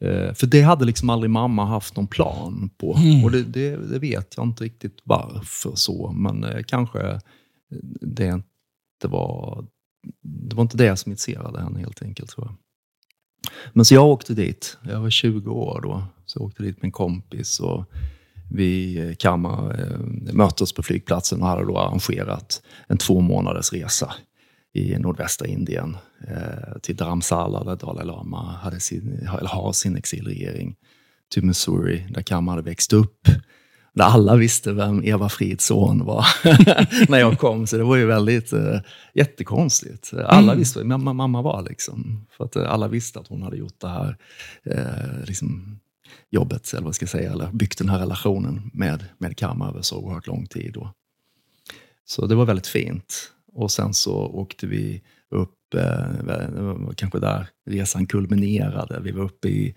Eh, 0.01 0.35
för 0.35 0.47
det 0.47 0.63
hade 0.63 0.85
liksom 0.85 1.11
aldrig 1.11 1.31
mamma 1.31 1.65
haft 1.65 1.97
någon 1.97 2.07
plan 2.07 2.71
på. 2.77 2.97
Mm. 2.97 3.25
Och 3.25 3.31
det, 3.31 3.43
det, 3.43 3.77
det 3.77 3.99
vet 3.99 4.37
jag 4.37 4.47
inte 4.47 4.65
riktigt 4.65 4.99
varför 5.05 5.73
så, 5.75 6.13
men 6.13 6.45
eh, 6.45 6.63
kanske 6.67 7.21
det 8.01 8.27
inte 8.27 9.09
var, 9.09 9.67
det 10.23 10.57
var 10.57 10.63
inte 10.63 10.77
det 10.77 10.97
som 10.97 11.13
intresserade 11.13 11.63
henne 11.63 11.81
helt 11.81 12.03
enkelt 12.03 12.31
tror 12.31 12.47
jag. 12.47 12.57
Men 13.73 13.85
så 13.85 13.95
jag 13.95 14.07
åkte 14.07 14.35
dit, 14.35 14.79
jag 14.83 15.01
var 15.01 15.11
20 15.11 15.51
år 15.51 15.81
då, 15.83 16.05
så 16.27 16.39
jag 16.39 16.47
åkte 16.47 16.63
dit 16.63 16.77
med 16.77 16.85
en 16.85 16.93
kompis 16.93 17.61
och 17.61 17.85
vi 18.51 18.99
eh, 18.99 19.33
eh, 19.33 19.99
möttes 20.33 20.73
på 20.73 20.83
flygplatsen 20.83 21.43
och 21.43 21.49
hade 21.49 21.65
då 21.65 21.79
arrangerat 21.79 22.63
en 22.87 22.99
två 22.99 23.21
månaders 23.21 23.73
resa 23.73 24.15
i 24.75 24.99
nordvästra 24.99 25.47
Indien 25.47 25.97
eh, 26.29 26.79
till 26.83 26.97
Dharamsala 26.97 27.65
där 27.65 27.77
Dalai 27.77 28.07
Lama 28.07 28.57
hade 28.63 28.81
sin, 28.81 29.29
eller 29.39 29.49
har 29.49 29.73
sin 29.73 29.97
exilregering. 29.97 30.77
Till 31.35 31.45
Missouri 31.45 32.07
där 32.11 32.23
Kamma 32.23 32.53
hade 32.53 32.63
växt 32.63 32.93
upp. 32.93 33.29
Där 33.95 34.05
alla 34.05 34.37
visste 34.37 34.73
vem 34.73 35.05
Eva 35.05 35.29
Frids 35.29 35.65
son 35.67 36.05
var 36.05 36.27
när 37.11 37.19
jag 37.19 37.39
kom. 37.39 37.67
Så 37.67 37.77
det 37.77 37.85
var 37.85 37.97
ju 37.97 38.07
väldigt 38.07 38.53
eh, 38.53 38.81
jättekonstigt. 39.15 40.13
Alla 40.15 40.43
Mm. 40.43 40.59
visste 40.59 40.79
vem 40.79 40.89
mamma, 40.89 41.13
mamma 41.13 41.43
var. 41.43 41.63
Liksom. 41.63 42.27
För 42.37 42.45
att 42.45 42.57
eh, 42.57 42.73
alla 42.73 42.89
visste 42.89 43.19
att 43.21 43.29
hon 43.29 43.43
hade 43.43 43.57
gjort 43.57 43.81
det 43.81 43.89
här 43.89 44.17
eh, 44.63 45.25
liksom, 45.27 45.79
jobbet, 46.31 46.73
eller 46.73 46.85
vad 46.85 46.95
ska 46.95 47.03
jag 47.03 47.11
säga, 47.11 47.33
eller 47.33 47.51
byggt 47.53 47.79
den 47.79 47.89
här 47.89 47.99
relationen 47.99 48.71
med, 48.75 49.05
med 49.19 49.37
Karma 49.37 49.69
över 49.69 49.83
så 49.83 49.97
oerhört 49.99 50.27
lång 50.27 50.47
tid. 50.47 50.73
Då. 50.73 50.93
Så 52.05 52.27
det 52.27 52.35
var 52.35 52.45
väldigt 52.45 52.67
fint. 52.67 53.33
Och 53.55 53.71
sen 53.71 53.95
så 53.95 54.15
åkte 54.15 54.67
vi 54.67 55.03
upp, 55.31 55.75
eh, 55.75 56.25
var 56.25 56.95
kanske 56.95 57.19
där 57.19 57.49
resan 57.71 58.07
kulminerade. 58.07 59.01
Vi 59.01 59.11
var 59.13 59.25
uppe 59.25 59.49
i 59.49 59.75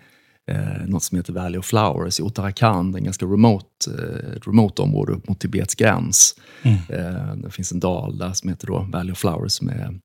eh, 0.47 0.88
något 0.88 1.03
som 1.03 1.17
heter 1.17 1.34
Valley 1.34 1.60
of 1.60 1.65
Flowers 1.65 2.19
i 2.19 2.23
Uttarakhand, 2.23 2.95
en 2.95 3.03
ganska 3.03 3.25
remote, 3.25 3.91
eh, 3.91 4.36
ett 4.36 4.47
remote 4.47 4.81
område 4.81 5.13
upp 5.13 5.29
mot 5.29 5.39
Tibets 5.39 5.75
gräns. 5.75 6.36
Mm. 6.62 6.77
Eh, 6.89 7.36
det 7.36 7.51
finns 7.51 7.71
en 7.71 7.79
dal 7.79 8.17
där 8.17 8.34
som 8.34 8.49
heter 8.49 8.67
då 8.67 8.88
Valley 8.91 9.12
of 9.12 9.17
Flowers 9.17 9.51
som 9.51 9.69
är 9.69 9.99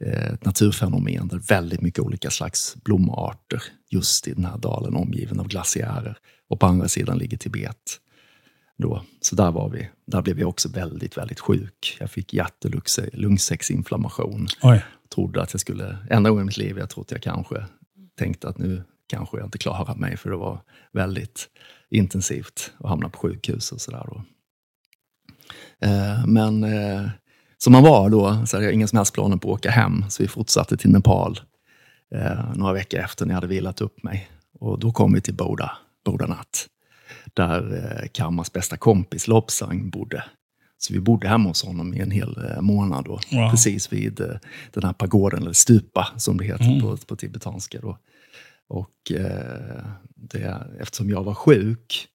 eh, 0.00 0.32
ett 0.32 0.44
naturfenomen 0.44 1.28
där 1.28 1.38
väldigt 1.38 1.80
mycket 1.80 2.00
olika 2.00 2.30
slags 2.30 2.76
blomarter 2.84 3.62
just 3.90 4.28
i 4.28 4.34
den 4.34 4.44
här 4.44 4.58
dalen 4.58 4.96
omgiven 4.96 5.40
av 5.40 5.48
glaciärer. 5.48 6.18
Och 6.48 6.60
på 6.60 6.66
andra 6.66 6.88
sidan 6.88 7.18
ligger 7.18 7.38
Tibet. 7.38 8.00
Då. 8.78 9.02
Så 9.20 9.36
där 9.36 9.50
var 9.50 9.68
vi. 9.68 9.90
Där 10.06 10.22
blev 10.22 10.40
jag 10.40 10.48
också 10.48 10.68
väldigt, 10.68 11.16
väldigt 11.16 11.40
sjuk. 11.40 11.96
Jag 12.00 12.10
fick 12.10 12.34
hjärt 12.34 12.64
och 12.64 12.70
lungsäcksinflammation. 13.12 14.46
Trodde 15.14 15.42
att 15.42 15.54
jag 15.54 15.60
skulle, 15.60 15.98
enda 16.10 16.30
gången 16.30 16.44
i 16.44 16.46
mitt 16.46 16.56
liv 16.56 16.78
jag 16.78 16.90
trodde 16.90 17.14
jag 17.14 17.22
kanske 17.22 17.64
tänkte 18.18 18.48
att 18.48 18.58
nu 18.58 18.84
kanske 19.06 19.36
jag 19.36 19.46
inte 19.46 19.58
klarar 19.58 19.94
mig 19.94 20.16
för 20.16 20.30
det 20.30 20.36
var 20.36 20.60
väldigt 20.92 21.48
intensivt 21.90 22.72
att 22.78 22.88
hamna 22.88 23.08
på 23.08 23.18
sjukhus 23.18 23.72
och 23.72 23.80
sådär. 23.80 24.06
Eh, 25.82 26.26
Men 26.26 26.64
eh, 26.64 27.08
som 27.58 27.72
man 27.72 27.82
var 27.82 28.10
då 28.10 28.46
så 28.46 28.56
hade 28.56 28.64
jag 28.64 28.74
inga 28.74 28.86
som 28.86 28.96
helst 28.96 29.14
planer 29.14 29.36
på 29.36 29.48
att 29.52 29.58
åka 29.58 29.70
hem, 29.70 30.04
så 30.08 30.22
vi 30.22 30.28
fortsatte 30.28 30.76
till 30.76 30.90
Nepal 30.90 31.40
eh, 32.14 32.54
några 32.54 32.72
veckor 32.72 33.00
efter 33.00 33.26
när 33.26 33.32
jag 33.32 33.36
hade 33.36 33.46
vilat 33.46 33.80
upp 33.80 34.02
mig. 34.02 34.28
Och 34.58 34.78
då 34.78 34.92
kom 34.92 35.12
vi 35.12 35.20
till 35.20 35.34
Boda, 35.34 35.72
Boda 36.04 36.26
natt, 36.26 36.66
där 37.34 37.74
eh, 38.02 38.08
Kammas 38.12 38.52
bästa 38.52 38.76
kompis 38.76 39.28
Lobsang 39.28 39.90
bodde. 39.90 40.24
Så 40.78 40.92
vi 40.94 41.00
bodde 41.00 41.28
hemma 41.28 41.48
hos 41.48 41.64
honom 41.64 41.94
i 41.94 42.00
en 42.00 42.10
hel 42.10 42.36
eh, 42.50 42.60
månad, 42.60 43.04
då, 43.04 43.20
Wow. 43.32 43.50
precis 43.50 43.92
vid 43.92 44.20
eh, 44.20 44.36
den 44.72 44.84
här 44.84 44.92
pagoden, 44.92 45.42
eller 45.42 45.52
stupa 45.52 46.08
som 46.16 46.36
det 46.38 46.44
heter 46.44 46.64
Mm. 46.64 46.80
på, 46.80 46.96
på 46.96 47.16
tibetanska. 47.16 47.80
Då. 47.80 47.98
Och 48.68 49.12
eh, 49.12 49.86
det, 50.14 50.66
eftersom 50.80 51.10
jag 51.10 51.24
var 51.24 51.34
sjuk, 51.34 52.08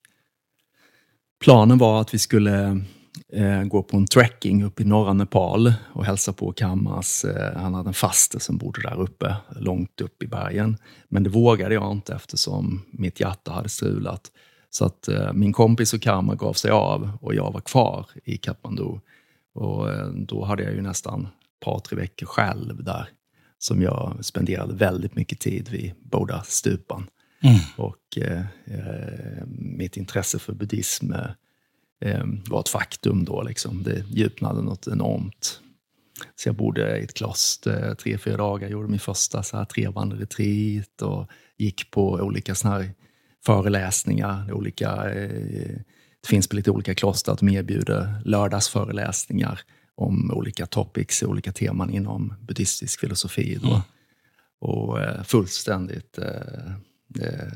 planen 1.40 1.78
var 1.78 2.00
att 2.00 2.14
vi 2.14 2.18
skulle 2.18 2.84
eh, 3.32 3.62
gå 3.62 3.82
på 3.82 3.96
en 3.96 4.06
trekking 4.06 4.64
upp 4.64 4.80
i 4.80 4.84
norra 4.84 5.12
Nepal 5.12 5.72
och 5.92 6.04
hälsa 6.04 6.32
på 6.32 6.52
Kammas. 6.52 7.24
Eh, 7.24 7.60
han 7.60 7.74
hade 7.74 7.90
en 7.90 7.94
faste 7.94 8.40
som 8.40 8.56
bodde 8.56 8.82
där 8.82 9.00
uppe, 9.00 9.36
långt 9.56 10.00
upp 10.00 10.22
i 10.22 10.26
bergen. 10.26 10.76
Men 11.08 11.22
det 11.22 11.30
vågade 11.30 11.74
jag 11.74 11.92
inte 11.92 12.14
eftersom 12.14 12.82
mitt 12.90 13.20
hjärta 13.20 13.52
hade 13.52 13.68
strulat. 13.68 14.30
Så 14.70 14.84
att 14.84 15.08
eh, 15.08 15.32
min 15.32 15.52
kompis 15.52 15.94
och 15.94 16.02
Karma 16.02 16.34
gav 16.34 16.52
sig 16.52 16.70
av 16.70 17.18
och 17.20 17.34
jag 17.34 17.52
var 17.52 17.60
kvar 17.60 18.06
i 18.24 18.36
Kathmandu. 18.36 19.00
Och 19.54 19.90
eh, 19.90 20.08
då 20.08 20.44
hade 20.44 20.62
jag 20.62 20.74
ju 20.74 20.82
nästan 20.82 21.22
ett 21.22 21.64
par, 21.64 21.78
tre 21.78 21.96
veckor 21.96 22.26
själv 22.26 22.84
där. 22.84 23.08
Som 23.62 23.82
jag 23.82 24.18
spenderade 24.20 24.74
väldigt 24.74 25.14
mycket 25.14 25.40
tid 25.40 25.68
vid 25.68 25.92
båda 26.02 26.42
stupan. 26.42 27.06
Mm. 27.42 27.60
Och 27.76 28.18
eh, 28.18 28.40
eh, 28.64 29.46
mitt 29.58 29.96
intresse 29.96 30.38
för 30.38 30.52
buddhism 30.52 31.12
eh, 31.12 31.30
eh, 32.00 32.24
var 32.48 32.60
ett 32.60 32.68
faktum 32.68 33.24
då. 33.24 33.42
Liksom. 33.42 33.82
Det 33.82 34.04
djupnade 34.08 34.62
något 34.62 34.86
enormt. 34.86 35.60
Så 36.34 36.48
jag 36.48 36.56
bodde 36.56 36.98
i 36.98 37.04
ett 37.04 37.14
kloster 37.14 37.94
tre, 37.94 38.18
fyra 38.18 38.36
dagar, 38.36 38.68
gjorde 38.68 38.88
min 38.88 39.00
första 39.00 39.42
så 39.42 39.56
här 39.56 39.64
trevande 39.64 40.16
retreat 40.16 41.02
och 41.02 41.30
gick 41.58 41.90
på 41.90 42.12
olika 42.12 42.54
såna 42.54 42.74
här 42.74 42.90
föreläsningar. 43.44 44.52
Olika, 44.52 45.10
eh, 45.10 45.76
det 46.20 46.28
finns 46.28 46.52
lite 46.52 46.70
olika 46.70 46.94
kloster 46.94 47.36
som 47.36 47.48
erbjuder 47.48 48.22
lördagsföreläsningar 48.24 49.60
om 49.94 50.30
olika 50.30 50.66
topics, 50.66 51.22
olika 51.22 51.52
teman 51.52 51.90
inom 51.90 52.34
buddhistisk 52.40 53.00
filosofi. 53.00 53.58
Då. 53.62 53.68
Mm. 53.68 53.80
Och 54.58 55.00
eh, 55.00 55.22
fullständigt, 55.22 56.18
eh, 56.18 56.72
eh, 57.20 57.52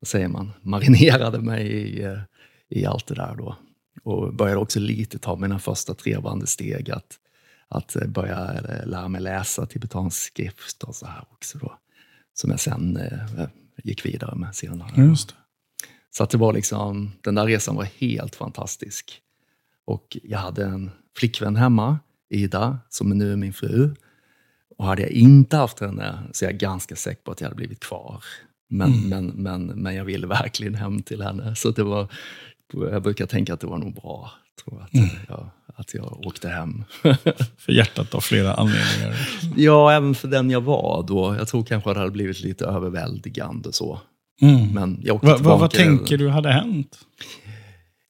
vad 0.00 0.08
säger 0.08 0.28
man, 0.28 0.52
marinerade 0.62 1.40
mig 1.40 1.66
i, 1.72 2.16
i 2.68 2.86
allt 2.86 3.06
det 3.06 3.14
där 3.14 3.34
då. 3.36 3.56
Och 4.02 4.34
började 4.34 4.60
också 4.60 4.80
lite 4.80 5.18
ta 5.18 5.36
mina 5.36 5.58
första 5.58 5.94
trevande 5.94 6.46
steg 6.46 6.90
att, 6.90 7.18
att 7.68 7.96
börja 8.06 8.60
lära 8.84 9.08
mig 9.08 9.20
läsa 9.20 9.66
tibetansk 9.66 10.22
skrift 10.22 10.82
och 10.82 10.94
så 10.94 11.06
här 11.06 11.24
också 11.30 11.58
då. 11.58 11.78
Som 12.34 12.50
jag 12.50 12.60
sen 12.60 12.98
gick 13.84 14.06
vidare 14.06 14.36
med 14.36 14.54
senare. 14.54 14.90
Just 14.96 15.28
det. 15.28 15.34
Så 16.10 16.24
att 16.24 16.30
det 16.30 16.38
var 16.38 16.52
liksom, 16.52 17.12
den 17.20 17.34
där 17.34 17.46
resan 17.46 17.76
var 17.76 17.84
helt 17.84 18.34
fantastisk. 18.34 19.20
Och 19.84 20.16
jag 20.22 20.38
hade 20.38 20.64
en 20.64 20.90
flickvän 21.18 21.56
hemma, 21.56 21.98
Ida, 22.30 22.78
som 22.88 23.08
nu 23.08 23.32
är 23.32 23.36
min 23.36 23.52
fru. 23.52 23.94
Och 24.78 24.84
hade 24.84 25.02
jag 25.02 25.10
inte 25.10 25.56
haft 25.56 25.80
henne 25.80 26.18
så 26.32 26.44
är 26.44 26.50
jag 26.50 26.58
ganska 26.58 26.96
säker 26.96 27.22
på 27.22 27.30
att 27.32 27.40
jag 27.40 27.46
hade 27.48 27.56
blivit 27.56 27.80
kvar. 27.80 28.24
Men, 28.70 28.92
Mm. 28.92 29.08
men, 29.08 29.26
men, 29.26 29.66
men 29.66 29.94
jag 29.94 30.04
ville 30.04 30.26
verkligen 30.26 30.74
hem 30.74 31.02
till 31.02 31.22
henne. 31.22 31.56
Så 31.56 31.70
det 31.70 31.82
var, 31.82 32.08
jag 32.72 33.02
brukar 33.02 33.26
tänka 33.26 33.54
att 33.54 33.60
det 33.60 33.66
var 33.66 33.78
nog 33.78 33.94
bra 33.94 34.30
tror 34.64 34.82
att, 34.82 34.94
Mm. 34.94 35.08
jag, 35.28 35.50
att 35.74 35.94
jag 35.94 36.26
åkte 36.26 36.48
hem. 36.48 36.84
För 37.58 37.72
hjärtat 37.72 38.14
av 38.14 38.20
flera 38.20 38.54
anledningar. 38.54 39.28
ja, 39.56 39.92
även 39.92 40.14
för 40.14 40.28
den 40.28 40.50
jag 40.50 40.60
var 40.60 41.02
då. 41.08 41.34
Jag 41.38 41.48
tror 41.48 41.64
kanske 41.64 41.90
att 41.90 41.96
det 41.96 42.00
hade 42.00 42.12
blivit 42.12 42.40
lite 42.40 42.64
överväldigande 42.64 43.72
så. 43.72 44.00
Mm. 44.40 44.72
Men 44.74 45.00
jag 45.04 45.16
åkte 45.16 45.26
Va, 45.26 45.36
va, 45.36 45.56
vad 45.56 45.70
tänker 45.70 46.18
du 46.18 46.28
hade 46.28 46.52
hänt? 46.52 46.98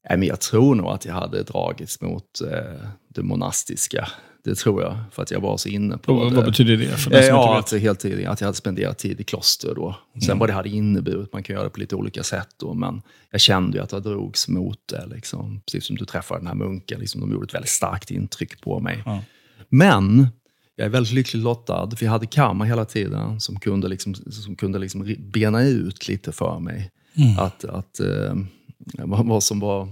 Men 0.09 0.23
jag 0.23 0.41
tror 0.41 0.75
nog 0.75 0.87
att 0.87 1.05
jag 1.05 1.15
hade 1.15 1.43
dragits 1.43 2.01
mot 2.01 2.41
eh, 2.41 2.89
det 3.09 3.23
monastiska. 3.23 4.09
Det 4.45 4.55
tror 4.55 4.83
jag, 4.83 4.99
för 5.13 5.23
att 5.23 5.31
jag 5.31 5.41
var 5.41 5.57
så 5.57 5.69
inne 5.69 5.99
på 5.99 6.13
Och 6.13 6.31
det. 6.31 6.37
vad 6.37 6.45
betyder 6.45 6.77
det? 6.77 6.87
För 6.87 7.15
Eh, 7.15 7.27
ja, 7.27 7.59
att, 7.59 7.73
helt 7.73 8.01
tiden, 8.01 8.31
att 8.31 8.41
jag 8.41 8.49
hade 8.49 8.57
spenderat 8.57 8.99
tid 8.99 9.21
i 9.21 9.25
kloster 9.25 9.75
då. 9.75 9.97
Sen 10.27 10.39
vad 10.39 10.49
det 10.49 10.53
hade 10.53 10.69
inneburit, 10.69 11.33
man 11.33 11.43
kan 11.43 11.55
göra 11.55 11.65
det 11.65 11.71
på 11.71 11.81
lite 11.81 11.97
olika 11.97 12.23
sätt 12.23 12.49
då, 12.57 12.75
men 12.75 13.03
jag 13.31 13.41
kände 13.41 13.79
ju 13.79 13.85
att 13.85 13.93
jag 13.93 14.03
drogs 14.03 14.49
mot 14.49 14.79
det. 14.89 15.07
Liksom. 15.07 15.61
Precis 15.67 15.87
som 15.87 15.97
du 15.97 16.05
träffade 16.05 16.41
den 16.41 16.47
här 16.47 16.55
munken, 16.55 17.01
liksom, 17.01 17.21
de 17.21 17.33
gjorde 17.33 17.45
ett 17.45 17.55
väldigt 17.55 17.71
starkt 17.71 18.11
intryck 18.11 18.61
på 18.61 18.81
mig. 18.81 19.03
Ja. 19.07 19.23
Men 19.69 20.29
jag 20.77 20.85
är 20.85 20.91
väldigt 20.91 21.13
lyckligt 21.13 21.43
lottad, 21.43 21.91
för 21.97 22.05
jag 22.05 22.13
hade 22.13 22.27
karma 22.27 22.65
hela 22.65 22.85
tiden 22.85 23.41
som 23.41 23.61
kunde, 23.61 23.89
liksom, 23.89 24.15
som 24.15 24.57
kunde 24.57 24.79
liksom 24.79 25.17
bena 25.19 25.63
ut 25.63 26.09
lite 26.09 26.33
för 26.33 26.59
mig. 26.59 26.91
Att, 27.39 27.65
att 27.65 28.01
eh, 28.01 28.35
vad, 28.99 29.43
som 29.43 29.61
var 29.61 29.89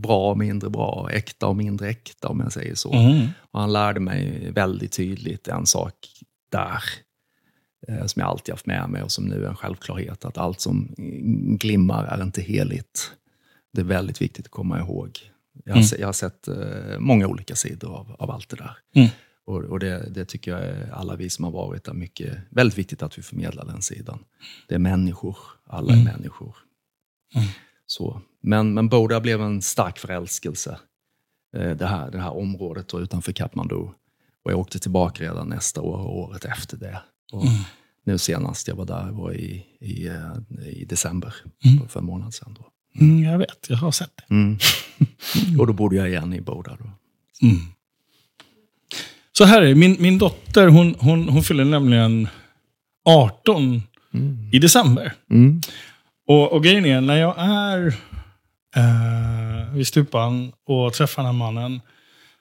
bra 0.00 0.30
och 0.30 0.38
mindre 0.38 0.70
bra, 0.70 1.08
äkta 1.12 1.46
och 1.46 1.56
mindre 1.56 1.88
äkta 1.88 2.28
om 2.28 2.40
jag 2.40 2.52
säger 2.52 2.74
så. 2.74 2.92
Mm. 2.92 3.28
Och 3.50 3.60
han 3.60 3.72
lärde 3.72 4.00
mig 4.00 4.50
väldigt 4.50 4.92
tydligt 4.92 5.48
en 5.48 5.66
sak 5.66 5.94
där, 6.52 6.82
eh, 7.88 8.06
som 8.06 8.20
jag 8.20 8.28
alltid 8.28 8.52
haft 8.52 8.66
med 8.66 8.90
mig 8.90 9.02
och 9.02 9.12
som 9.12 9.24
nu 9.24 9.44
är 9.44 9.48
en 9.48 9.56
självklarhet, 9.56 10.24
att 10.24 10.38
allt 10.38 10.60
som 10.60 10.94
glimmar 11.60 12.04
är 12.04 12.22
inte 12.22 12.42
heligt. 12.42 13.12
Det 13.72 13.80
är 13.80 13.84
väldigt 13.84 14.22
viktigt 14.22 14.44
att 14.46 14.50
komma 14.50 14.78
ihåg. 14.78 15.18
Jag 15.64 15.72
har, 15.72 15.76
Mm. 15.76 15.84
se, 15.84 16.00
jag 16.00 16.08
har 16.08 16.12
sett 16.12 16.48
eh, 16.48 16.98
många 16.98 17.26
olika 17.26 17.54
sidor 17.54 17.94
av, 17.96 18.16
av 18.18 18.30
allt 18.30 18.48
det 18.48 18.56
där. 18.56 18.76
Mm. 18.94 19.08
Och, 19.46 19.62
och 19.64 19.78
det, 19.78 20.10
det 20.10 20.24
tycker 20.24 20.50
jag 20.50 20.60
är 20.64 20.90
alla 20.92 21.16
vi 21.16 21.30
som 21.30 21.44
har 21.44 21.52
varit 21.52 21.84
där 21.84 21.92
mycket, 21.92 22.38
väldigt 22.50 22.78
viktigt 22.78 23.02
att 23.02 23.18
vi 23.18 23.22
förmedlar 23.22 23.64
den 23.66 23.82
sidan. 23.82 24.18
Det 24.68 24.74
är 24.74 24.78
människor, 24.78 25.36
alla 25.66 25.92
är 25.92 26.00
Mm. 26.00 26.04
människor. 26.12 26.56
Mm. 27.86 27.90
Så. 28.10 28.20
Men, 28.42 28.74
men 28.74 28.88
Boda 28.88 29.20
blev 29.20 29.40
en 29.42 29.62
stark 29.62 29.98
förälskelse, 29.98 30.78
eh, 31.56 31.70
det, 31.70 31.86
här, 31.86 32.10
det 32.10 32.18
här 32.20 32.36
området 32.36 32.88
då, 32.88 33.00
utanför 33.00 33.32
Kathmandu. 33.32 33.74
Och 34.44 34.52
jag 34.52 34.58
åkte 34.58 34.78
tillbaka 34.78 35.22
redan 35.24 35.48
nästa 35.48 35.80
år 35.80 35.96
och 35.98 36.18
året 36.18 36.44
efter 36.44 36.76
det. 36.76 37.02
Och 37.32 37.42
Mm. 37.46 37.54
Nu 38.04 38.18
senast 38.18 38.68
jag 38.68 38.74
var 38.76 38.84
där 38.86 39.10
var 39.10 39.32
i, 39.32 39.66
i, 39.80 40.06
eh, 40.06 40.68
i 40.68 40.84
december, 40.84 41.34
Mm. 41.64 41.88
för 41.88 42.00
en 42.00 42.06
månad 42.06 42.34
sedan. 42.34 42.56
Då. 42.58 42.66
Mm, 43.00 43.22
jag 43.22 43.38
vet, 43.38 43.66
jag 43.68 43.76
har 43.76 43.90
sett 43.92 44.10
det. 44.16 44.34
Mm. 44.34 44.58
och 45.58 45.66
då 45.66 45.72
bodde 45.72 45.96
jag 45.96 46.08
igen 46.08 46.32
i 46.32 46.40
Boda. 46.40 46.76
Då. 46.78 46.84
Mm. 47.46 47.56
Så 49.32 49.44
här 49.44 49.62
är 49.62 49.66
det, 49.66 49.74
min, 49.74 49.96
min 50.00 50.18
dotter 50.18 50.68
hon, 50.68 50.94
hon, 50.98 51.28
hon 51.28 51.42
fyller 51.42 51.64
nämligen 51.64 52.28
18 53.04 53.82
Mm. 54.14 54.50
i 54.52 54.58
december. 54.58 55.14
Mm. 56.28 56.40
Och, 56.40 56.52
och 56.52 56.64
grejen 56.64 56.86
är, 56.86 57.00
när 57.00 57.16
jag 57.16 57.34
är 57.38 57.86
eh, 58.76 59.74
vid 59.74 59.86
stupan 59.86 60.52
och 60.66 60.92
träffar 60.92 61.22
den 61.22 61.32
här 61.32 61.38
mannen, 61.38 61.80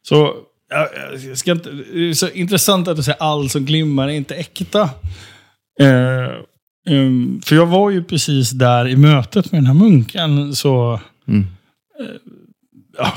så, 0.01 0.33
jag, 0.69 1.37
ska 1.37 1.51
inte, 1.51 1.71
det 1.71 2.09
är 2.09 2.13
så 2.13 2.29
intressant 2.29 2.87
att 2.87 2.97
du 2.97 3.03
säger 3.03 3.23
allt 3.23 3.51
som 3.51 3.65
glimmar 3.65 4.07
är 4.07 4.11
inte 4.11 4.35
äkta. 4.35 4.89
Eh, 5.79 6.29
ehm, 6.89 7.41
för 7.45 7.55
jag 7.55 7.65
var 7.65 7.89
ju 7.89 8.03
precis 8.03 8.51
där 8.51 8.87
i 8.87 8.95
mötet 8.95 9.51
med 9.51 9.59
den 9.61 9.65
här 9.67 9.73
munken, 9.73 10.55
så 10.55 10.99
Mm. 11.27 11.47
ja, 12.97 13.13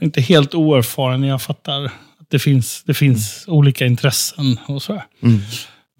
inte 0.00 0.20
helt 0.20 0.54
oerfaren. 0.54 1.22
Jag 1.22 1.42
fattar 1.42 1.84
att 1.84 1.92
det 2.28 2.38
finns, 2.38 2.82
det 2.86 2.94
finns 2.94 3.44
olika 3.48 3.86
intressen 3.86 4.58
och 4.66 4.82
så. 4.82 5.02
Mm. 5.22 5.38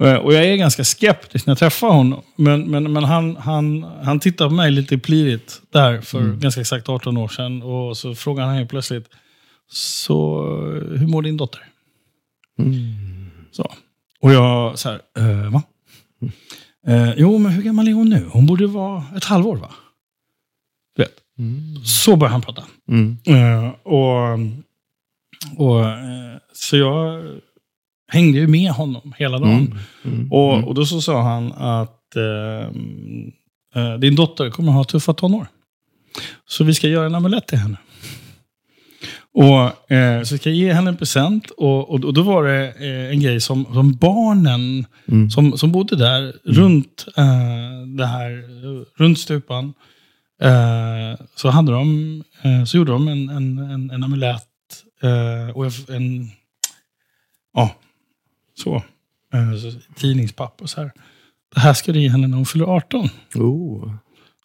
Eh, 0.01 0.15
Och 0.15 0.35
jag 0.35 0.45
är 0.45 0.57
ganska 0.57 0.85
skeptisk 0.85 1.47
när 1.47 1.51
jag 1.51 1.59
träffar 1.59 1.89
honom. 1.89 2.23
Men, 2.37 2.71
men, 2.71 2.93
men 2.93 3.05
han, 3.05 3.37
han, 3.37 3.83
han 4.03 4.21
tittar 4.21 4.49
på 4.49 4.55
mig 4.55 4.71
lite 4.71 4.99
plirigt 4.99 5.63
där 5.71 6.01
för 6.01 6.19
Mm. 6.21 6.41
ganska 6.41 6.61
exakt 6.61 6.89
18 6.89 7.17
år 7.17 7.29
sedan. 7.29 7.63
Och 7.63 7.97
så 7.97 8.15
frågar 8.15 8.45
han 8.45 8.55
helt 8.57 8.71
plötsligt, 8.71 9.07
så 9.71 10.43
hur 10.97 11.07
mår 11.07 11.23
din 11.23 11.37
dotter? 11.37 11.61
Mm. 12.59 13.31
Så. 13.51 13.73
Och 14.21 14.33
jag 14.33 14.79
så 14.79 14.89
här, 14.89 15.01
eh, 15.19 15.51
va? 15.53 15.63
Eh, 16.87 17.13
jo, 17.17 17.39
men 17.39 17.53
hur 17.53 17.63
gammal 17.63 17.89
är 17.89 17.93
hon 17.93 18.09
nu? 18.09 18.29
Hon 18.33 18.47
borde 18.47 18.67
vara 18.67 19.05
ett 19.17 19.25
halvår, 19.25 19.57
va? 19.57 19.71
Du 20.97 21.03
vet. 21.03 21.13
Mm. 21.39 21.77
Så 21.85 22.17
börjar 22.17 22.33
han 22.33 22.43
prata. 22.43 22.65
Mm. 22.89 23.17
Eh, 23.27 23.71
och, 23.83 24.39
och, 25.57 25.85
eh, 25.89 26.37
så 26.53 26.77
jag 26.77 27.25
hängde 28.09 28.39
ju 28.39 28.47
med 28.47 28.71
honom 28.71 29.15
hela 29.19 29.39
dagen. 29.39 29.79
Mm. 30.05 30.17
Mm. 30.17 30.33
Och, 30.33 30.65
och 30.69 30.75
då 30.75 30.87
så 30.87 31.01
sa 31.01 31.23
han 31.23 31.53
att 31.53 32.17
eh, 32.17 32.69
eh, 33.83 33.99
din 33.99 34.15
dotter 34.15 34.51
kommer 34.51 34.73
ha 34.73 34.85
tuffa 34.85 35.15
tonår. 35.15 35.47
Så 36.47 36.65
vi 36.65 36.75
ska 36.75 36.89
göra 36.89 37.07
en 37.07 37.15
amulett 37.15 37.47
till 37.47 37.59
henne. 37.59 37.77
Och 39.35 39.93
eh, 39.93 40.23
Så 40.23 40.37
ska 40.39 40.51
ge 40.51 40.73
henne 40.73 40.91
en 40.91 40.97
present. 40.97 41.51
Och, 41.51 41.91
och, 41.91 42.05
och 42.05 42.15
då 42.15 42.23
var 42.23 42.45
det 42.45 42.69
eh, 42.69 43.11
en 43.13 43.21
grej 43.21 43.41
som, 43.41 43.65
som 43.65 43.93
barnen 43.97 44.87
Mm. 45.11 45.31
som, 45.31 45.59
som 45.59 45.73
bodde 45.73 45.97
där 45.97 46.35
runt 46.45 47.07
eh, 47.17 47.87
det 47.97 48.07
här, 48.07 48.45
runt 48.99 49.19
stupan. 49.19 49.75
Eh, 50.43 51.21
så, 51.35 51.49
hade 51.49 51.73
de, 51.73 52.23
eh, 52.43 52.65
så 52.65 52.77
gjorde 52.77 52.93
de 52.93 53.09
en, 53.09 53.29
en, 53.29 53.59
en, 53.59 53.91
en 53.91 54.05
amulett 54.05 54.45
och 55.55 55.91
en, 55.91 56.31
ja, 57.55 57.75
så, 58.63 58.75
eh, 59.35 59.55
så 59.63 59.79
tidningspapper 59.97 60.63
och 60.65 60.71
så 60.71 60.81
här. 60.81 60.91
Det 61.55 61.61
här 61.61 61.73
ska 61.75 61.93
du 61.93 62.01
ge 62.01 62.09
henne 62.09 62.27
när 62.27 62.37
hon 62.37 62.47
fyller 62.47 62.65
18. 62.65 63.09
Oh. 63.35 63.95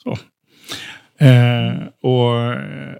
Så. 0.04 0.12
Eh, 1.26 1.74
och, 2.02 2.32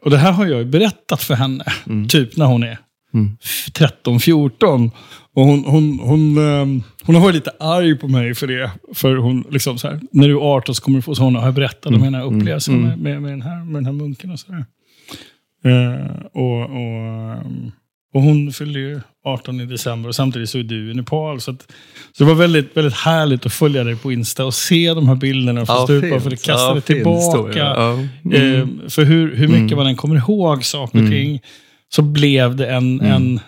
och 0.02 0.10
det 0.10 0.18
här 0.18 0.32
har 0.32 0.46
jag 0.46 0.60
ju 0.60 0.66
berättat 0.66 1.24
för 1.24 1.34
henne, 1.34 1.64
Mm. 1.88 2.08
typ 2.08 2.38
när 2.38 2.46
hon 2.46 2.64
är 2.64 2.78
Mm. 3.14 3.38
13-14. 3.74 4.92
Och 5.34 5.44
hon, 5.46 5.66
hon, 5.66 6.00
hon, 6.00 6.38
ehm, 6.38 6.84
hon 7.04 7.16
har 7.16 7.22
varit 7.22 7.36
lite 7.36 7.52
arg 7.60 7.96
på 7.98 8.08
mig 8.08 8.36
för 8.36 8.48
det. 8.48 8.72
För 8.94 9.16
hon 9.16 9.46
liksom 9.52 9.78
så 9.78 9.88
här, 9.88 10.00
när 10.12 10.28
du 10.28 10.34
är 10.34 10.40
18 10.56 10.76
så 10.76 10.82
kommer 10.84 10.98
du 10.98 11.02
få 11.02 11.16
sådana, 11.16 11.40
har 11.40 11.46
jag 11.48 11.54
berättat 11.54 11.86
om 11.86 12.02
den 12.02 12.14
här 12.16 12.24
upplevelsen 12.24 12.76
Mm. 12.76 12.88
med, 12.88 13.00
med, 13.00 13.22
med, 13.22 13.32
den 13.32 13.42
här, 13.42 13.64
med 13.64 13.74
den 13.76 13.86
här 13.86 13.94
munken 13.94 14.32
och 14.32 14.40
sådär. 14.40 14.66
Eh, 15.66 16.16
och, 16.34 16.62
och, 16.62 17.38
och 18.14 18.22
hon 18.22 18.52
fyllde 18.54 18.80
ju 18.80 19.02
18 19.26 19.62
i 19.62 19.66
december 19.66 20.10
och 20.10 20.16
samtidigt 20.16 20.50
så 20.50 20.58
är 20.58 20.64
du 20.64 20.92
i 20.92 20.94
Nepal. 20.94 21.42
Så, 21.42 21.52
att, 21.52 21.62
så 22.18 22.24
det 22.24 22.28
var 22.30 22.36
väldigt, 22.36 22.78
väldigt 22.78 22.94
härligt 22.94 23.46
att 23.46 23.54
följa 23.54 23.84
dig 23.84 23.96
på 23.96 24.12
Insta 24.12 24.46
och 24.46 24.54
se 24.54 24.94
de 24.94 25.08
här 25.08 25.16
bilderna 25.16 25.66
från 25.66 25.84
stupan. 25.84 26.22
För 26.22 26.30
det 26.30 26.44
kastade 26.46 26.82
fin 26.82 26.96
tillbaka. 26.96 27.60
Ja. 27.60 28.00
Mm. 28.26 28.56
Eh, 28.62 28.90
för 28.90 29.04
hur, 29.04 29.36
hur 29.36 29.48
mycket 29.48 29.62
Mm. 29.72 29.78
man 29.78 29.88
än 29.88 29.96
kommer 29.96 30.16
ihåg 30.16 30.66
saker 30.66 30.98
och 30.98 31.06
Mm. 31.06 31.12
ting, 31.12 31.42
så 31.90 32.02
blev 32.02 32.56
det 32.56 32.68
en, 32.72 33.00
Mm. 33.02 33.12
en, 33.12 33.40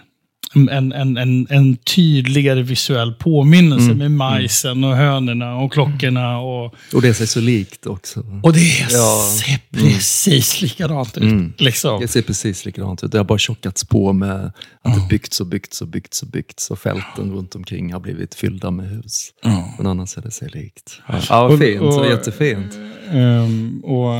en, 0.55 0.91
en, 0.93 1.17
en, 1.17 1.47
en 1.49 1.75
tydligare 1.77 2.61
visuell 2.61 3.13
påminnelse 3.13 3.85
Mm. 3.85 3.97
med 3.97 4.11
majsen 4.11 4.83
och 4.83 4.95
hönorna 4.95 5.55
och 5.55 5.73
klockorna. 5.73 6.39
Och, 6.39 6.75
Och 6.93 7.01
det 7.01 7.13
ser 7.13 7.25
så 7.25 7.39
likt 7.39 7.85
också. 7.85 8.19
och 8.43 8.53
det 8.53 8.59
Ja. 8.91 9.21
ser 9.39 9.59
precis 9.79 10.61
likadant 10.61 11.17
ut. 11.17 11.23
Mm. 11.23 11.53
Liksom. 11.57 12.01
Det 12.01 12.07
ser 12.07 12.21
precis 12.21 12.65
likadant 12.65 13.03
ut. 13.03 13.11
Det 13.11 13.17
har 13.17 13.25
bara 13.25 13.37
tjockats 13.37 13.83
på 13.85 14.13
med 14.13 14.45
att 14.81 14.95
det 14.95 15.07
byggts 15.09 15.39
och 15.39 15.47
byggts 15.47 15.81
och 15.81 15.87
byggts 15.87 16.21
och 16.21 16.27
byggts 16.27 16.71
och 16.71 16.79
fälten 16.79 17.31
runt 17.31 17.55
omkring 17.55 17.93
har 17.93 17.99
blivit 17.99 18.35
fyllda 18.35 18.71
med 18.71 18.89
hus. 18.89 19.29
Men 19.77 19.87
annars 19.87 20.17
är 20.17 20.21
det 20.21 20.31
sig 20.31 20.49
likt. 20.53 21.01
Ja, 21.07 21.13
ja 21.29 21.41
Och- 21.45 21.59
fint. 21.59 21.81
och- 21.81 22.05
jättefint. 22.05 22.73
Ehm, 23.11 23.81
och, 23.83 24.13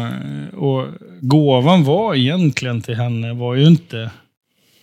och 0.70 0.88
gåvan 1.22 1.84
var 1.84 2.16
egentligen 2.16 2.82
till 2.82 2.96
henne 2.96 3.34
var 3.34 3.56
ju 3.56 3.68
inte 3.68 4.10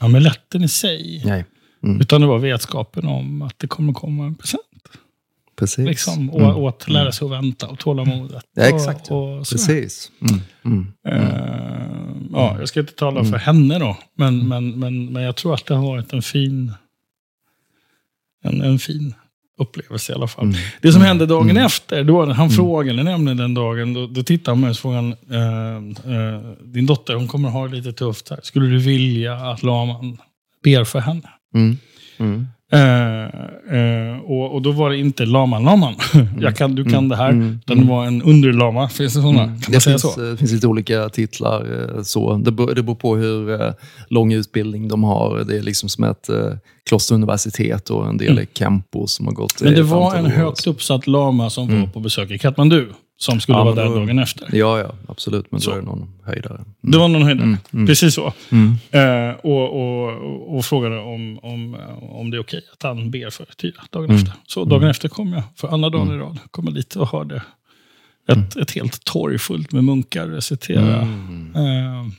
amuletten 0.04 0.64
i 0.64 0.68
sig. 0.68 1.22
Nej. 1.24 1.44
Mm. 1.82 2.00
Utan 2.00 2.20
det 2.20 2.26
var 2.26 2.38
vetskapen 2.38 3.06
om 3.06 3.42
att 3.42 3.58
det 3.58 3.66
kommer 3.66 3.92
komma 3.92 4.24
en 4.26 4.34
present. 4.34 4.62
Precis. 5.56 5.86
Liksom, 5.86 6.30
och, 6.30 6.40
Mm. 6.40 6.56
och 6.56 6.68
att 6.68 6.88
lära 6.88 7.12
sig 7.12 7.24
att 7.24 7.30
vänta 7.30 7.66
och 7.68 7.78
tålamodet. 7.78 8.44
Ja, 8.54 8.62
exakt. 8.62 9.10
Och, 9.10 9.38
och. 9.38 9.48
Precis. 9.50 10.10
Mm. 10.20 10.40
Mm. 10.64 10.92
Eh, 11.08 12.16
ja, 12.32 12.56
jag 12.58 12.68
ska 12.68 12.80
inte 12.80 12.92
tala 12.92 13.24
för 13.24 13.36
henne 13.36 13.78
då, 13.78 13.96
men, 14.14 14.48
men, 14.48 14.78
men, 14.78 15.12
men 15.12 15.22
jag 15.22 15.36
tror 15.36 15.54
att 15.54 15.66
det 15.66 15.74
har 15.74 15.86
varit 15.86 16.12
en 16.12 16.22
fin, 16.22 16.72
en, 18.42 18.62
en 18.62 18.78
fin 18.78 19.14
upplevelse 19.62 20.12
i 20.12 20.14
alla 20.14 20.26
fall. 20.26 20.44
Mm. 20.44 20.56
Det 20.82 20.92
som 20.92 21.02
hände 21.02 21.26
dagen 21.26 21.50
Mm. 21.50 21.64
efter, 21.66 22.04
då 22.04 22.32
han 22.32 22.50
frågade 22.50 23.02
nämligen 23.02 23.36
den 23.36 23.54
dagen, 23.54 23.94
då, 23.94 24.06
då 24.06 24.22
tittade 24.22 24.50
han 24.50 24.58
på 24.58 24.60
mig 24.60 24.70
och 24.70 24.76
frågade 24.76 25.16
eh, 25.30 25.76
eh, 26.16 26.40
din 26.64 26.86
dotter 26.86 27.14
hon 27.14 27.28
kommer 27.28 27.48
ha 27.48 27.68
det 27.68 27.76
lite 27.76 27.92
tufft 27.92 28.30
här. 28.30 28.40
Skulle 28.42 28.66
du 28.66 28.78
vilja 28.78 29.34
att 29.34 29.62
laman 29.62 30.18
ber 30.64 30.84
för 30.84 30.98
henne? 31.00 31.28
Mm. 32.72 33.30
Mm. 33.30 33.30
Eh, 33.70 34.12
eh, 34.12 34.18
och, 34.20 34.54
och 34.54 34.62
då 34.62 34.72
var 34.72 34.90
det 34.90 34.96
inte 34.98 35.26
laman 35.26 35.64
laman. 35.64 35.94
Jag 36.40 36.56
kan, 36.56 36.74
du 36.74 36.84
kan 36.84 37.08
det 37.08 37.16
här. 37.16 37.30
Mm. 37.30 37.58
Utan 37.66 37.78
det 37.78 37.84
var 37.90 38.06
en 38.06 38.22
underlama. 38.22 38.88
Finns 38.88 39.14
det 39.14 39.20
sådana? 39.20 39.38
Kan 39.38 39.48
man 39.48 39.58
Det 39.68 39.80
säga 39.80 39.92
finns, 39.98 40.14
så? 40.14 40.22
eh, 40.24 40.30
det 40.30 40.36
finns 40.36 40.52
lite 40.52 40.66
olika 40.66 41.08
titlar. 41.08 41.90
eh, 41.96 42.02
Så. 42.02 42.36
Det, 42.36 42.52
beror, 42.52 42.74
det 42.74 42.82
beror 42.82 42.94
på 42.96 43.16
hur 43.16 43.60
eh, 43.62 43.72
lång 44.08 44.32
utbildning 44.32 44.88
de 44.88 45.04
har. 45.04 45.44
Det 45.44 45.56
är 45.56 45.62
liksom 45.62 45.88
som 45.88 46.04
ett 46.04 46.28
eh, 46.28 46.36
klosteruniversitet 46.88 47.90
och 47.90 48.08
en 48.08 48.16
del 48.18 48.38
är 48.38 48.46
Kempo 48.54 49.06
som 49.06 49.26
har 49.26 49.34
gått 49.34 49.60
Mm. 49.60 49.72
Men 49.74 49.82
det 49.82 49.88
var 49.94 50.14
en 50.16 50.26
högt 50.26 50.66
uppsatt 50.66 51.06
lama 51.06 51.50
som 51.50 51.66
var 51.68 51.74
Mm. 51.76 51.90
på 51.90 52.00
besök 52.00 52.30
i 52.30 52.38
Kathmandu. 52.38 52.88
Som 53.22 53.40
skulle 53.40 53.58
Ja, 53.58 53.64
vara 53.64 53.74
där 53.74 53.84
dagen 53.84 54.18
efter. 54.18 54.48
Ja, 54.52 54.78
ja, 54.78 54.92
absolut. 55.08 55.52
Men 55.52 55.60
Så. 55.60 55.70
då 55.70 55.76
är 55.76 55.80
det 55.80 55.86
någon 55.86 56.08
höjdare. 56.24 56.54
Mm. 56.54 56.66
Det 56.80 56.98
var 56.98 57.08
någon 57.08 57.22
höjdare. 57.22 57.44
Mm, 57.46 57.58
mm. 57.72 57.86
Precis 57.86 58.14
så. 58.14 58.32
Mm. 58.50 58.74
Eh, 58.90 59.34
och, 59.36 59.80
och, 59.80 60.56
och 60.56 60.64
frågade 60.64 60.98
om, 61.00 61.38
om, 61.42 61.76
om 62.00 62.30
det 62.30 62.36
är 62.36 62.40
okej 62.40 62.62
att 62.72 62.82
han 62.82 63.10
ber 63.10 63.30
för 63.30 63.44
Tyra 63.44 63.82
dagen 63.90 64.04
Mm. 64.04 64.16
efter. 64.16 64.32
Så 64.46 64.64
dagen 64.64 64.88
efter 64.88 65.08
kom 65.08 65.32
jag, 65.32 65.42
för 65.56 65.68
andra 65.68 65.90
dagen 65.90 66.14
i 66.14 66.16
rad, 66.18 66.38
kom 66.50 66.64
jag 66.64 66.74
dit 66.74 66.96
och 66.96 67.08
hörde 67.08 67.42
ett, 68.28 68.56
ett 68.56 68.70
helt 68.70 69.04
torg 69.04 69.38
fullt 69.38 69.72
med 69.72 69.84
munkar 69.84 70.26
recitera 70.26 71.00
Mm. 71.02 71.52
eh, 71.56 72.12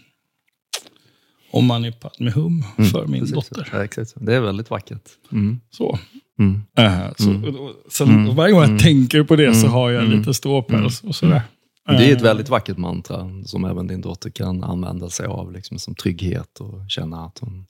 om 1.51 1.65
Mani 1.65 1.91
Padme 1.91 2.31
Hum 2.31 2.63
för 2.91 3.07
min 3.07 3.31
dotter. 3.31 3.69
Ja, 3.71 3.83
exakt. 3.83 4.13
Det 4.15 4.35
är 4.35 4.41
väldigt 4.41 4.69
vackert. 4.69 5.09
Mm. 5.31 5.59
Så. 5.71 5.99
Mm. 6.39 6.61
Eh, 6.77 7.13
så 7.17 7.29
Mm. 7.29 7.55
och- 7.55 7.91
Sen 7.91 8.09
Mm. 8.09 8.36
varje 8.36 8.51
gång 8.53 8.61
jag 8.61 8.69
Mm. 8.69 8.79
tänker 8.79 9.23
på 9.23 9.36
det 9.36 9.53
så 9.53 9.59
Mm. 9.59 9.71
har 9.71 9.89
jag 9.91 10.03
lite 10.09 10.34
ståpäls 10.34 11.03
och 11.03 11.15
sådär. 11.15 11.41
Det 11.86 11.93
är 12.09 12.11
ett 12.13 12.17
Eh, 12.17 12.23
väldigt 12.23 12.49
vackert 12.49 12.77
mantra 12.77 13.29
som 13.45 13.65
även 13.65 13.88
din 13.88 14.01
dotter 14.01 14.29
kan 14.29 14.63
använda 14.63 15.09
sig 15.09 15.25
av 15.25 15.51
liksom, 15.51 15.79
som 15.79 15.95
trygghet 15.95 16.59
och 16.59 16.89
känna 16.89 17.25
att 17.25 17.39
hon 17.39 17.65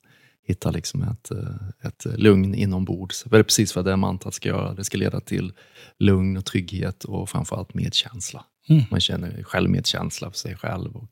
hittar 0.46 0.72
liksom 0.72 1.02
ett, 1.02 1.30
eh, 1.30 1.88
ett 1.88 2.06
lugn 2.20 2.54
inombords. 2.54 3.24
Det 3.30 3.38
är 3.38 3.42
precis 3.42 3.76
vad 3.76 3.84
det 3.84 3.96
mantrat 3.96 4.34
ska 4.34 4.48
göra. 4.48 4.74
Det 4.74 4.84
ska 4.84 4.98
leda 4.98 5.20
till 5.20 5.52
lugn 5.98 6.36
och 6.36 6.44
trygghet 6.44 7.04
och 7.04 7.28
framförallt 7.28 7.74
medkänsla. 7.74 8.44
Man 8.90 9.00
känner 9.00 9.42
självmedkänsla 9.42 10.30
för 10.30 10.38
sig 10.38 10.56
själv 10.56 10.96
och 10.96 11.10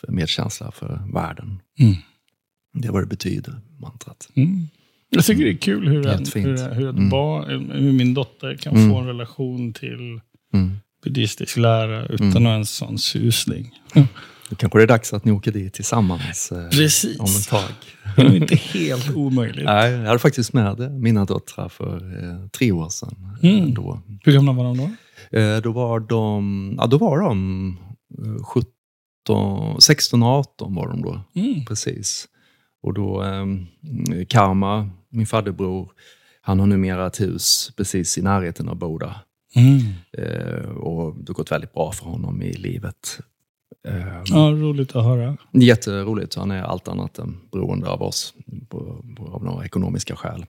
för 0.00 0.12
medkänsla 0.12 0.70
för 0.70 1.00
världen. 1.14 1.60
Det 2.74 2.88
är 2.88 2.92
vad 2.92 3.02
det 3.02 3.06
betyder, 3.06 3.60
mantrat. 3.80 4.28
Mm. 5.14 5.18
Jag 5.18 5.24
tycker 5.24 5.44
det 5.44 5.50
är 5.50 5.56
kul 5.56 5.88
hur, 5.88 6.06
en, 6.06 6.24
hur, 6.34 6.74
hur, 6.74 6.88
Mm. 6.88 7.08
barn, 7.10 7.70
hur 7.70 7.92
min 7.92 8.14
dotter 8.14 8.56
kan 8.56 8.76
Mm. 8.76 8.90
få 8.90 8.96
en 8.98 9.06
relation 9.06 9.72
till 9.72 10.20
Mm. 10.54 10.72
buddhistisk 11.04 11.56
lära 11.56 12.06
utan 12.06 12.36
Mm. 12.36 12.46
en 12.46 12.66
sån 12.66 12.98
susning. 12.98 13.70
Då 14.50 14.56
kanske 14.56 14.78
det 14.78 14.82
är 14.82 14.86
dags 14.86 15.12
att 15.12 15.24
ni 15.24 15.32
åker 15.32 15.52
dit 15.52 15.72
tillsammans 15.74 16.52
eh, 16.52 16.68
Precis. 16.68 17.18
om 17.20 17.24
ett 17.26 17.48
tag. 17.48 17.70
Det 18.16 18.22
är 18.22 18.36
inte 18.36 18.56
helt 18.56 19.16
omöjligt. 19.16 19.64
Nej, 19.64 19.90
jag 19.92 20.06
hade 20.06 20.18
faktiskt 20.18 20.52
med 20.52 20.92
mina 21.00 21.24
döttrar 21.24 21.68
för 21.68 21.96
eh, 22.24 22.48
tre 22.48 22.72
år 22.72 22.88
sedan. 22.88 23.38
Mm. 23.42 23.56
Eh, 23.58 23.66
Då. 23.74 24.00
Hur 24.24 24.32
gamla 24.32 24.52
var 24.52 24.64
de 24.64 24.76
då? 24.76 24.90
Då 25.62 25.72
var 25.72 26.00
de, 26.00 26.74
ja, 26.78 26.86
då 26.86 26.98
var 26.98 27.18
de 27.20 27.68
eh, 28.24 28.44
17, 28.44 29.80
16 29.80 30.22
och 30.22 30.28
18 30.28 30.74
var 30.74 30.88
de 30.88 31.02
då. 31.02 31.20
Mm. 31.34 31.64
Precis. 31.64 32.26
Och 32.82 32.94
då, 32.94 33.22
eh, 33.22 33.46
Karma, 34.28 34.90
min 35.14 35.26
fadderbror, 35.26 35.90
han 36.40 36.60
har 36.60 36.66
numera 36.66 37.06
ett 37.06 37.20
hus 37.20 37.72
precis 37.76 38.18
i 38.18 38.22
närheten 38.22 38.68
av 38.68 38.76
Boda. 38.76 39.14
Mm. 39.56 39.78
Eh, 40.12 40.68
och 40.68 41.14
det 41.16 41.28
har 41.28 41.34
gått 41.34 41.52
väldigt 41.52 41.72
bra 41.72 41.92
för 41.92 42.04
honom 42.04 42.42
i 42.42 42.52
livet. 42.52 43.18
Eh, 43.88 44.22
Ja, 44.24 44.50
roligt 44.50 44.96
att 44.96 45.04
höra. 45.04 45.36
Jätteroligt. 45.52 46.34
Han 46.34 46.50
är 46.50 46.62
allt 46.62 46.88
annat 46.88 47.18
än 47.18 47.40
beroende 47.52 47.88
av 47.88 48.02
oss 48.02 48.34
på, 48.68 49.04
på, 49.16 49.26
av 49.26 49.44
några 49.44 49.64
ekonomiska 49.64 50.16
skäl. 50.16 50.46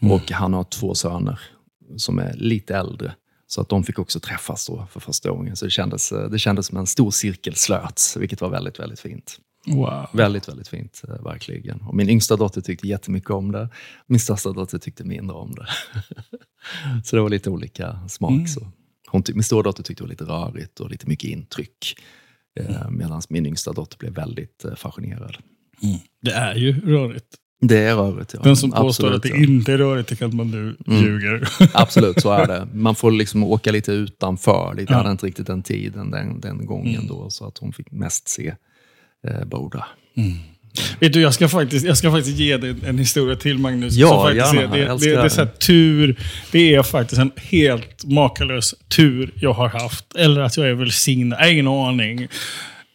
Mm. 0.00 0.14
Och 0.14 0.30
han 0.30 0.54
har 0.54 0.64
två 0.64 0.94
söner 0.94 1.40
som 1.96 2.18
är 2.18 2.34
lite 2.34 2.76
äldre. 2.76 3.14
Så 3.46 3.60
att 3.60 3.68
de 3.68 3.84
fick 3.84 3.98
också 3.98 4.20
träffas 4.20 4.66
då 4.66 4.86
för 4.90 5.00
första 5.00 5.30
gången. 5.30 5.56
Så 5.56 5.64
det 5.64 5.70
kändes, 5.70 6.12
det 6.30 6.38
kändes 6.38 6.66
som 6.66 6.78
en 6.78 6.86
stor 6.86 7.10
cirkel 7.10 7.54
slöts, 7.54 8.16
vilket 8.16 8.40
var 8.40 8.48
väldigt, 8.48 8.80
väldigt 8.80 9.00
fint. 9.00 9.38
Wow. 9.66 10.06
Väldigt, 10.12 10.48
väldigt 10.48 10.68
fint, 10.68 11.02
eh, 11.08 11.24
verkligen. 11.24 11.80
Och 11.80 11.94
min 11.94 12.10
yngsta 12.10 12.36
dotter 12.36 12.60
tyckte 12.60 12.88
jättemycket 12.88 13.30
om 13.30 13.52
det. 13.52 13.68
Min 14.06 14.20
största 14.20 14.52
dotter 14.52 14.78
tyckte 14.78 15.04
mindre 15.04 15.36
om 15.36 15.54
det. 15.54 15.66
så 17.04 17.16
det 17.16 17.22
var 17.22 17.28
lite 17.30 17.50
olika 17.50 18.08
smak. 18.08 18.30
Mm. 18.30 18.46
Så. 18.46 18.68
Hon 19.08 19.22
min 19.34 19.44
stora 19.44 19.62
dotter 19.62 19.82
tyckte 19.82 20.02
det 20.02 20.06
var 20.06 20.10
lite 20.10 20.24
rörigt 20.24 20.80
och 20.80 20.90
lite 20.90 21.08
mycket 21.08 21.30
intryck. 21.30 21.96
Eh, 22.60 22.90
Medan 22.90 23.22
min 23.28 23.46
yngsta 23.46 23.72
dotter 23.72 23.98
blev 23.98 24.12
väldigt 24.14 24.64
eh, 24.64 24.74
fascinerad. 24.74 25.36
Mm. 25.82 25.98
Det 26.22 26.30
är 26.30 26.54
ju 26.54 26.80
rörigt. 26.80 27.26
Det 27.60 27.78
är 27.78 27.94
rörigt, 27.96 28.34
ja. 28.34 28.40
Den 28.42 28.56
som 28.56 28.70
påstår 28.70 28.86
Absolut, 28.88 29.16
att 29.16 29.22
det 29.22 29.28
ja. 29.28 29.36
inte 29.36 29.72
är 29.72 29.78
rörigt, 29.78 30.08
det 30.08 30.16
kan 30.16 30.36
man 30.36 30.50
nu 30.50 30.76
Mm. 30.86 31.02
ljuger. 31.04 31.48
Absolut, 31.74 32.20
så 32.20 32.30
är 32.30 32.46
det. 32.46 32.68
Man 32.74 32.94
får 32.94 33.10
liksom 33.10 33.44
åka 33.44 33.72
lite 33.72 33.92
utanför. 33.92 34.84
Jag 34.88 34.96
hade 34.96 35.10
inte 35.10 35.26
riktigt 35.26 35.46
den 35.46 35.62
tiden 35.62 36.10
den, 36.10 36.40
den 36.40 36.66
gången 36.66 36.94
Mm. 36.94 37.06
då, 37.06 37.30
så 37.30 37.46
att 37.46 37.58
hon 37.58 37.72
fick 37.72 37.90
mest 37.90 38.28
se 38.28 38.54
eh, 39.24 39.44
Boda. 39.44 39.86
Vet 41.00 41.12
du, 41.12 41.20
jag 41.20 41.34
ska 41.34 41.48
faktiskt, 41.48 41.86
jag 41.86 41.98
ska 41.98 42.10
faktiskt 42.10 42.38
ge 42.38 42.56
dig 42.56 42.74
en, 42.86 42.98
historia 42.98 43.36
till 43.36 43.58
Magnus. 43.58 43.94
Ja, 43.94 44.08
som 44.08 44.22
faktiskt 44.22 44.54
gärna. 44.54 44.76
är, 44.76 44.88
det, 44.88 44.98
det, 44.98 45.16
det, 45.16 45.22
är 45.22 45.28
så 45.28 45.40
här, 45.40 45.46
tur. 45.46 46.16
Det 46.52 46.74
är 46.74 46.82
faktiskt 46.82 47.20
en 47.20 47.30
helt 47.36 48.04
makalös 48.04 48.74
tur 48.88 49.30
jag 49.34 49.52
har 49.52 49.68
haft. 49.68 50.16
Eller 50.16 50.40
att 50.40 50.56
jag 50.56 50.66
är 50.66 50.74
välsignad. 50.74 51.38
Jag 51.38 51.46
har 51.46 51.52
ingen 51.52 51.68
aning. 51.68 52.28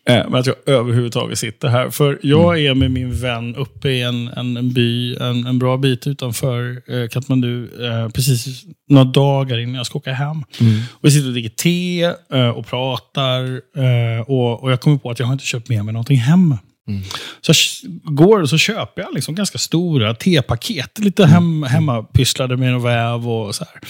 Eh, 0.05 0.15
Men 0.29 0.35
att 0.35 0.45
jag 0.45 0.55
överhuvudtaget 0.65 1.39
sitter 1.39 1.67
här. 1.67 1.89
För 1.89 2.19
jag 2.23 2.59
Mm. 2.59 2.71
är 2.71 2.75
med 2.75 2.91
min 2.91 3.13
vän 3.13 3.55
uppe 3.55 3.89
i 3.89 4.01
en, 4.01 4.27
en, 4.27 4.57
en 4.57 4.73
by, 4.73 5.15
en, 5.15 5.45
en 5.47 5.59
bra 5.59 5.77
bit 5.77 6.07
utanför 6.07 6.81
eh, 6.93 7.07
Katmandu. 7.07 7.63
Eh, 7.85 8.09
precis 8.09 8.63
några 8.89 9.03
dagar 9.03 9.57
innan 9.59 9.75
jag 9.75 9.85
ska 9.85 9.97
åka 9.97 10.13
hem. 10.13 10.29
Mm. 10.61 10.79
Och 10.91 10.99
vi 11.01 11.11
sitter 11.11 11.27
och 11.27 11.33
dricker 11.33 11.49
te 11.49 12.03
eh, 12.37 12.49
och 12.49 12.67
pratar. 12.67 13.43
Eh, 13.77 14.21
och, 14.27 14.63
och 14.63 14.71
jag 14.71 14.81
kommer 14.81 14.97
på 14.97 15.11
att 15.11 15.19
jag 15.19 15.25
har 15.25 15.33
inte 15.33 15.45
köpt 15.45 15.69
med 15.69 15.85
mig 15.85 15.93
någonting 15.93 16.17
hem. 16.17 16.55
Mm. 16.89 17.01
Så 17.41 17.53
jag 17.83 18.15
går 18.15 18.41
och 18.41 18.49
så 18.49 18.57
köper 18.57 19.01
jag 19.01 19.13
liksom 19.13 19.35
ganska 19.35 19.57
stora 19.57 20.13
tepaket. 20.13 20.99
Lite 20.99 21.25
hem, 21.25 21.63
hemmapysslade 21.63 22.57
med 22.57 22.71
någon 22.71 22.83
väv 22.83 23.29
och 23.29 23.55
så 23.55 23.63
här. 23.63 23.81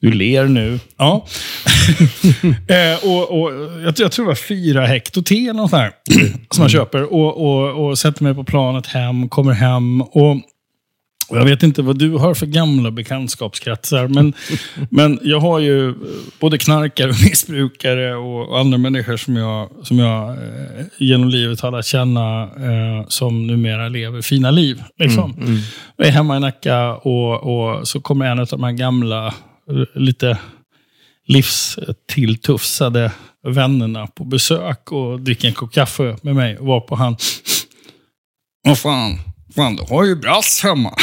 Du 0.00 0.12
ler 0.12 0.44
nu. 0.46 0.80
Ja. 0.96 1.26
eh, 2.68 3.10
och, 3.10 3.42
och, 3.42 3.52
jag, 3.84 3.96
tror- 3.96 4.04
jag 4.04 4.12
tror 4.12 4.24
det 4.24 4.28
var 4.28 4.34
fyra 4.34 4.86
hekto 4.86 5.22
te 5.22 5.42
eller 5.42 5.52
något 5.52 5.72
här, 5.72 5.92
som 6.50 6.62
jag 6.62 6.70
köper. 6.70 7.12
Och, 7.12 7.36
och, 7.46 7.86
och 7.86 7.98
sätter 7.98 8.22
mig 8.22 8.34
på 8.34 8.44
planet 8.44 8.86
hem, 8.86 9.28
kommer 9.28 9.52
hem. 9.52 10.02
och 10.02 10.36
jag 11.38 11.44
vet 11.44 11.62
inte 11.62 11.82
vad 11.82 11.98
du 11.98 12.10
har 12.10 12.34
för 12.34 12.46
gamla 12.46 12.90
bekantskapskretsar, 12.90 14.08
men, 14.08 14.32
men 14.90 15.18
jag 15.22 15.40
har 15.40 15.58
ju 15.58 15.88
eh, 15.88 15.94
både 16.40 16.58
knarkare 16.58 17.10
och 17.10 17.22
missbrukare 17.22 18.14
och, 18.14 18.60
andra 18.60 18.78
människor 18.78 19.16
som 19.16 19.36
jag, 19.36 19.70
som 19.82 19.98
jag 19.98 20.28
eh, 20.28 20.84
genom 20.98 21.28
livet 21.28 21.60
har 21.60 21.70
lärt 21.70 21.86
känna 21.86 22.42
eh, 22.42 23.06
som 23.08 23.46
numera 23.46 23.88
lever 23.88 24.22
fina 24.22 24.50
liv. 24.50 24.82
Liksom. 24.98 25.34
Mm. 25.40 25.58
Jag 25.96 26.06
är 26.06 26.10
hemma 26.10 26.36
i 26.36 26.40
Nacka 26.40 26.94
och, 26.94 27.34
och 27.34 27.88
så 27.88 28.00
kommer 28.00 28.26
en 28.26 28.38
av 28.38 28.46
de 28.46 28.62
här 28.62 28.72
gamla, 28.72 29.26
eh, 29.26 29.32
lite 29.94 30.38
livstilltufsade 31.26 33.12
vännerna 33.42 34.06
på 34.06 34.24
besök 34.24 34.92
och 34.92 35.20
dricker 35.20 35.48
en 35.48 35.54
kopp 35.54 35.72
kaffe 35.72 36.16
med 36.22 36.34
mig. 36.34 36.58
Och 36.58 36.66
var 36.66 36.80
på 36.80 36.94
han, 36.94 37.16
vad 38.64 38.78
fan, 38.78 39.18
fan 39.54 39.76
du 39.76 39.82
har 39.82 40.04
ju 40.04 40.16
brass 40.16 40.60
hemma. 40.62 40.94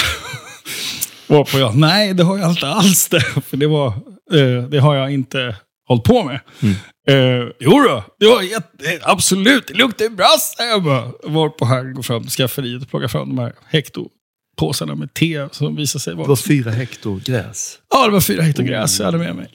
Varpå 1.29 1.59
jag, 1.59 1.75
nej 1.75 2.13
det 2.13 2.23
har 2.23 2.37
jag 2.37 2.49
inte 2.49 2.67
alls 2.67 3.07
det. 3.07 3.21
För 3.45 3.57
det, 3.57 3.67
var, 3.67 3.87
eh, 4.33 4.63
det 4.69 4.79
har 4.79 4.95
jag 4.95 5.13
inte 5.13 5.55
hållit 5.87 6.03
på 6.03 6.23
med. 6.23 6.39
Mm. 6.61 6.75
Eh, 7.07 7.47
jo 7.59 7.71
då, 7.71 8.03
det 8.19 8.25
var 8.25 8.41
jätte, 8.41 8.99
absolut, 9.01 9.67
det 9.67 9.73
luktar 9.73 10.09
brass 10.09 10.55
hemma. 10.59 11.11
Varpå 11.23 11.65
han 11.65 11.93
går 11.93 12.03
fram 12.03 12.21
till 12.21 12.31
skafferiet 12.31 12.81
och 12.81 12.89
plockar 12.89 13.07
fram 13.07 13.35
de 13.35 13.41
här 13.41 13.53
hektopåsarna 14.59 14.95
med 14.95 15.13
te 15.13 15.47
som 15.51 15.75
visar 15.75 15.99
sig 15.99 16.13
Det 16.13 16.17
var 16.17 16.25
vara... 16.27 16.35
fyra 16.35 16.71
hektar 16.71 17.19
gräs. 17.25 17.79
Ja, 17.93 18.05
det 18.05 18.11
var 18.13 18.21
fyra 18.21 18.41
hektar 18.41 18.63
gräs 18.63 18.99
jag 18.99 19.05
hade 19.05 19.17
med 19.17 19.35
mig. 19.35 19.47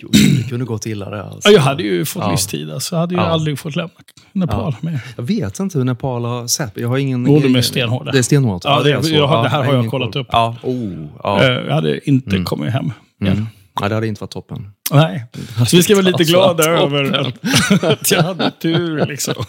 Det 0.43 0.49
kunde 0.49 0.65
gått 0.65 0.87
illa 0.87 1.11
det. 1.11 1.23
Alltså. 1.25 1.49
Ja, 1.49 1.55
jag 1.55 1.61
hade 1.63 1.83
ju 1.83 2.05
fått 2.05 2.23
Ja. 2.23 2.31
livstid, 2.31 2.71
alltså. 2.71 2.95
Jag 2.95 3.01
hade 3.01 3.15
ju 3.15 3.21
Ja. 3.21 3.27
aldrig 3.27 3.59
fått 3.59 3.77
lämna 3.77 3.91
Nepal 4.33 4.75
med. 4.81 5.01
Jag 5.17 5.25
vet 5.25 5.59
inte 5.61 5.79
hur 5.79 5.85
Nepal 5.85 6.25
har 6.25 6.47
sett. 6.47 6.73
Jag 6.75 6.89
har 6.89 6.99
ingen... 6.99 7.27
Jo, 7.27 7.41
de 7.41 7.57
är 7.57 7.63
stenhårda. 7.63 8.13
Det 8.13 8.19
är 8.19 8.23
stenhårt? 8.23 8.65
Ja, 8.65 8.83
det- 8.83 8.93
är 8.93 9.03
så. 9.03 9.15
jag 9.15 9.27
har- 9.27 9.43
det 9.43 9.49
här 9.49 9.63
har 9.65 9.75
jag 9.75 9.91
kollat 9.91 10.13
koll. 10.13 10.21
upp. 10.23 10.29
Ja, 10.33 10.57
oh, 10.63 11.07
ja. 11.23 11.43
Eh, 11.43 11.51
Jag 11.51 11.75
hade 11.75 12.09
inte 12.11 12.39
kommit 12.45 12.73
hem. 12.73 12.93
igen. 13.21 13.33
Mm. 13.37 13.47
Ja, 13.81 13.89
det 13.89 13.95
hade 13.95 14.07
inte 14.07 14.21
varit 14.21 14.31
toppen. 14.31 14.73
Nej. 14.91 15.25
Så 15.67 15.77
vi 15.77 15.83
ska 15.83 15.95
vara 15.95 16.05
lite 16.05 16.25
glada 16.25 16.65
över 16.65 17.13
att, 17.13 17.85
att 17.85 18.11
jag 18.11 18.23
hade 18.23 18.51
tur. 18.51 19.07
Liksom. 19.07 19.45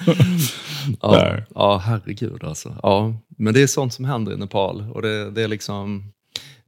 Ja, 1.02 1.38
ja 1.56 1.78
herregud 1.78 2.44
alltså. 2.44 2.76
Ja, 2.84 3.14
men 3.38 3.54
det 3.54 3.62
är 3.62 3.68
sånt 3.68 3.94
som 3.94 4.06
händer 4.06 4.34
i 4.34 4.38
Nepal. 4.38 4.92
Och 4.94 5.02
det, 5.02 5.32
det, 5.32 5.44
är 5.44 5.48
liksom, 5.48 6.14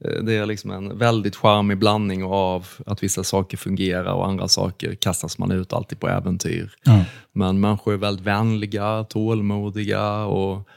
eh, 0.04 0.22
det 0.22 0.34
är 0.34 0.46
liksom 0.46 0.70
en 0.70 0.98
väldigt 0.98 1.36
charmig 1.36 1.78
blandning 1.78 2.24
av 2.24 2.66
att 2.86 3.02
vissa 3.02 3.24
saker 3.24 3.56
fungerar 3.56 4.12
och 4.12 4.26
andra 4.26 4.48
saker 4.48 4.94
kastas 4.94 5.38
man 5.38 5.52
ut 5.52 5.72
alltid 5.72 6.00
på 6.00 6.08
äventyr. 6.08 6.70
Ja. 6.84 7.04
Men 7.32 7.60
människor 7.60 7.92
är 7.92 7.96
väldigt 7.96 8.26
vänliga, 8.26 9.04
tålmodiga 9.04 10.24
och 10.24 10.68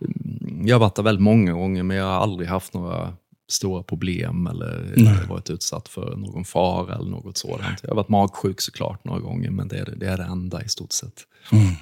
mm, 0.00 0.66
jag 0.66 0.74
har 0.74 0.80
varit 0.80 0.94
där 0.94 1.02
väldigt 1.02 1.22
många 1.22 1.52
gånger 1.52 1.82
men 1.82 1.96
jag 1.96 2.04
har 2.04 2.20
aldrig 2.20 2.48
haft 2.48 2.74
några 2.74 3.12
stora 3.48 3.82
problem 3.82 4.46
eller 4.46 4.92
Nej. 4.96 5.26
varit 5.28 5.50
utsatt 5.50 5.88
för 5.88 6.16
någon 6.16 6.44
fara 6.44 6.94
eller 6.94 7.10
något 7.10 7.36
sådant. 7.36 7.80
Jag 7.82 7.90
har 7.90 7.96
varit 7.96 8.08
magsjuk 8.08 8.60
såklart 8.60 9.04
några 9.04 9.20
gånger 9.20 9.50
men 9.50 9.68
det 9.68 9.78
är 9.78 9.94
det, 9.96 10.06
är 10.06 10.16
det 10.16 10.24
enda 10.24 10.62
i 10.62 10.68
stort 10.68 10.92
sett. 10.92 11.22
Mm. 11.52 11.74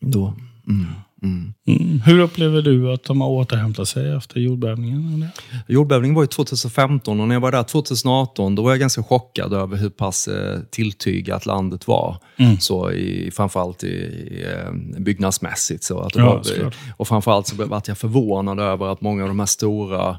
Då, 0.00 0.34
mm. 0.68 0.86
Mm. 1.22 1.54
Mm. 1.66 2.00
Hur 2.00 2.18
upplever 2.18 2.62
du 2.62 2.92
att 2.92 3.04
de 3.04 3.20
har 3.20 3.28
återhämtat 3.28 3.88
sig 3.88 4.12
efter 4.16 4.40
jordbävningen? 4.40 5.26
Jordbävningen 5.68 6.14
var 6.14 6.22
ju 6.22 6.26
2015 6.26 7.20
och 7.20 7.28
när 7.28 7.34
jag 7.34 7.40
var 7.40 7.52
där 7.52 7.62
2018 7.62 8.54
då 8.54 8.62
var 8.62 8.70
jag 8.70 8.80
ganska 8.80 9.02
chockad 9.02 9.52
över 9.52 9.76
hur 9.76 9.90
pass 9.90 10.28
eh, 10.28 10.60
tilltygat 10.70 11.46
landet 11.46 11.86
var. 11.86 12.16
Mm. 12.36 12.60
Så 12.60 12.92
i, 12.92 13.30
framförallt 13.30 13.84
i, 13.84 13.86
i, 13.86 14.44
eh, 14.52 15.00
byggnadsmässigt. 15.00 15.84
Så 15.84 16.00
att 16.00 16.12
det 16.12 16.20
Ja, 16.20 16.42
var, 16.62 16.74
och 16.96 17.08
framförallt 17.08 17.46
så 17.46 17.56
var 17.56 17.82
jag 17.86 17.98
förvånad 17.98 18.60
över 18.60 18.86
att 18.86 19.00
många 19.00 19.22
av 19.22 19.28
de 19.28 19.38
här 19.38 19.46
stora 19.46 20.18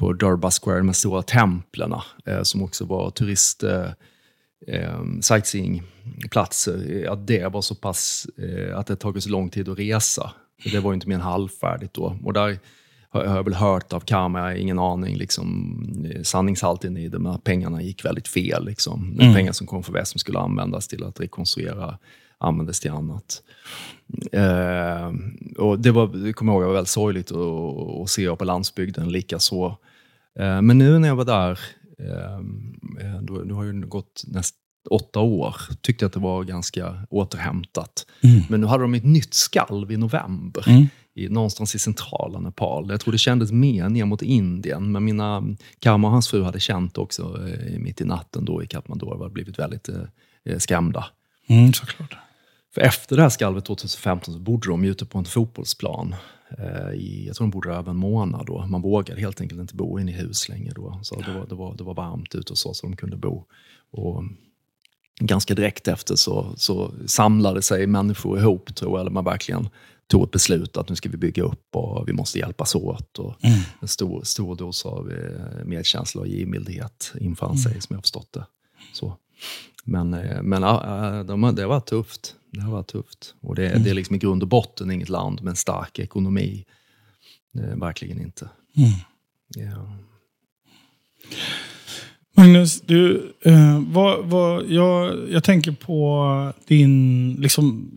på 0.00 0.12
Durbar 0.12 0.50
Square, 0.50 0.78
de 0.78 0.94
stora 0.94 1.22
templerna 1.22 2.02
eh, 2.26 2.42
som 2.42 2.62
också 2.62 2.84
var 2.84 3.10
turist 3.10 3.62
eh, 3.62 3.90
eh, 4.66 5.02
sightseeingplatser, 5.20 7.06
att 7.10 7.26
det 7.26 7.52
var 7.52 7.62
så 7.62 7.74
pass, 7.74 8.26
eh, 8.38 8.78
att 8.78 8.86
det 8.86 8.96
tagit 8.96 9.24
så 9.24 9.30
lång 9.30 9.50
tid 9.50 9.68
att 9.68 9.78
resa. 9.78 10.30
Det 10.64 10.80
var 10.80 10.90
ju 10.90 10.94
inte 10.94 11.08
mer 11.08 11.14
än 11.14 11.20
halvfärdigt 11.20 11.94
då. 11.94 12.18
Och 12.24 12.32
där 12.32 12.58
har 13.10 13.24
jag 13.24 13.44
väl 13.44 13.54
hört 13.54 13.92
av 13.92 14.02
jag 14.06 14.18
har 14.18 14.54
ingen 14.54 14.78
aning, 14.78 15.16
liksom, 15.16 15.76
eh, 16.10 16.22
sanningshalten 16.22 16.96
i 16.96 17.08
det, 17.08 17.18
men 17.18 17.32
att 17.32 17.44
pengarna 17.44 17.82
gick 17.82 18.04
väldigt 18.04 18.28
fel. 18.28 18.64
Liksom. 18.64 19.16
Mm. 19.20 19.34
Pengar 19.34 19.52
som 19.52 19.66
kom 19.66 19.82
från 19.82 19.94
väst 19.94 20.12
som 20.12 20.18
skulle 20.18 20.38
användas 20.38 20.88
till 20.88 21.04
att 21.04 21.20
rekonstruera 21.20 21.98
användes 22.38 22.80
till 22.80 22.90
annat. 22.90 23.42
Eh, 24.32 25.12
och 25.58 25.78
det 25.78 25.90
var, 25.90 26.06
det 26.24 26.32
kommer 26.32 26.52
jag 26.52 26.56
ihåg, 26.56 26.62
det 26.62 26.66
var 26.66 26.74
väldigt 26.74 26.88
sorgligt 26.88 27.32
att, 27.32 28.02
att 28.02 28.10
se 28.10 28.36
på 28.36 28.44
landsbygden 28.44 29.12
lika 29.12 29.38
så. 29.38 29.66
Eh, 29.66 29.74
men 30.62 30.78
nu 30.78 30.98
när 30.98 31.08
jag 31.08 31.16
var 31.16 31.24
där, 31.24 31.60
eh, 31.98 33.20
då, 33.22 33.44
då 33.44 33.54
har 33.54 33.64
ju 33.64 33.80
gått 33.80 34.24
näst 34.26 34.54
åtta 34.90 35.20
år, 35.20 35.56
tyckte 35.80 36.04
jag 36.04 36.08
att 36.08 36.12
det 36.12 36.20
var 36.20 36.44
ganska 36.44 37.06
återhämtat. 37.10 38.06
Mm. 38.22 38.42
Men 38.48 38.60
nu 38.60 38.66
hade 38.66 38.82
de 38.84 38.94
ett 38.94 39.04
nytt 39.04 39.34
skalv 39.34 39.92
i 39.92 39.96
november, 39.96 40.64
Mm. 40.66 40.86
i, 41.14 41.28
någonstans 41.28 41.74
i 41.74 41.78
centrala 41.78 42.40
Nepal. 42.40 42.90
Jag 42.90 43.00
tror 43.00 43.12
det 43.12 43.18
kändes 43.18 43.52
mer 43.52 43.88
ner 43.88 44.04
mot 44.04 44.22
Indien, 44.22 44.92
men 44.92 45.04
mina 45.04 45.42
Karma 45.78 46.08
och 46.08 46.12
hans 46.12 46.28
fru 46.28 46.42
hade 46.42 46.60
känt 46.60 46.98
också 46.98 47.48
eh, 47.48 47.78
mitt 47.78 48.00
i 48.00 48.04
natten 48.04 48.44
då 48.44 48.62
i 48.62 48.66
Kathmandu, 48.66 49.06
hade 49.06 49.30
blivit 49.30 49.58
väldigt 49.58 49.88
eh, 50.44 50.58
skrämda. 50.58 51.04
Mm, 51.48 51.72
såklart. 51.72 52.16
För 52.74 52.80
efter 52.80 53.16
det 53.16 53.22
här 53.22 53.28
skalvet 53.28 53.64
2015 53.64 54.34
så 54.34 54.40
bodde 54.40 54.68
de 54.68 54.84
ute 54.84 55.06
på 55.06 55.18
en 55.18 55.24
fotbollsplan. 55.24 56.14
Eh, 56.58 56.92
i, 56.94 57.24
jag 57.26 57.36
tror 57.36 57.46
de 57.46 57.50
bodde 57.50 57.68
där 57.68 57.76
över 57.76 57.90
en 57.90 57.96
månad 57.96 58.46
då. 58.46 58.66
Man 58.66 58.82
vågade 58.82 59.20
helt 59.20 59.40
enkelt 59.40 59.60
inte 59.60 59.74
bo 59.74 59.98
inne 59.98 60.10
i 60.10 60.14
hus 60.14 60.48
längre 60.48 60.72
då. 60.74 61.00
Så 61.02 61.20
det 61.20 61.32
var, 61.34 61.46
det 61.46 61.54
var, 61.54 61.74
det 61.74 61.84
var 61.84 61.94
varmt 61.94 62.34
ute 62.34 62.52
och 62.52 62.58
så, 62.58 62.74
så 62.74 62.86
de 62.86 62.96
kunde 62.96 63.16
bo. 63.16 63.44
Och 63.90 64.22
ganska 65.20 65.54
direkt 65.54 65.88
efter 65.88 66.16
så, 66.16 66.52
så 66.56 66.92
samlade 67.06 67.62
sig 67.62 67.86
människor 67.86 68.38
ihop, 68.38 68.74
tror 68.74 68.92
jag, 68.92 69.00
eller 69.00 69.10
man 69.10 69.24
verkligen 69.24 69.68
tog 70.06 70.24
ett 70.24 70.30
beslut 70.30 70.76
att 70.76 70.88
nu 70.88 70.96
ska 70.96 71.08
vi 71.08 71.16
bygga 71.16 71.42
upp 71.42 71.76
och 71.76 72.08
vi 72.08 72.12
måste 72.12 72.38
hjälpas 72.38 72.74
åt. 72.74 73.18
Och 73.18 73.34
Mm. 73.42 73.60
En 73.80 73.88
stor, 73.88 74.22
stor 74.24 74.56
dos 74.56 74.86
av 74.86 75.12
eh, 75.12 75.64
medkänsla 75.64 76.20
och 76.20 76.28
givmildhet 76.28 77.12
infann 77.20 77.58
sig, 77.58 77.80
som 77.80 77.94
jag 77.94 78.02
förstått 78.02 78.32
det. 78.32 78.46
Så. 78.92 79.16
Men, 79.84 80.14
eh, 80.14 80.42
men 80.42 80.62
ja, 80.62 81.52
det 81.52 81.66
var 81.66 81.80
tufft. 81.80 82.34
Det 82.52 82.60
har 82.60 82.72
varit 82.72 82.86
tufft. 82.86 83.34
Och 83.40 83.54
det, 83.54 83.84
det 83.84 83.90
är 83.90 83.94
liksom 83.94 84.16
i 84.16 84.18
grund 84.18 84.42
och 84.42 84.48
botten 84.48 84.90
inget 84.90 85.08
land 85.08 85.42
med 85.42 85.50
en 85.50 85.56
stark 85.56 85.98
ekonomi. 85.98 86.64
Verkligen 87.76 88.20
inte. 88.20 88.48
Mm. 88.76 88.90
Ja. 89.56 89.96
Magnus, 92.36 92.80
du, 92.80 93.32
eh, 93.44 93.82
vad, 93.86 94.24
vad, 94.24 94.70
jag, 94.70 95.18
jag 95.30 95.44
tänker 95.44 95.72
på 95.72 96.52
din, 96.66 97.34
liksom, 97.34 97.90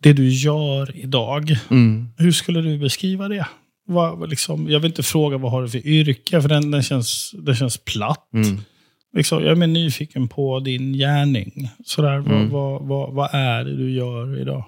det 0.00 0.12
du 0.12 0.28
gör 0.28 0.96
idag. 0.96 1.56
Mm. 1.70 2.08
Hur 2.16 2.32
skulle 2.32 2.60
du 2.60 2.78
beskriva 2.78 3.28
det? 3.28 3.46
Vad 3.86 4.30
liksom, 4.30 4.68
jag 4.68 4.80
vill 4.80 4.90
inte 4.90 5.02
fråga 5.02 5.36
vad 5.36 5.50
har 5.52 5.62
du 5.62 5.68
för 5.68 5.86
yrke, 5.86 6.42
för 6.42 6.48
den, 6.48 6.70
den, 6.70 6.82
känns, 6.82 7.34
den 7.38 7.54
känns 7.54 7.78
platt. 7.78 8.28
Mm. 8.34 8.60
Liksom, 9.12 9.42
jag 9.44 9.62
är 9.62 9.66
nyfiken 9.66 10.28
på 10.28 10.60
din 10.60 10.92
gärning. 10.92 11.70
Sådär, 11.84 12.14
Mm. 12.16 12.50
vad, 12.50 12.82
vad, 12.82 13.12
vad, 13.14 13.34
är 13.34 13.64
det 13.64 13.76
du 13.76 13.92
gör 13.92 14.40
idag? 14.40 14.64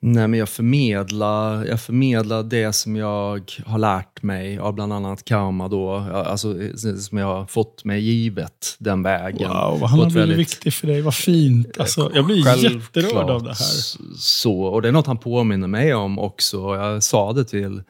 Nej, 0.00 0.28
men 0.28 0.38
jag 0.40 0.48
förmedlar, 0.48 1.64
jag 1.64 1.80
förmedlar 1.80 2.42
det 2.42 2.72
som 2.72 2.96
jag 2.96 3.52
har 3.66 3.78
lärt 3.78 4.22
mig 4.22 4.58
av 4.58 4.74
bland 4.74 4.92
annat 4.92 5.24
karma 5.24 5.68
då, 5.68 5.94
alltså 6.12 6.54
som 6.98 7.18
jag 7.18 7.26
har 7.26 7.46
fått 7.46 7.84
mig 7.84 8.00
givet 8.00 8.76
den 8.78 9.02
vägen. 9.02 9.48
Wow, 9.48 9.80
han 9.80 9.80
har 9.80 9.96
blivit 9.96 10.14
väldigt- 10.16 10.38
viktig 10.38 10.74
för 10.74 10.86
dig. 10.86 11.00
Vad 11.02 11.14
fint. 11.14 11.78
Alltså, 11.80 12.10
jag 12.14 12.26
blir 12.26 12.64
jätterörd 12.64 13.30
av 13.30 13.42
det 13.42 13.48
här. 13.48 13.96
Så, 14.18 14.60
och 14.62 14.82
det 14.82 14.88
är 14.88 14.92
något 14.92 15.06
han 15.06 15.18
påminner 15.18 15.68
mig 15.68 15.94
om 15.94 16.18
också. 16.18 16.56
Jag 16.76 17.02
sa 17.02 17.32
det 17.32 17.44
till, 17.44 17.82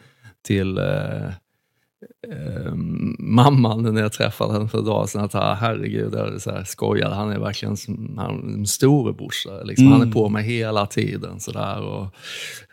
till 0.46 0.78
eh, 2.32 2.74
mamman 3.18 3.82
när 3.94 4.02
jag 4.02 4.12
träffade 4.12 4.52
henne 4.52 4.68
för 4.68 4.78
ett 4.78 4.84
dag 4.84 5.08
sedan. 5.08 5.24
Att 5.24 5.34
ah, 5.34 5.54
herregud, 5.60 6.14
jag 6.14 6.40
så 6.40 6.50
här, 6.50 6.64
skojade. 6.64 7.14
Han 7.14 7.30
är 7.30 7.38
verkligen 7.38 7.76
som, 7.76 8.14
han, 8.18 8.54
en 8.54 8.66
storebrorsa. 8.66 9.62
Liksom. 9.62 9.86
Han 9.86 10.00
är 10.00 10.02
Mm. 10.02 10.12
på 10.12 10.28
mig 10.28 10.44
hela 10.44 10.86
tiden. 10.86 11.40
Så 11.40 11.52
där, 11.52 11.80
och 11.82 12.06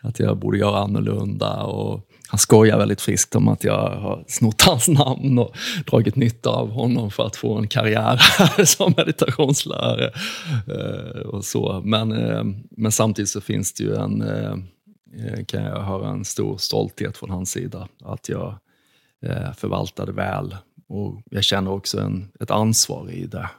att 0.00 0.18
jag 0.18 0.38
borde 0.38 0.58
göra 0.58 0.78
annorlunda. 0.78 1.62
Och 1.62 2.08
han 2.28 2.38
skojar 2.38 2.78
väldigt 2.78 3.00
friskt 3.00 3.34
om 3.34 3.48
att 3.48 3.64
jag 3.64 3.90
har 3.90 4.24
snott 4.26 4.62
hans 4.62 4.88
namn 4.88 5.38
och 5.38 5.56
dragit 5.86 6.16
nytta 6.16 6.50
av 6.50 6.70
honom 6.70 7.10
för 7.10 7.26
att 7.26 7.36
få 7.36 7.58
en 7.58 7.68
karriär 7.68 8.16
som 8.64 8.94
meditationslärare. 8.96 10.10
Eh, 10.68 11.20
och 11.20 11.44
så. 11.44 11.82
Men, 11.84 12.12
eh, 12.12 12.44
men 12.70 12.92
samtidigt 12.92 13.28
så 13.28 13.40
finns 13.40 13.72
det 13.72 13.84
ju 13.84 13.94
en, 13.94 14.22
eh, 14.22 14.54
kan 15.46 15.62
jag 15.62 15.82
höra 15.82 16.08
en 16.08 16.24
stor 16.24 16.56
stolthet 16.56 17.16
från 17.16 17.30
hans 17.30 17.50
sida. 17.50 17.88
Att 18.04 18.28
jag 18.28 18.54
eh, 19.24 19.52
förvaltade 19.52 20.12
väl. 20.12 20.56
Och 20.88 21.22
jag 21.30 21.44
känner 21.44 21.70
också 21.70 22.00
en, 22.00 22.32
ett 22.40 22.50
ansvar 22.50 23.10
i 23.10 23.26
det. 23.26 23.50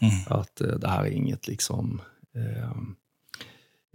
Mm. 0.00 0.14
Att 0.26 0.60
eh, 0.60 0.66
det 0.68 0.88
här 0.88 1.04
är 1.04 1.10
inget 1.10 1.48
liksom... 1.48 2.00
Eh, 2.36 2.70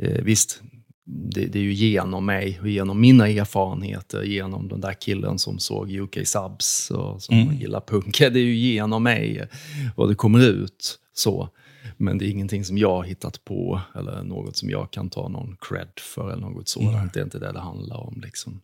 eh, 0.08 0.24
visst, 0.24 0.62
det, 1.06 1.46
det 1.46 1.60
är 1.60 1.64
ju 1.64 1.74
genom 1.74 2.26
mig 2.26 2.60
och 2.62 2.68
genom 2.70 3.02
mina 3.02 3.28
erfarenheter, 3.28 4.24
genom 4.24 4.68
den 4.68 4.82
där 4.82 4.94
killen 4.94 5.40
som 5.40 5.60
såg 5.60 5.92
UK 5.92 6.18
Subs 6.28 6.92
och 6.92 7.22
som 7.24 7.36
Mm. 7.40 7.56
gillar 7.56 7.82
punk. 7.88 8.18
Det 8.20 8.26
är 8.26 8.44
ju 8.44 8.56
genom 8.56 9.04
mig 9.04 9.48
och 9.96 10.08
det 10.08 10.16
kommer 10.16 10.40
ut 10.40 11.00
så. 11.14 11.50
Men 11.98 12.18
det 12.18 12.26
är 12.26 12.30
ingenting 12.30 12.66
som 12.66 12.78
jag 12.78 12.90
har 12.96 13.04
hittat 13.04 13.44
på 13.46 13.82
eller 13.96 14.24
något 14.24 14.58
som 14.58 14.70
jag 14.70 14.92
kan 14.92 15.10
ta 15.10 15.28
någon 15.28 15.58
cred 15.62 15.92
för 16.16 16.32
eller 16.32 16.42
något 16.42 16.68
sådant. 16.68 16.96
Nej. 16.96 17.10
Det 17.14 17.20
är 17.20 17.24
inte 17.24 17.40
det 17.40 17.52
det 17.52 17.60
handlar 17.60 17.98
om. 17.98 18.22
Liksom. 18.26 18.62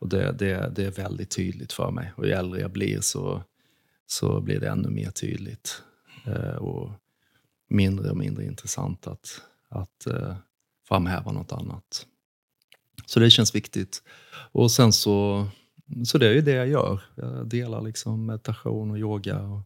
Och 0.00 0.08
det, 0.08 0.32
det, 0.32 0.72
det 0.76 0.84
är 0.84 0.90
väldigt 0.90 1.30
tydligt 1.30 1.72
för 1.72 1.90
mig. 1.90 2.12
Och 2.16 2.26
ju 2.26 2.32
äldre 2.32 2.60
jag 2.60 2.70
blir 2.70 3.00
så, 3.00 3.42
så 4.06 4.40
blir 4.40 4.60
det 4.60 4.68
ännu 4.68 4.90
mer 4.90 5.10
tydligt. 5.10 5.82
Eh, 6.26 6.54
och 6.56 6.92
mindre 7.68 8.10
och 8.10 8.16
mindre 8.16 8.44
intressant 8.44 9.06
att, 9.06 9.42
att 9.68 10.06
eh, 10.06 10.36
framhäva 10.88 11.32
något 11.32 11.52
annat. 11.52 12.06
Så 13.06 13.20
det 13.20 13.30
känns 13.30 13.54
viktigt. 13.54 14.02
Och 14.52 14.70
sen 14.70 14.92
så, 14.92 15.46
så 16.04 16.18
det 16.18 16.26
är 16.28 16.32
ju 16.34 16.40
det 16.40 16.52
jag 16.54 16.68
gör. 16.68 17.02
Jag 17.14 17.46
delar 17.46 17.82
liksom 17.82 18.26
meditation 18.26 18.90
och 18.90 18.98
yoga 18.98 19.42
och 19.42 19.62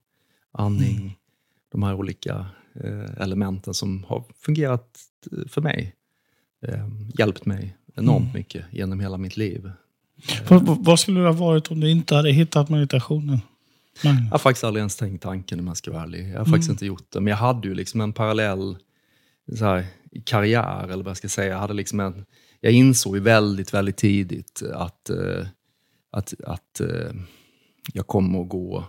andning. 0.52 1.18
De 1.68 1.82
här 1.82 1.94
olika 1.94 2.46
eh, 2.74 3.20
elementen 3.22 3.74
som 3.74 4.04
har 4.04 4.24
fungerat 4.38 4.98
eh, 5.32 5.48
för 5.48 5.60
mig. 5.60 5.94
Eh, 6.62 6.88
hjälpt 7.18 7.46
mig 7.46 7.76
enormt 7.96 8.22
Mm. 8.22 8.32
mycket 8.32 8.64
genom 8.70 9.00
hela 9.00 9.16
mitt 9.18 9.36
liv. 9.36 9.70
Vad, 10.48 10.84
vad- 10.84 11.00
skulle 11.00 11.20
det 11.20 11.26
ha 11.26 11.32
varit 11.32 11.70
om 11.70 11.80
du 11.80 11.90
inte 11.90 12.14
hade 12.14 12.30
hittat 12.32 12.68
meditationen? 12.68 13.40
Magnus? 14.04 14.22
Jag 14.24 14.30
har 14.30 14.38
faktiskt 14.38 14.64
aldrig 14.64 14.80
ens 14.80 14.96
tänkt 14.96 15.22
tanken 15.22 15.60
om 15.60 15.66
jag 15.66 15.76
ska 15.76 15.92
vara 15.92 16.02
ärlig. 16.02 16.30
Jag 16.30 16.38
har 16.38 16.44
faktiskt 16.44 16.70
inte 16.70 16.86
gjort 16.86 17.06
det. 17.12 17.20
Men 17.20 17.30
jag 17.30 17.36
hade 17.38 17.68
ju 17.68 17.74
liksom 17.74 18.00
en 18.00 18.12
parallell 18.12 18.76
så 19.58 19.64
här, 19.64 19.86
karriär, 20.24 20.84
eller 20.84 21.04
vad 21.04 21.10
jag 21.10 21.16
ska 21.16 21.28
säga. 21.28 21.52
Jag, 21.52 21.58
hade 21.58 21.74
liksom 21.74 22.00
en, 22.00 22.24
jag 22.60 22.72
insåg 22.72 23.16
ju 23.16 23.22
väldigt, 23.22 23.74
väldigt 23.74 23.96
tidigt 23.96 24.62
att, 24.74 25.10
eh, 25.10 25.46
att, 26.10 26.34
att 26.44 26.80
eh, 26.80 27.12
jag 27.92 28.06
kommer 28.06 28.42
att 28.42 28.48
gå 28.48 28.84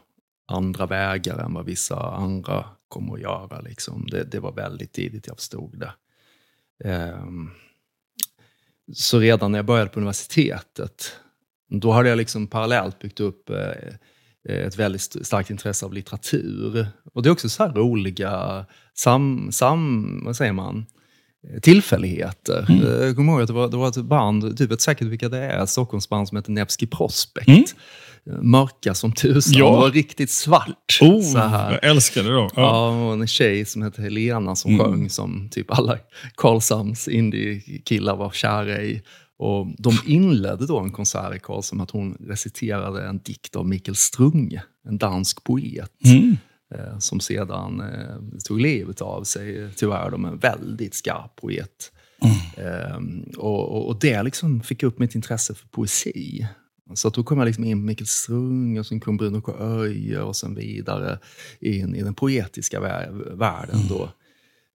andra 0.47 0.85
vägar 0.85 1.37
än 1.37 1.53
vad 1.53 1.65
vissa 1.65 1.95
andra 2.15 2.65
kommer 2.87 3.13
att 3.13 3.21
göra. 3.21 3.61
Liksom. 3.61 4.07
Det, 4.11 4.23
det 4.23 4.39
var 4.39 4.51
väldigt 4.51 4.93
tidigt 4.93 5.27
jag 5.27 5.37
förstod 5.37 5.79
det. 5.79 5.93
Ehm, 6.89 7.49
så 8.93 9.19
redan 9.19 9.51
när 9.51 9.59
jag 9.59 9.65
började 9.65 9.89
på 9.89 9.99
universitetet, 9.99 11.11
då 11.69 11.91
hade 11.91 12.09
jag 12.09 12.17
liksom 12.17 12.47
parallellt 12.47 12.99
byggt 12.99 13.19
upp 13.19 13.49
eh, 13.49 14.55
ett 14.65 14.77
väldigt 14.77 15.01
st- 15.01 15.23
starkt 15.23 15.49
intresse 15.49 15.85
av 15.85 15.93
litteratur. 15.93 16.87
Och 17.13 17.23
det 17.23 17.29
är 17.29 17.31
också 17.31 17.49
så 17.49 17.63
här 17.63 17.71
roliga 17.73 18.65
sam, 18.93 19.49
sam, 19.51 20.21
vad 20.25 20.35
säger 20.35 20.53
man? 20.53 20.85
tillfälligheter. 21.61 22.65
Mm. 22.69 22.83
Eh, 22.87 23.05
Jag 23.05 23.15
kommer 23.15 23.33
ihåg 23.33 23.41
att 23.41 23.47
det 23.47 23.53
var, 23.53 23.67
det 23.67 23.77
var 23.77 23.87
ett 23.87 23.95
band, 24.05 24.55
du 24.55 24.67
vet 24.67 24.81
säkert 24.81 25.07
vilka 25.07 25.29
det 25.29 25.37
är, 25.37 25.63
ett 25.63 25.69
Stockholmsband 25.69 26.27
som 26.27 26.37
heter 26.37 26.51
Nevski 26.51 26.87
Prospect. 26.87 27.47
Mm. 27.47 27.63
Mörka 28.41 28.93
som 28.93 29.11
tusan, 29.11 29.53
Ja. 29.59 29.65
det 29.71 29.77
var 29.77 29.91
riktigt 29.91 30.29
svart. 30.31 30.97
Oh, 31.01 31.21
så 31.21 31.37
här. 31.37 31.71
jag 31.71 31.83
älskar 31.91 32.23
det. 32.23 32.49
Ja, 32.55 33.05
och 33.07 33.13
en 33.13 33.27
tjej 33.27 33.65
som 33.65 33.81
hette 33.81 34.01
Helena 34.01 34.55
som 34.55 34.73
Mm. 34.73 34.85
sjöng 34.85 35.09
som 35.09 35.49
typ 35.51 35.71
alla 35.71 35.97
Karlshamns 36.35 37.07
indie-killar 37.07 38.15
var 38.15 38.31
kära 38.31 38.81
i. 38.81 39.01
Och 39.37 39.67
de 39.77 39.97
inledde 40.05 40.65
då 40.67 40.79
en 40.79 40.91
konsert 40.91 41.35
i 41.35 41.39
Karlshamn 41.39 41.77
med 41.77 41.83
att 41.83 41.91
hon 41.91 42.13
reciterade 42.19 43.07
en 43.07 43.17
dikt 43.19 43.55
av 43.55 43.67
Mikael 43.67 43.95
Strunge, 43.95 44.63
en 44.87 44.97
dansk 44.97 45.43
poet. 45.43 45.91
Mm. 46.05 46.37
Eh, 46.75 46.99
som 46.99 47.19
sedan 47.19 47.79
eh, 47.81 48.39
tog 48.47 48.61
livet 48.61 49.01
av 49.01 49.23
sig, 49.23 49.69
tyvärr. 49.75 50.11
De 50.11 50.25
är 50.25 50.29
en 50.29 50.37
väldigt 50.37 50.95
skarp 50.95 51.35
poet. 51.35 51.91
Eh, 52.57 52.97
och, 53.37 53.71
och, 53.75 53.87
och 53.87 53.99
det 53.99 54.23
liksom 54.23 54.61
fick 54.61 54.83
upp 54.83 54.99
mitt 54.99 55.15
intresse 55.15 55.53
för 55.55 55.67
poesi. 55.67 56.47
Så 56.93 57.07
att 57.07 57.13
då 57.13 57.23
kom 57.23 57.37
jag 57.37 57.45
liksom 57.45 57.63
in 57.63 57.81
på 57.81 57.85
Mikael 57.85 58.07
Strung 58.07 58.79
och 58.79 58.85
sen 58.85 58.99
kom 58.99 59.17
Bruno 59.17 59.41
K. 59.41 59.55
Öijer 59.59 60.21
och 60.23 60.35
sen 60.35 60.55
vidare 60.55 61.19
in 61.59 61.95
i 61.95 62.01
den 62.03 62.13
poetiska 62.13 62.79
vä- 62.79 63.37
världen. 63.37 63.79
Då. 63.89 64.09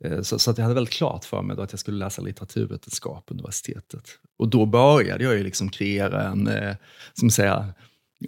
Eh, 0.04 0.22
Så, 0.22 0.38
så 0.38 0.50
att 0.50 0.58
jag 0.58 0.62
hade 0.62 0.74
väldigt 0.74 0.94
klart 0.94 1.24
för 1.24 1.42
mig 1.42 1.56
att 1.60 1.72
jag 1.72 1.80
skulle 1.80 1.98
läsa 1.98 2.22
litteraturvetenskap 2.22 3.26
på 3.26 3.34
universitetet. 3.34 4.04
Och 4.38 4.48
då 4.48 4.66
började 4.66 5.24
jag 5.24 5.36
ju 5.36 5.42
liksom 5.42 5.68
kreera 5.68 6.22
en, 6.22 6.46
eh, 6.48 6.76
som 7.14 7.30
säga, 7.30 7.74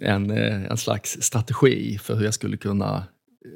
en, 0.01 0.31
eh, 0.31 0.63
en 0.71 0.77
slags 0.77 1.21
strategi 1.21 1.97
för 1.97 2.15
hur 2.15 2.25
jag 2.25 2.33
skulle 2.33 2.57
kunna 2.57 3.03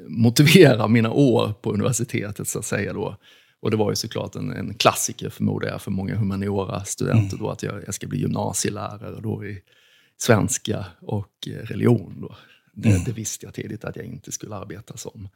motivera 0.08 0.88
mina 0.88 1.10
år 1.10 1.52
på 1.62 1.72
universitetet 1.72 2.48
så 2.48 2.58
att 2.58 2.64
säga. 2.64 2.92
Då. 2.92 3.16
Och 3.60 3.70
det 3.70 3.76
var 3.76 3.90
ju 3.90 3.96
såklart 3.96 4.34
en, 4.36 4.52
en 4.52 4.74
klassiker 4.74 5.30
förmodar 5.30 5.68
jag 5.68 5.82
för 5.82 5.90
många 5.90 6.16
humaniora-studenter 6.16 7.36
då 7.36 7.50
att 7.50 7.62
jag, 7.62 7.82
jag 7.86 7.94
ska 7.94 8.06
bli 8.06 8.18
gymnasielärare 8.18 9.20
då 9.20 9.44
i 9.44 9.60
svenska 10.18 10.86
och 11.00 11.48
eh, 11.48 11.66
religion. 11.66 12.20
Då. 12.20 12.36
Det, 12.72 13.04
det 13.06 13.12
visste 13.12 13.46
jag 13.46 13.54
tidigt 13.54 13.84
att 13.84 13.96
jag 13.96 14.04
inte 14.04 14.32
skulle 14.32 14.54
arbeta 14.54 14.96
som. 14.96 15.28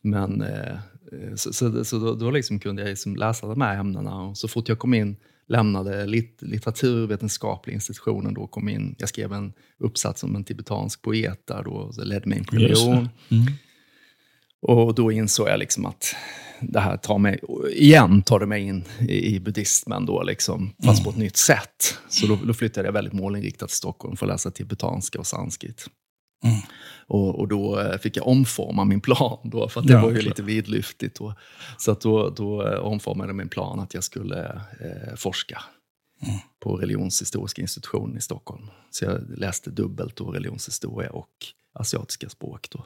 Men 0.00 0.42
eh, 0.42 0.72
eh, 1.12 1.34
så, 1.34 1.52
så, 1.52 1.84
så 1.84 1.98
då, 1.98 2.14
då 2.14 2.30
liksom 2.30 2.60
kunde 2.60 2.82
jag 2.82 2.88
liksom 2.88 3.16
läsa 3.16 3.46
de 3.46 3.60
här 3.60 3.78
ämnena 3.78 4.22
och 4.22 4.38
så 4.38 4.48
fort 4.48 4.68
jag 4.68 4.78
kom 4.78 4.94
in 4.94 5.16
lämnade 5.48 6.06
lit, 6.06 6.38
litteraturvetenskapliga 6.42 7.74
institutionen 7.74 8.34
då 8.34 8.46
kom 8.46 8.68
in, 8.68 8.94
jag 8.98 9.08
skrev 9.08 9.32
en 9.32 9.52
uppsats 9.78 10.22
om 10.22 10.36
en 10.36 10.44
tibetansk 10.44 11.02
poet 11.02 11.46
där 11.46 11.62
då, 11.62 11.92
det 11.96 12.04
ledde 12.04 12.28
mig 12.28 12.38
in 12.38 12.44
på 12.44 12.56
religion. 12.56 13.08
Mm. 13.28 13.46
Och 14.62 14.94
då 14.94 15.12
insåg 15.12 15.48
jag 15.48 15.58
liksom 15.58 15.86
att 15.86 16.16
det 16.60 16.80
här 16.80 16.96
tar 16.96 17.18
mig, 17.18 17.40
igen 17.72 18.22
tar 18.22 18.40
det 18.40 18.46
mig 18.46 18.62
in 18.62 18.84
i, 19.08 19.40
buddhismen 19.40 20.06
då, 20.06 20.22
liksom, 20.22 20.72
fast 20.84 21.04
på 21.04 21.10
ett 21.10 21.16
nytt 21.16 21.36
sätt. 21.36 21.98
Så 22.08 22.26
då, 22.26 22.36
då 22.44 22.54
flyttade 22.54 22.88
jag 22.88 22.92
väldigt 22.92 23.12
målinriktat 23.14 23.68
till 23.68 23.76
Stockholm 23.76 24.16
för 24.16 24.26
att 24.26 24.32
läsa 24.32 24.50
tibetanska 24.50 25.18
och 25.18 25.26
sanskrit. 25.26 25.86
Mm. 26.44 26.58
Och, 27.06 27.38
och 27.40 27.48
då 27.48 27.80
eh, 27.80 27.98
fick 27.98 28.16
jag 28.16 28.26
omforma 28.26 28.84
min 28.84 29.00
plan, 29.00 29.38
då, 29.44 29.68
för 29.68 29.82
det 29.82 29.92
Ja, 29.92 30.02
var 30.02 30.08
ju 30.10 30.14
klart. 30.14 30.24
lite 30.24 30.42
vidlyftigt. 30.42 31.18
Då. 31.18 31.34
Så 31.78 31.90
att 31.90 32.00
då, 32.00 32.30
då 32.30 32.66
eh, 32.68 32.78
omformade 32.78 33.28
jag 33.28 33.36
min 33.36 33.48
plan 33.48 33.80
att 33.80 33.94
jag 33.94 34.04
skulle 34.04 34.44
eh, 34.80 35.16
forska 35.16 35.62
Mm. 36.22 36.38
på 36.60 36.76
religionshistoriska 36.76 37.62
institutionen 37.62 38.16
i 38.16 38.20
Stockholm. 38.20 38.70
Så 38.90 39.04
jag 39.04 39.38
läste 39.38 39.70
dubbelt 39.70 40.16
då, 40.16 40.30
religionshistoria 40.30 41.10
och 41.10 41.28
asiatiska 41.74 42.28
språk. 42.28 42.68
Då. 42.70 42.84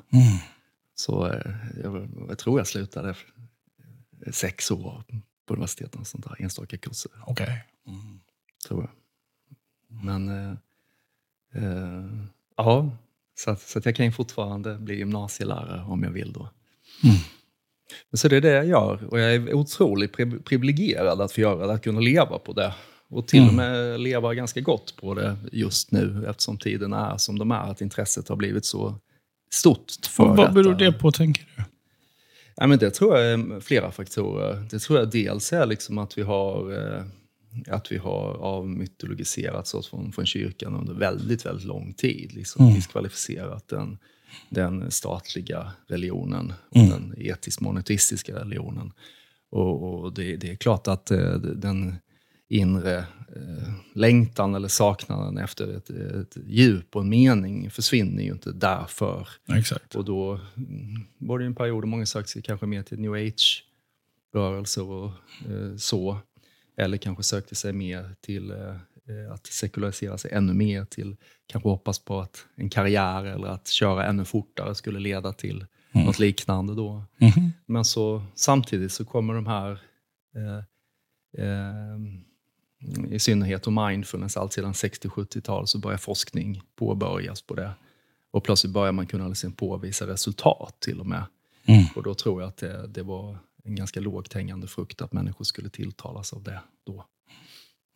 Mm. 1.08 1.16
Så 1.20 1.26
eh, 1.26 1.52
jag, 1.82 2.08
jag 2.28 2.38
tror 2.38 2.60
jag 2.60 2.66
slutade 2.66 3.14
sex 4.32 4.70
år 4.70 5.04
på 5.46 5.54
universitetet, 5.54 6.06
sånt 6.06 6.24
där, 6.24 6.42
enstaka 6.42 6.76
kurser. 6.76 7.12
Okej. 7.26 7.64
Tror 8.68 8.80
jag. 8.80 8.90
Men 10.04 10.28
eh, 10.28 10.54
eh, 11.54 12.04
ja, 12.56 12.90
så, 13.34 13.50
att, 13.50 13.60
så 13.60 13.78
att 13.78 13.84
jag 13.84 13.96
kan 13.96 14.06
ju 14.06 14.12
fortfarande 14.12 14.74
bli 14.78 14.96
gymnasielärare 14.96 15.82
om 15.82 16.02
jag 16.02 16.10
vill 16.10 16.32
då. 16.32 16.48
Mm. 17.04 17.16
Så 18.12 18.28
det 18.28 18.36
är 18.36 18.40
det 18.40 18.50
jag 18.50 18.66
gör 18.66 19.04
och 19.04 19.20
jag 19.20 19.34
är 19.34 19.54
otroligt 19.54 20.16
pri- 20.16 20.42
privilegierad 20.42 21.20
att 21.20 21.32
få 21.32 21.40
göra 21.40 21.66
det, 21.66 21.72
att 21.72 21.82
kunna 21.82 22.00
leva 22.00 22.38
på 22.38 22.52
det. 22.52 22.74
Och 23.08 23.28
till 23.28 23.48
och 23.48 23.54
med 23.54 24.00
leva 24.00 24.34
ganska 24.34 24.60
gott 24.60 24.96
på 24.96 25.14
det 25.14 25.36
just 25.52 25.90
nu 25.90 26.26
eftersom 26.28 26.58
tiden 26.58 26.92
är 26.92 27.16
som 27.16 27.38
de 27.38 27.50
är, 27.50 27.70
att 27.70 27.80
intresset 27.80 28.28
har 28.28 28.36
blivit 28.36 28.64
så 28.64 28.94
stort 29.50 29.92
för 30.08 30.24
Vad, 30.26 30.36
vad 30.36 30.52
beror 30.54 30.72
detta. 30.74 30.84
det 30.84 30.92
på, 30.92 31.12
tänker 31.12 31.46
du? 31.56 31.62
Ja, 32.56 32.66
men 32.66 32.78
det 32.78 32.90
tror 32.90 33.18
jag 33.18 33.32
är 33.32 33.60
flera 33.60 33.90
faktorer. 33.92 34.66
Det 34.70 34.78
tror 34.78 34.98
jag 34.98 35.10
dels 35.10 35.52
är 35.52 35.66
liksom 35.66 35.98
att 35.98 36.18
vi 36.18 36.22
har, 36.22 36.72
eh, 36.96 37.02
att 37.74 37.92
vi 37.92 37.98
har 37.98 38.34
avmytologiserats 38.34 39.74
oss 39.74 39.88
från, 39.88 40.12
från 40.12 40.26
kyrkan 40.26 40.74
under 40.74 40.94
väldigt, 40.94 41.46
väldigt 41.46 41.66
lång 41.66 41.92
tid. 41.92 42.32
Liksom 42.34 42.64
Mm. 42.64 42.74
diskvalificerat 42.76 43.68
den, 43.68 43.98
den 44.48 44.90
statliga 44.90 45.72
religionen 45.86 46.52
och 46.70 46.76
Mm. 46.76 46.90
den 46.90 47.14
etisk-monoteistiska 47.18 48.34
religionen. 48.34 48.92
Och, 49.50 50.00
och 50.04 50.12
det, 50.12 50.36
det 50.36 50.50
är 50.50 50.56
klart 50.56 50.88
att 50.88 51.10
eh, 51.10 51.32
den 51.34 51.94
inre 52.50 52.98
eh, 53.36 53.72
längtan 53.94 54.54
eller 54.54 54.68
saknaden 54.68 55.38
efter 55.38 55.76
ett, 55.76 55.90
ett 55.90 56.36
djup 56.46 56.96
och 56.96 57.02
en 57.02 57.08
mening 57.08 57.70
försvinner 57.70 58.22
ju 58.22 58.32
inte 58.32 58.52
därför. 58.52 59.28
Exakt. 59.48 59.94
Och 59.94 60.04
då 60.04 60.40
mm, 60.56 61.06
var 61.18 61.38
det 61.38 61.44
en 61.44 61.54
period 61.54 61.82
då 61.82 61.86
många 61.86 62.06
sökte 62.06 62.32
sig 62.32 62.42
kanske 62.42 62.66
mer 62.66 62.82
till 62.82 63.00
new 63.00 63.12
age-rörelser 63.12 64.84
och 64.84 65.10
eh, 65.50 65.76
så. 65.76 66.18
Eller 66.76 66.96
kanske 66.96 67.22
sökte 67.22 67.54
sig 67.54 67.72
mer 67.72 68.14
till 68.20 68.50
eh, 68.50 69.32
att 69.32 69.46
sekularisera 69.46 70.18
sig 70.18 70.32
ännu 70.32 70.54
mer 70.54 70.84
till 70.84 71.16
kanske 71.46 71.68
hoppas 71.68 71.98
på 71.98 72.20
att 72.20 72.46
en 72.54 72.70
karriär 72.70 73.24
eller 73.24 73.48
att 73.48 73.68
köra 73.68 74.06
ännu 74.06 74.24
fortare 74.24 74.74
skulle 74.74 75.00
leda 75.00 75.32
till 75.32 75.66
Mm. 75.92 76.06
något 76.06 76.18
liknande 76.18 76.74
då. 76.74 77.04
Mhm. 77.18 77.52
Men 77.66 77.84
så, 77.84 78.22
samtidigt 78.34 78.92
så 78.92 79.04
kommer 79.04 79.34
de 79.34 79.46
här, 79.46 79.70
eh, 80.34 80.58
eh, 81.46 81.98
i 83.10 83.18
synnerhet 83.18 83.66
om 83.66 83.74
mindfulness, 83.74 84.36
allt 84.36 84.52
sedan 84.52 84.72
60-70-tal 84.72 85.66
så 85.66 85.78
börjar 85.78 85.98
forskning 85.98 86.62
påbörjas 86.76 87.42
på 87.42 87.54
det. 87.54 87.70
Och 88.30 88.44
plötsligt 88.44 88.72
börjar 88.72 88.92
man 88.92 89.06
kunna 89.06 89.28
liksom 89.28 89.52
påvisa 89.52 90.06
resultat 90.06 90.76
till 90.80 91.00
och 91.00 91.06
med. 91.06 91.24
Mm. 91.64 91.84
Och 91.94 92.02
då 92.02 92.14
tror 92.14 92.42
jag 92.42 92.48
att 92.48 92.56
det, 92.56 92.86
det 92.86 93.02
var 93.02 93.38
en 93.64 93.74
ganska 93.74 94.00
lågt 94.00 94.32
hängande 94.32 94.66
frukt 94.66 95.02
att 95.02 95.12
människor 95.12 95.44
skulle 95.44 95.68
tilltalas 95.70 96.32
av 96.32 96.42
det 96.42 96.60
då. 96.86 97.04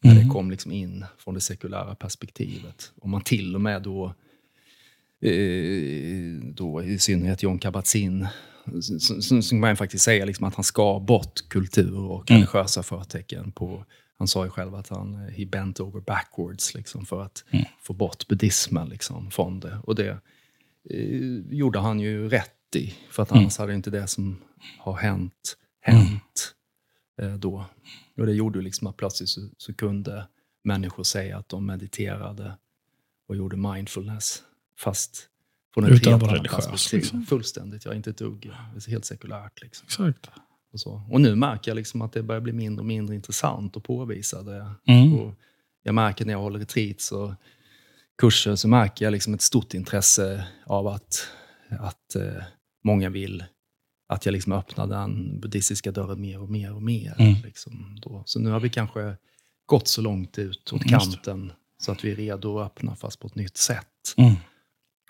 När 0.00 0.12
Mm. 0.12 0.24
det 0.24 0.32
kom 0.32 0.50
liksom 0.50 0.72
in 0.72 1.04
från 1.18 1.34
det 1.34 1.40
sekulära 1.40 1.94
perspektivet. 1.94 2.92
Och 2.96 3.08
man 3.08 3.20
till 3.20 3.54
och 3.54 3.60
med 3.60 3.82
då, 3.82 4.14
eh, 5.20 6.33
då 6.54 6.82
i 6.82 6.98
synnerhet 6.98 7.42
John 7.42 7.58
Kabat-Zinn, 7.58 8.26
kan 9.50 9.60
man 9.60 9.76
faktiskt 9.76 10.04
säga 10.04 10.24
liksom 10.24 10.46
att 10.46 10.54
han 10.54 10.64
skar 10.64 11.00
bort 11.00 11.48
kultur 11.48 11.98
och 11.98 12.30
Mm. 12.30 12.40
religiösa 12.40 12.82
förtecken 12.82 13.52
på 13.52 13.84
han 14.18 14.28
sa 14.28 14.44
ju 14.44 14.50
själv 14.50 14.74
att 14.74 14.88
han 14.88 15.14
eh, 15.14 15.20
he 15.34 15.46
bent 15.46 15.80
over 15.80 16.00
backwards 16.00 16.74
liksom, 16.74 17.06
för 17.06 17.22
att 17.22 17.44
Mm. 17.50 17.64
få 17.82 17.92
bort 17.92 18.28
buddhismen 18.28 18.88
liksom, 18.88 19.30
från 19.30 19.60
det. 19.60 19.78
Och 19.84 19.94
det 19.94 20.18
eh, 20.90 21.36
gjorde 21.50 21.78
han 21.78 22.00
ju 22.00 22.28
rätt 22.28 22.76
i, 22.76 22.94
för 23.10 23.22
att 23.22 23.32
annars 23.32 23.58
hade 23.58 23.74
inte 23.74 23.90
det 23.90 24.06
som 24.06 24.36
har 24.78 24.94
hänt, 24.96 25.56
hänt 25.80 26.54
eh, 27.22 27.34
då. 27.34 27.64
Och 28.16 28.26
det 28.26 28.32
gjorde 28.34 28.60
liksom 28.60 28.86
att 28.86 28.96
plötsligt 28.96 29.28
så, 29.28 29.40
så 29.56 29.74
kunde 29.74 30.26
människor 30.64 31.02
säga 31.02 31.38
att 31.38 31.48
de 31.48 31.66
mediterade 31.66 32.58
och 33.28 33.36
gjorde 33.36 33.56
mindfulness, 33.56 34.42
fast 34.78 35.28
från 35.74 35.84
ett 35.84 35.92
Utan 35.92 36.12
helt 36.12 36.22
annat 36.22 36.42
perspektiv. 36.50 37.00
liksom. 37.00 37.26
Fullständigt, 37.26 37.84
ja, 37.84 37.94
inte 37.94 38.10
ett 38.10 38.18
dugg. 38.18 38.50
Det 38.74 38.86
är 38.86 38.90
helt 38.90 39.04
sekulärt. 39.04 39.62
Liksom. 39.62 39.84
Exakt. 39.86 40.30
Och, 40.72 40.80
så. 40.80 41.02
och 41.10 41.20
nu 41.20 41.34
märker 41.34 41.70
jag 41.70 41.76
liksom 41.76 42.02
att 42.02 42.12
det 42.12 42.22
börjar 42.22 42.40
bli 42.40 42.52
mindre 42.52 42.80
och 42.80 42.86
mindre 42.86 43.14
intressant 43.14 43.76
att 43.76 43.82
påvisa 43.82 44.42
det. 44.42 44.70
Mm. 44.86 45.14
Och 45.14 45.34
jag 45.82 45.94
märker 45.94 46.24
när 46.24 46.32
jag 46.32 46.40
håller 46.40 46.58
retreats 46.58 47.12
och 47.12 47.32
kurser 48.18 48.56
så 48.56 48.68
märker 48.68 49.04
jag 49.04 49.12
liksom 49.12 49.34
ett 49.34 49.42
stort 49.42 49.74
intresse 49.74 50.46
av 50.66 50.86
att, 50.86 51.28
att 51.70 52.14
eh, 52.14 52.42
många 52.84 53.10
vill 53.10 53.44
att 54.08 54.26
jag 54.26 54.32
liksom 54.32 54.52
öppnar 54.52 54.86
den 54.86 55.40
buddhistiska 55.40 55.92
dörren 55.92 56.20
mer 56.20 56.40
och 56.40 56.50
mer 56.50 56.74
och 56.74 56.82
mer. 56.82 57.14
Mm. 57.18 57.34
Liksom, 57.44 57.98
då. 58.02 58.22
Så 58.26 58.40
nu 58.40 58.50
har 58.50 58.60
vi 58.60 58.70
kanske 58.70 59.16
gått 59.66 59.88
så 59.88 60.02
långt 60.02 60.38
ut 60.38 60.72
åt 60.72 60.84
kanten 60.84 61.52
så 61.78 61.92
att 61.92 62.04
vi 62.04 62.12
är 62.12 62.16
redo 62.16 62.58
att 62.58 62.66
öppna 62.66 62.96
fast 62.96 63.20
på 63.20 63.26
ett 63.26 63.34
nytt 63.34 63.56
sätt. 63.56 64.14
Mm. 64.16 64.34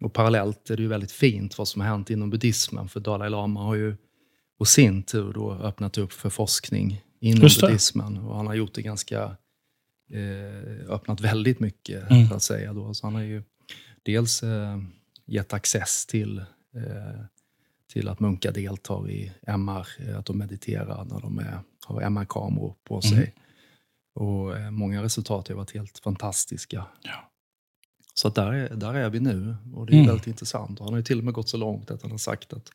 Och 0.01 0.13
parallellt 0.13 0.71
är 0.71 0.77
det 0.77 0.83
ju 0.83 0.89
väldigt 0.89 1.13
fint 1.13 1.59
vad 1.59 1.69
som 1.69 1.81
har 1.81 1.89
hänt 1.89 2.11
inom 2.11 2.31
buddhismen. 2.31 2.89
För 2.89 3.01
Dalai 3.01 3.31
Lama 3.31 3.61
har 3.63 3.75
ju 3.75 3.97
på 4.59 4.65
sin 4.65 5.03
tur 5.03 5.33
då 5.33 5.53
öppnat 5.53 5.99
upp 5.99 6.13
för 6.13 6.31
forskning 6.31 7.03
inom 7.21 7.41
buddhismen. 7.61 8.19
Och 8.19 8.37
han 8.37 8.47
har 8.47 8.55
gjort 8.55 8.75
det 8.75 8.83
ganska, 8.83 9.37
eh, 10.13 10.91
öppnat 10.91 11.21
väldigt 11.21 11.61
mycket 11.61 12.11
Mm. 12.11 12.29
så 12.29 12.35
att 12.35 12.43
säga. 12.43 12.73
Då. 12.73 12.95
Så 12.95 13.07
han 13.07 13.15
har 13.15 13.23
ju 13.23 13.43
dels 14.03 14.43
eh, 14.43 14.79
gett 15.27 15.53
access 15.53 16.07
till, 16.07 16.39
eh, 16.39 17.25
till 17.93 18.09
att 18.09 18.21
munkar 18.21 18.53
deltar 18.53 19.11
i 19.11 19.33
MR, 19.47 19.87
eh, 19.99 20.19
att 20.19 20.27
de 20.27 20.39
mediterar 20.39 21.05
när 21.05 21.21
de 21.21 21.39
är, 21.39 21.59
har 21.87 22.01
MR-kameror 22.01 22.75
på 22.85 23.01
sig. 23.03 23.19
Mm. 23.19 23.31
Och 24.15 24.57
eh, 24.59 24.71
många 24.71 25.03
resultat 25.03 25.49
har 25.49 25.55
varit 25.55 25.75
helt 25.75 25.99
fantastiska. 25.99 26.87
Ja. 27.03 27.31
Så 28.15 28.29
att 28.29 28.35
där, 28.35 28.53
är, 28.53 28.75
där 28.75 28.95
är 28.95 29.11
vi 29.11 29.21
nu 29.21 29.57
och 29.75 29.87
det 29.87 29.93
är 29.93 29.95
Mm. 29.95 30.07
väldigt 30.07 30.27
intressant. 30.27 30.79
Och 30.81 30.87
han 30.87 30.93
har 30.93 30.99
ju 30.99 31.05
till 31.05 31.19
och 31.19 31.25
med 31.25 31.35
gått 31.35 31.49
så 31.49 31.57
långt 31.57 31.91
att 31.91 32.03
han 32.03 32.11
har 32.11 32.19
sagt 32.19 32.53
att 32.53 32.71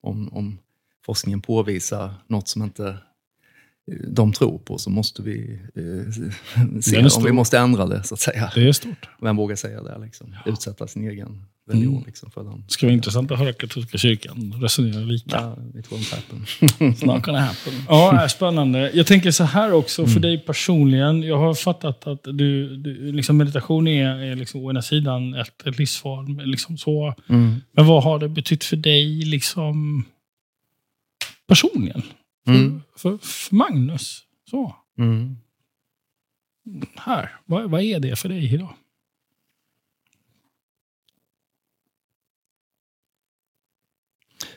om, 0.00 0.28
om 0.32 0.58
forskningen 1.06 1.40
påvisar 1.40 2.14
något 2.26 2.48
som 2.48 2.62
inte 2.62 2.88
eh, 3.92 3.94
de 4.08 4.32
tror 4.32 4.58
på 4.58 4.78
så 4.78 4.90
måste 4.90 5.22
vi 5.22 5.60
eh, 5.74 6.80
se 6.80 6.98
om 7.18 7.24
vi 7.24 7.32
måste 7.32 7.58
ändra 7.58 7.86
det, 7.86 8.02
så 8.02 8.14
att 8.14 8.20
säga. 8.20 8.52
Det 8.54 8.68
är 8.68 8.72
stort. 8.72 9.08
Vem 9.20 9.36
vågar 9.36 9.56
säga 9.56 9.82
det? 9.82 9.98
Liksom? 9.98 10.36
Utsätta 10.46 10.86
sin 10.86 11.08
egen 11.10 11.44
religion 11.70 11.92
Mm. 11.94 12.04
liksom, 12.06 12.30
för 12.30 12.44
den. 12.44 12.60
Det 12.66 12.70
ska 12.72 12.86
vara 12.86 12.94
intressant 12.94 13.30
att 13.30 13.38
höra 13.38 13.52
katolska 13.52 13.98
kyrkan 13.98 14.54
resonera 14.62 15.00
lika. 15.00 15.36
Ja, 15.36 15.56
it 15.80 15.88
won't 15.90 16.14
happen. 16.14 16.44
It's 16.92 17.06
not 17.06 17.22
gonna 17.24 17.40
happen. 17.40 17.72
Ja, 17.88 18.20
är 18.22 18.28
spännande. 18.28 18.90
Jag 18.94 19.06
tänker 19.06 19.30
så 19.30 19.44
här 19.44 19.72
också, 19.72 20.02
Mm. 20.02 20.14
för 20.14 20.20
dig 20.20 20.38
personligen. 20.38 21.22
Jag 21.22 21.38
har 21.38 21.54
fattat 21.54 22.06
att 22.06 22.22
du, 22.24 22.76
du 22.76 23.12
liksom 23.12 23.36
meditation 23.36 23.88
är, 23.88 24.16
är 24.22 24.36
liksom 24.36 24.60
å 24.64 24.70
ena 24.70 24.82
sidan 24.82 25.34
ett, 25.34 25.66
ett 25.66 25.78
livsform. 25.78 26.40
Liksom 26.44 26.78
så. 26.78 27.14
Mm. 27.28 27.54
Men 27.72 27.86
vad 27.86 28.02
har 28.04 28.18
det 28.18 28.28
betytt 28.28 28.64
för 28.64 28.76
dig 28.76 29.24
liksom 29.24 30.04
personligen? 31.48 32.02
För, 32.44 32.52
Mm. 32.54 32.82
för, 32.96 33.18
för 33.18 33.54
Magnus? 33.54 34.22
Så, 34.50 34.76
Mm. 34.98 35.36
här. 36.96 37.30
Vad, 37.46 37.70
vad 37.70 37.82
är 37.82 38.00
det 38.00 38.16
för 38.18 38.28
dig 38.28 38.54
idag? 38.54 38.74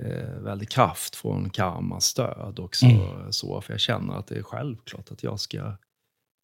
eh, 0.00 0.38
väldigt 0.42 0.70
kraft 0.70 1.16
från 1.16 1.50
karmas 1.50 2.04
stöd 2.04 2.58
också. 2.58 2.86
Mm. 2.86 3.32
Så, 3.32 3.60
för 3.60 3.72
jag 3.72 3.80
känner 3.80 4.14
att 4.14 4.26
det 4.26 4.36
är 4.38 4.42
självklart 4.42 5.10
att 5.10 5.22
jag 5.22 5.40
ska 5.40 5.76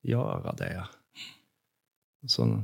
göra 0.03 0.53
det. 0.53 0.85
Så, 2.27 2.43
mm, 2.43 2.63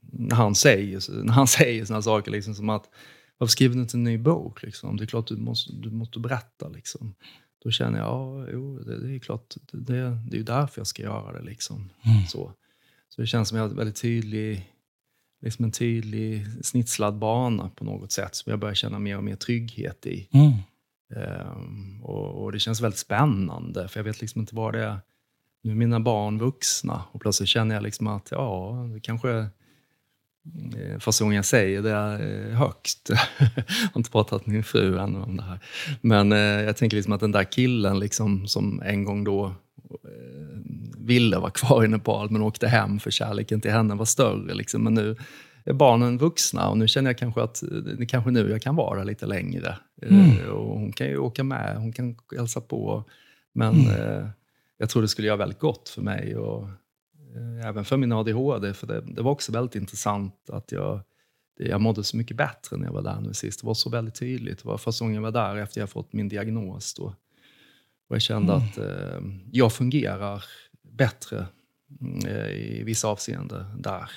när 0.00 0.36
han 0.36 0.54
säger, 0.54 1.22
när 1.24 1.32
han 1.32 1.46
säger 1.58 1.84
såna 1.84 2.02
saker 2.02 2.30
liksom 2.30 2.54
som 2.54 2.70
att 2.70 2.90
varför 3.38 3.50
skriver 3.50 3.74
du 3.74 3.80
inte 3.80 3.96
en 3.96 4.04
ny 4.04 4.18
bok? 4.18 4.62
Liksom? 4.62 4.96
Det 4.96 5.04
är 5.04 5.06
klart 5.06 5.26
du 5.26 5.36
måste, 5.36 5.72
du 5.72 5.90
måste 5.90 6.18
berätta. 6.18 6.68
Liksom. 6.68 7.14
Då 7.64 7.70
känner 7.70 7.98
jag, 7.98 8.06
ja, 8.06 8.48
jo, 8.52 8.78
det, 8.78 9.08
det 9.08 9.14
är 9.14 9.18
klart, 9.18 9.54
det, 9.70 9.78
det, 9.78 10.18
det 10.28 10.36
är 10.36 10.38
ju 10.38 10.42
därför 10.42 10.80
jag 10.80 10.86
ska 10.86 11.02
göra 11.02 11.32
det. 11.32 11.44
Liksom. 11.44 11.90
Mm. 12.02 12.26
Så. 12.26 12.52
så 13.08 13.20
det 13.20 13.26
känns 13.26 13.48
som 13.48 13.58
jag 13.58 13.68
har 13.68 13.74
väldigt 13.74 14.00
tydlig, 14.02 14.72
liksom 15.42 15.64
en 15.64 15.72
tydlig 15.72 16.46
snitslad 16.62 17.18
bana 17.18 17.68
på 17.68 17.84
något 17.84 18.12
sätt 18.12 18.34
som 18.34 18.50
jag 18.50 18.60
börjar 18.60 18.74
känna 18.74 18.98
mer 18.98 19.16
och 19.16 19.24
mer 19.24 19.36
trygghet 19.36 20.06
i. 20.06 20.28
Mm. 20.32 20.52
Ehm, 21.14 22.04
och, 22.04 22.44
och 22.44 22.52
det 22.52 22.58
känns 22.58 22.80
väldigt 22.80 22.98
spännande, 22.98 23.88
för 23.88 24.00
jag 24.00 24.04
vet 24.04 24.20
liksom 24.20 24.40
inte 24.40 24.54
vad 24.54 24.74
det 24.74 24.84
är. 24.84 25.00
Nu 25.62 25.70
är 25.70 25.76
mina 25.76 26.00
barn 26.00 26.38
vuxna 26.38 27.04
och 27.12 27.20
plötsligt 27.20 27.48
känner 27.48 27.74
jag 27.74 27.82
liksom 27.82 28.06
att 28.06 28.28
ja, 28.30 28.88
det 28.94 29.00
kanske 29.00 29.46
eh, 31.06 31.18
gången 31.20 31.36
jag 31.36 31.44
säger 31.44 31.82
det 31.82 31.90
eh, 31.90 32.58
högt. 32.58 33.00
jag 33.08 33.16
har 33.92 33.96
inte 33.96 34.10
pratat 34.10 34.46
med 34.46 34.54
min 34.54 34.64
fru 34.64 34.98
ännu 34.98 35.18
om 35.18 35.36
det 35.36 35.42
här. 35.42 35.60
Men 36.00 36.32
eh, 36.32 36.38
jag 36.38 36.76
tänker 36.76 36.96
liksom 36.96 37.12
att 37.12 37.20
den 37.20 37.32
där 37.32 37.44
killen 37.44 37.98
liksom, 37.98 38.46
som 38.46 38.82
en 38.84 39.04
gång 39.04 39.24
då 39.24 39.54
ville 40.98 41.38
vara 41.38 41.50
kvar 41.50 41.84
i 41.84 41.88
Nepal 41.88 42.30
men 42.30 42.42
åkte 42.42 42.68
hem 42.68 43.00
för 43.00 43.10
kärleken 43.10 43.60
till 43.60 43.70
henne 43.70 43.94
var 43.94 44.04
större. 44.04 44.54
Liksom. 44.54 44.84
Men 44.84 44.94
nu 44.94 45.16
är 45.64 45.72
barnen 45.72 46.18
vuxna 46.18 46.68
och 46.68 46.78
nu 46.78 46.88
känner 46.88 47.10
jag 47.10 47.18
kanske 47.18 47.42
att 47.42 47.62
det 47.96 48.02
är 48.02 48.08
kanske 48.08 48.30
nu 48.30 48.50
jag 48.50 48.62
kan 48.62 48.76
vara 48.76 49.04
lite 49.04 49.26
längre. 49.26 49.76
Mm. 50.02 50.50
Och 50.50 50.78
hon 50.78 50.92
kan 50.92 51.06
ju 51.06 51.18
åka 51.18 51.44
med, 51.44 51.76
hon 51.76 51.92
kan 51.92 52.16
hälsa 52.36 52.60
på. 52.60 53.04
Men 53.54 53.74
Mm. 53.74 54.28
jag 54.78 54.90
tror 54.90 55.02
det 55.02 55.08
skulle 55.08 55.26
göra 55.26 55.36
väldigt 55.36 55.58
gott 55.58 55.88
för 55.88 56.02
mig 56.02 56.36
och 56.36 56.68
även 57.64 57.84
för 57.84 57.96
min 57.96 58.12
ADHD. 58.12 58.74
För 58.74 58.86
det, 58.86 59.00
det 59.00 59.22
var 59.22 59.32
också 59.32 59.52
väldigt 59.52 59.74
intressant 59.74 60.50
att 60.50 60.72
jag, 60.72 61.00
jag 61.58 61.80
mådde 61.80 62.04
så 62.04 62.16
mycket 62.16 62.36
bättre 62.36 62.76
när 62.76 62.84
jag 62.86 62.92
var 62.92 63.02
där 63.02 63.20
nu 63.20 63.34
sist. 63.34 63.60
Det 63.60 63.66
var 63.66 63.74
så 63.74 63.90
väldigt 63.90 64.14
tydligt. 64.14 64.62
Det 64.62 64.68
var 64.68 64.78
första 64.78 65.04
gången 65.04 65.14
jag 65.14 65.32
var 65.32 65.32
där 65.32 65.56
efter 65.56 65.80
jag 65.80 65.90
fått 65.90 66.12
min 66.12 66.28
diagnos. 66.28 66.94
Då. 66.94 67.04
Och 68.08 68.14
jag 68.16 68.22
kände 68.22 68.52
Mm. 68.52 68.64
att 68.68 68.78
eh, 68.78 69.20
jag 69.52 69.72
fungerar 69.72 70.44
bättre 70.82 71.46
mm, 72.00 72.26
eh, 72.26 72.50
i 72.50 72.82
vissa 72.84 73.08
avseenden 73.08 73.82
där. 73.82 74.10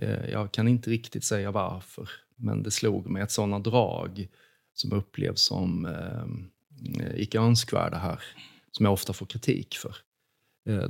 Eh, 0.00 0.30
jag 0.30 0.52
kan 0.52 0.68
inte 0.68 0.90
riktigt 0.90 1.24
säga 1.24 1.50
varför, 1.50 2.08
men 2.36 2.62
det 2.62 2.70
slog 2.70 3.10
mig 3.10 3.22
att 3.22 3.30
sådana 3.30 3.58
drag 3.58 4.28
som 4.74 4.92
upplevs 4.92 5.40
som 5.40 5.86
eh, 5.86 6.26
icke 7.20 7.38
önskvärda 7.38 7.98
här, 7.98 8.20
som 8.70 8.84
jag 8.86 8.92
ofta 8.92 9.12
får 9.12 9.26
kritik 9.26 9.74
för, 9.74 9.88
eh, 9.88 9.94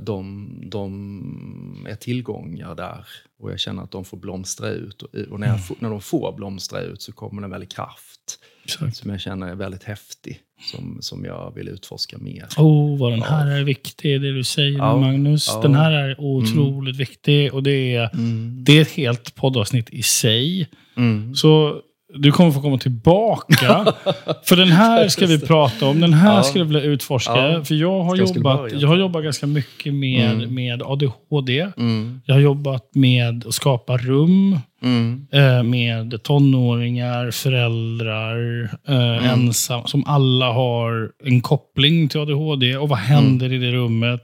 de, 0.01 0.49
de 0.69 1.85
är 1.89 1.95
tillgångar 1.95 2.75
där 2.75 3.05
och 3.39 3.51
jag 3.51 3.59
känner 3.59 3.83
att 3.83 3.91
de 3.91 4.05
får 4.05 4.17
blomstra 4.17 4.69
ut. 4.69 5.01
Och, 5.01 5.39
när, 5.39 5.47
jag, 5.47 5.67
får- 5.67 5.77
när 5.79 5.89
de 5.89 6.01
får 6.01 6.33
blomstra 6.35 6.81
ut 6.81 7.01
så 7.01 7.11
kommer 7.11 7.41
det 7.41 7.45
en 7.45 7.51
väldig 7.51 7.71
kraft 7.71 8.39
Exakt. 8.63 8.95
som 8.97 9.09
jag 9.11 9.21
känner 9.21 9.47
är 9.47 9.55
väldigt 9.55 9.83
häftig, 9.83 10.39
som, 10.71 10.97
som 11.01 11.25
jag 11.25 11.53
vill 11.55 11.67
utforska 11.67 12.17
mer. 12.17 12.47
Oh, 12.57 12.97
vad 12.99 13.11
den 13.11 13.21
här 13.21 13.47
är 13.47 13.63
viktig, 13.63 14.21
det 14.21 14.33
du 14.33 14.43
säger 14.43 14.77
Ja. 14.77 14.97
Magnus. 14.99 15.47
Ja. 15.53 15.61
Den 15.61 15.75
här 15.75 15.91
är 15.91 16.19
otroligt 16.21 16.95
viktig 16.97 17.53
och 17.53 17.63
det 17.63 17.95
är, 17.95 18.09
Mm. 18.13 18.63
det 18.63 18.77
är 18.77 18.81
ett 18.81 18.91
helt 18.91 19.35
poddavsnitt 19.35 19.89
i 19.89 20.03
sig. 20.03 20.69
Mm. 20.97 21.35
Så 21.35 21.81
du 22.15 22.31
kommer 22.31 22.51
få 22.51 22.61
komma 22.61 22.77
tillbaka. 22.77 23.85
för 24.45 24.55
den 24.55 24.67
här 24.71 25.07
ska 25.07 25.25
vi 25.25 25.39
prata 25.39 25.85
om. 25.85 25.99
Den 25.99 26.13
här 26.13 26.35
Ja. 26.35 26.43
ska 26.43 26.59
vi 26.59 26.65
vilja 26.65 26.81
utforska. 26.81 27.37
Ja. 27.51 27.63
För 27.63 27.75
jag 27.75 28.03
har, 28.03 28.15
jobbat, 28.15 28.71
jag 28.81 28.87
har 28.87 28.97
jobbat 28.97 29.23
ganska 29.23 29.47
mycket 29.47 29.93
med, 29.93 30.31
Mm. 30.31 30.55
med 30.55 30.81
ADHD. 30.83 31.67
Mm. 31.77 32.21
Jag 32.25 32.35
har 32.35 32.41
jobbat 32.41 32.89
med 32.95 33.43
att 33.47 33.53
skapa 33.53 33.97
rum 33.97 34.59
Mm. 34.83 35.27
eh, 35.31 35.63
med 35.63 36.23
tonåringar, 36.23 37.31
föräldrar, 37.31 38.63
eh, 38.87 38.95
Mm. 39.17 39.23
ensam, 39.23 39.87
som 39.87 40.03
alla 40.07 40.51
har 40.51 41.09
en 41.23 41.41
koppling 41.41 42.07
till 42.09 42.19
ADHD. 42.19 42.77
Och 42.77 42.89
vad 42.89 42.99
händer 42.99 43.53
i 43.53 43.57
det 43.57 43.71
rummet 43.71 44.21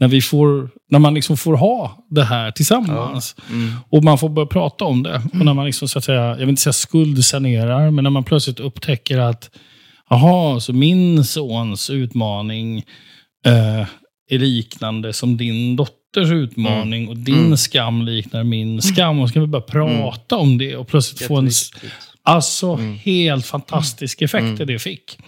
när, 0.00 0.08
vi 0.08 0.20
får, 0.20 0.68
när 0.92 0.98
man 0.98 1.14
liksom 1.14 1.36
får 1.36 1.56
ha 1.56 2.04
det 2.10 2.24
här 2.24 2.50
tillsammans? 2.50 3.36
Mm. 3.50 3.74
Och 3.90 4.04
man 4.04 4.18
får 4.18 4.28
börja 4.28 4.46
prata 4.46 4.84
om 4.84 5.02
det. 5.02 5.22
Och 5.32 5.44
när 5.44 5.54
man 5.54 5.66
liksom, 5.66 5.88
så 5.88 5.98
att 5.98 6.04
säga, 6.04 6.22
jag 6.24 6.36
vill 6.36 6.48
inte 6.48 6.62
säga 6.62 6.72
skuldsanerar, 6.72 7.90
men 7.90 8.04
när 8.04 8.10
man 8.10 8.24
plötsligt 8.24 8.60
upptäcker 8.60 9.18
att 9.18 9.50
Jaha, 10.10 10.60
så 10.60 10.72
min 10.72 11.24
sons 11.24 11.90
utmaning 11.90 12.78
eh, 13.46 13.86
är 14.30 14.38
liknande 14.38 15.12
som 15.12 15.36
din 15.36 15.76
dotters 15.76 16.30
utmaning 16.32 17.08
och 17.08 17.16
din 17.16 17.38
Mm. 17.38 17.56
skam 17.56 18.02
liknar 18.02 18.44
min 18.44 18.82
skam. 18.82 19.20
Och 19.20 19.28
så 19.28 19.32
kan 19.32 19.42
vi 19.42 19.48
börja 19.48 19.62
prata 19.62 20.36
om 20.36 20.58
det 20.58 20.76
och 20.76 20.88
plötsligt 20.88 21.28
få 21.28 21.36
en... 21.36 21.50
Alltså 22.22 22.72
Mm. 22.72 22.98
helt 22.98 23.46
fantastisk 23.46 24.22
effekt 24.22 24.42
Mm. 24.44 24.66
det 24.66 24.78
fick. 24.78 25.18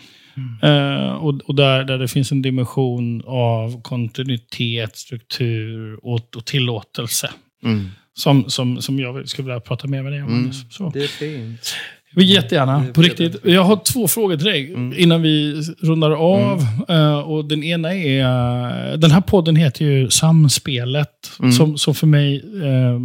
Eh, 0.63 1.13
och, 1.15 1.41
och 1.45 1.55
där, 1.55 1.85
där 1.85 1.99
det 1.99 2.09
finns 2.09 2.33
en 2.33 2.43
dimension 2.43 3.23
av 3.27 3.83
kontinuitet, 3.83 4.97
struktur 4.97 5.99
och, 6.03 6.37
och 6.37 6.45
tillåtelse. 6.45 7.31
Mm. 7.65 7.89
Som, 8.15 8.45
som, 8.51 8.83
som 8.83 8.99
jag 9.01 9.29
skulle 9.29 9.47
vilja 9.47 9.61
prata 9.61 9.87
mer 9.87 10.03
med 10.03 10.13
dig 10.13 10.23
om. 10.23 10.29
Mm. 10.29 10.53
Så. 10.53 10.91
Det 10.95 11.03
är 11.03 11.07
fint. 11.09 11.75
Jättegärna, 12.17 12.85
på 12.95 13.03
riktigt. 13.03 13.37
Jag 13.45 13.65
har 13.65 13.77
två 13.77 14.09
frågor 14.09 14.37
till 14.37 14.47
dig 14.47 14.75
Mm. 14.75 14.95
innan 14.99 15.23
vi 15.23 15.63
rundar 15.81 16.11
av. 16.11 16.67
Eh, 16.89 17.19
och 17.19 17.45
Den 17.45 17.65
ena 17.65 17.95
är, 17.95 18.97
den 18.97 19.11
här 19.11 19.21
podden 19.21 19.57
heter 19.57 19.85
ju 19.85 20.11
Samspelet. 20.11 21.09
Mm. 21.41 21.53
Som, 21.53 21.79
som 21.79 21.95
för 21.95 22.07
mig, 22.07 22.37
eh, 22.37 23.01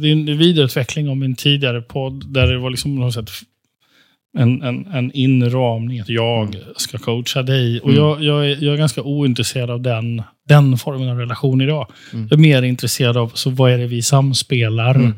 det 0.00 0.08
är 0.08 0.12
en 0.12 0.38
vidareutveckling 0.38 1.08
av 1.08 1.16
min 1.16 1.36
tidigare 1.36 1.80
podd. 1.82 2.32
Där 2.32 2.46
det 2.46 2.58
var 2.58 2.70
liksom 2.70 2.96
på 2.96 3.00
något 3.02 3.14
sätt 3.14 3.30
en, 4.36 4.62
en, 4.62 4.86
en 4.86 5.12
inramning 5.12 6.00
att 6.00 6.08
jag 6.08 6.56
ska 6.76 6.98
coacha 6.98 7.42
dig. 7.42 7.80
Och 7.80 7.90
Mm. 7.90 8.00
jag, 8.00 8.22
jag, 8.22 8.50
är, 8.50 8.64
jag 8.64 8.74
är 8.74 8.78
ganska 8.78 9.02
ointresserad 9.02 9.70
av 9.70 9.80
den, 9.82 10.22
den 10.48 10.78
formen 10.78 11.08
av 11.08 11.18
relation 11.18 11.60
idag. 11.60 11.86
Mm. 12.12 12.28
Jag 12.30 12.38
är 12.38 12.42
mer 12.42 12.62
intresserad 12.62 13.16
av 13.16 13.28
så 13.34 13.50
vad 13.50 13.70
är 13.72 13.78
det 13.78 13.86
vi 13.86 14.02
samspelar. 14.02 14.94
Mm. 14.94 15.12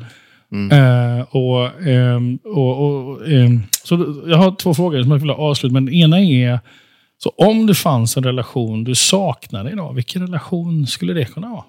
Mm. 0.51 0.71
Eh, 1.19 1.25
och, 1.29 1.81
ehm, 1.87 2.39
och, 2.43 2.85
och, 2.85 3.27
ehm, 3.29 3.61
så 3.83 4.23
jag 4.27 4.37
har 4.37 4.55
två 4.55 4.73
frågor 4.73 5.01
som 5.01 5.11
jag 5.11 5.19
vill 5.19 5.29
avsluta. 5.29 5.73
Men 5.73 5.85
den 5.85 5.93
ena 5.95 6.19
är, 6.21 6.59
så 7.17 7.29
om 7.29 7.65
det 7.67 7.73
fanns 7.75 8.17
en 8.17 8.23
relation 8.23 8.83
du 8.83 8.95
saknade 8.95 9.71
idag, 9.71 9.93
vilken 9.93 10.21
relation 10.21 10.87
skulle 10.87 11.13
det 11.13 11.25
kunna 11.25 11.49
vara? 11.49 11.63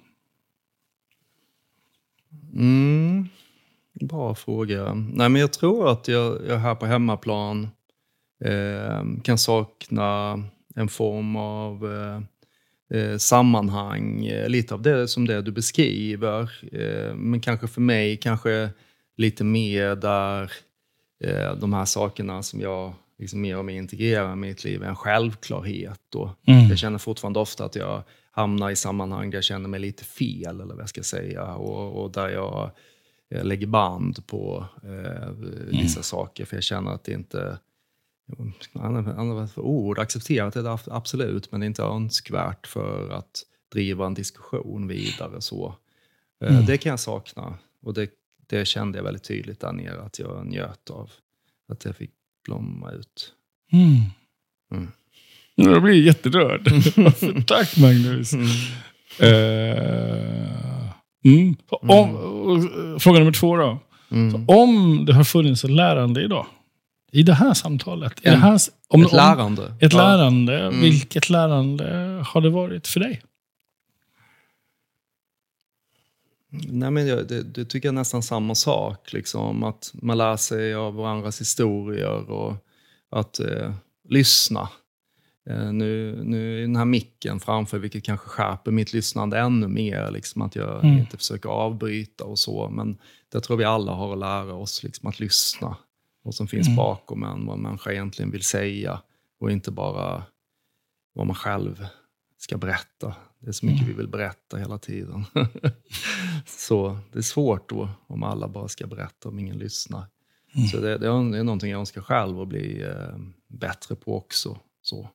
Bra 4.08 4.34
fråga. 4.34 4.94
Nej, 4.94 5.28
men 5.28 5.40
jag 5.40 5.52
tror 5.52 5.90
att 5.90 6.08
jag, 6.08 6.38
jag 6.48 6.58
här 6.58 6.74
på 6.74 6.86
hemmaplan 6.86 7.68
eh, 8.44 9.02
kan 9.22 9.38
sakna 9.38 10.42
en 10.74 10.88
form 10.88 11.36
av 11.36 11.92
eh, 11.92 12.20
eh, 13.00 13.16
sammanhang. 13.16 14.26
Eh, 14.26 14.48
lite 14.48 14.74
av 14.74 14.82
det 14.82 15.08
som 15.08 15.26
det 15.26 15.42
du 15.42 15.52
beskriver. 15.52 16.42
Eh, 16.72 17.14
men 17.14 17.40
kanske 17.40 17.66
för 17.68 17.80
mig, 17.80 18.16
kanske 18.16 18.70
lite 19.16 19.44
mer 19.44 19.96
där 19.96 20.52
eh, 21.24 21.54
de 21.56 21.72
här 21.72 21.84
sakerna 21.84 22.42
som 22.42 22.60
jag 22.60 22.92
liksom 23.18 23.40
mer 23.40 23.58
och 23.58 23.64
mer 23.64 23.76
integrerar 23.76 24.32
i 24.32 24.36
mitt 24.36 24.64
liv 24.64 24.82
är 24.82 24.86
en 24.86 24.96
självklarhet. 24.96 26.14
Och 26.14 26.28
Mm. 26.46 26.68
Jag 26.68 26.78
känner 26.78 26.98
fortfarande 26.98 27.40
ofta 27.40 27.64
att 27.64 27.76
jag 27.76 28.02
hamnar 28.30 28.70
i 28.70 28.76
sammanhang 28.76 29.30
där 29.30 29.36
jag 29.36 29.44
känner 29.44 29.68
mig 29.68 29.80
lite 29.80 30.04
fel, 30.04 30.60
eller 30.60 30.74
vad 30.74 30.82
jag 30.82 30.88
ska 30.88 31.02
säga. 31.02 31.54
Och, 31.54 32.02
och 32.02 32.10
där 32.10 32.28
jag 32.28 32.70
eh, 33.32 33.44
lägger 33.44 33.66
band 33.66 34.26
på 34.26 34.66
eh, 34.84 35.30
vissa 35.70 36.02
saker, 36.02 36.44
för 36.44 36.56
jag 36.56 36.64
känner 36.64 36.90
att 36.90 37.04
det 37.04 37.12
inte... 37.12 37.58
Andra 38.72 39.12
andra 39.14 39.48
ord, 39.56 39.98
accepterat 39.98 40.56
är 40.56 40.62
det 40.62 40.70
ab- 40.72 40.88
absolut, 40.90 41.52
men 41.52 41.60
det 41.60 41.64
är 41.64 41.68
inte 41.68 41.82
önskvärt 41.82 42.66
för 42.66 43.10
att 43.10 43.42
driva 43.72 44.06
en 44.06 44.14
diskussion 44.14 44.88
vidare. 44.88 45.40
så. 45.40 45.74
Eh, 46.44 46.50
Mm. 46.52 46.66
Det 46.66 46.78
kan 46.78 46.90
jag 46.90 47.00
sakna. 47.00 47.54
Och 47.82 47.94
det, 47.94 48.10
det 48.46 48.64
kände 48.64 48.98
jag 48.98 49.04
väldigt 49.04 49.22
tydligt 49.24 49.60
där 49.60 49.72
nere, 49.72 50.02
att 50.02 50.18
jag 50.18 50.46
njöt 50.46 50.90
av. 50.90 51.10
Att 51.68 51.80
det 51.80 51.92
fick 51.92 52.10
blomma 52.44 52.90
ut. 52.92 53.32
Mm. 53.72 54.00
Mm. 54.74 54.92
Jag 55.54 55.82
blir 55.82 56.02
jätterörd. 56.06 56.68
Tack 57.46 57.76
Magnus. 57.76 58.32
Eh, 59.20 60.71
mm. 61.24 61.56
Om, 61.68 62.98
fråga 63.00 63.18
nummer 63.18 63.32
två 63.32 63.56
då. 63.56 63.78
Mm. 64.10 64.44
Om 64.48 65.04
det 65.06 65.14
har 65.14 65.24
funnits 65.24 65.64
ett 65.64 65.70
lärande 65.70 66.22
idag, 66.24 66.46
i 67.12 67.22
det 67.22 67.34
här 67.34 67.54
samtalet, 67.54 68.12
i 68.20 68.30
det 68.30 68.36
här, 68.36 68.58
om, 68.88 69.02
Ett 69.02 69.12
om, 69.12 69.16
lärande. 69.16 69.74
Ett 69.80 69.92
Ja. 69.92 69.98
lärande. 69.98 70.60
Mm. 70.60 70.80
Vilket 70.80 71.30
lärande 71.30 71.84
har 72.26 72.40
det 72.40 72.50
varit 72.50 72.86
för 72.88 73.00
dig? 73.00 73.22
Nej, 76.50 76.90
men 76.90 77.06
jag, 77.06 77.28
det, 77.28 77.42
det 77.42 77.64
tycker 77.64 77.88
jag 77.88 77.92
är 77.92 77.98
nästan 77.98 78.22
samma 78.22 78.54
sak. 78.54 79.12
Liksom, 79.12 79.62
att 79.62 79.90
man 79.94 80.18
lär 80.18 80.36
sig 80.36 80.74
av 80.74 80.94
varandras 80.94 81.40
historier 81.40 82.30
och 82.30 82.54
att 83.10 83.40
eh, 83.40 83.72
lyssna. 84.08 84.68
Eh, 85.50 85.72
nu, 85.72 86.20
nu 86.24 86.58
är 86.58 86.60
den 86.62 86.76
här 86.76 86.84
micken 86.84 87.40
framför, 87.40 87.78
vilket 87.78 88.04
kanske 88.04 88.28
skärper 88.28 88.70
mitt 88.70 88.92
lyssnande 88.92 89.38
ännu 89.38 89.68
mer. 89.68 90.10
Liksom, 90.10 90.42
att 90.42 90.56
jag 90.56 90.84
Mm. 90.84 90.98
inte 90.98 91.16
försöker 91.16 91.48
avbryta 91.48 92.24
och 92.24 92.38
så. 92.38 92.68
Men 92.68 92.98
det 93.32 93.40
tror 93.40 93.56
vi 93.56 93.64
alla 93.64 93.92
har 93.92 94.12
att 94.12 94.18
lära 94.18 94.54
oss, 94.54 94.82
liksom, 94.82 95.08
att 95.08 95.20
lyssna. 95.20 95.76
Vad 96.22 96.34
som 96.34 96.48
finns 96.48 96.66
Mm. 96.66 96.76
bakom 96.76 97.22
en, 97.22 97.46
vad 97.46 97.58
människa 97.58 97.92
egentligen 97.92 98.30
vill 98.30 98.42
säga. 98.44 99.00
Och 99.40 99.50
inte 99.52 99.70
bara 99.70 100.22
vad 101.14 101.26
man 101.26 101.36
själv 101.36 101.86
ska 102.38 102.56
berätta. 102.58 103.14
Det 103.38 103.48
är 103.48 103.52
så 103.52 103.66
mycket 103.66 103.88
vi 103.88 103.92
vill 103.92 104.08
berätta 104.08 104.56
hela 104.56 104.78
tiden. 104.78 105.24
så 106.46 106.98
det 107.12 107.18
är 107.18 107.22
svårt 107.22 107.68
då 107.68 107.88
om 108.06 108.22
alla 108.22 108.48
bara 108.48 108.68
ska 108.68 108.86
berätta 108.86 109.28
om 109.28 109.38
ingen 109.38 109.58
lyssnar. 109.58 110.04
Så 110.70 110.80
det, 110.80 110.98
det 110.98 111.06
är 111.08 111.42
någonting 111.44 111.70
jag 111.70 111.80
önskar 111.80 112.00
själv 112.02 112.40
att 112.40 112.48
bli 112.48 112.82
eh, 112.82 113.16
bättre 113.48 113.94
på 113.94 114.16
också. 114.16 114.58
Så. 114.82 115.08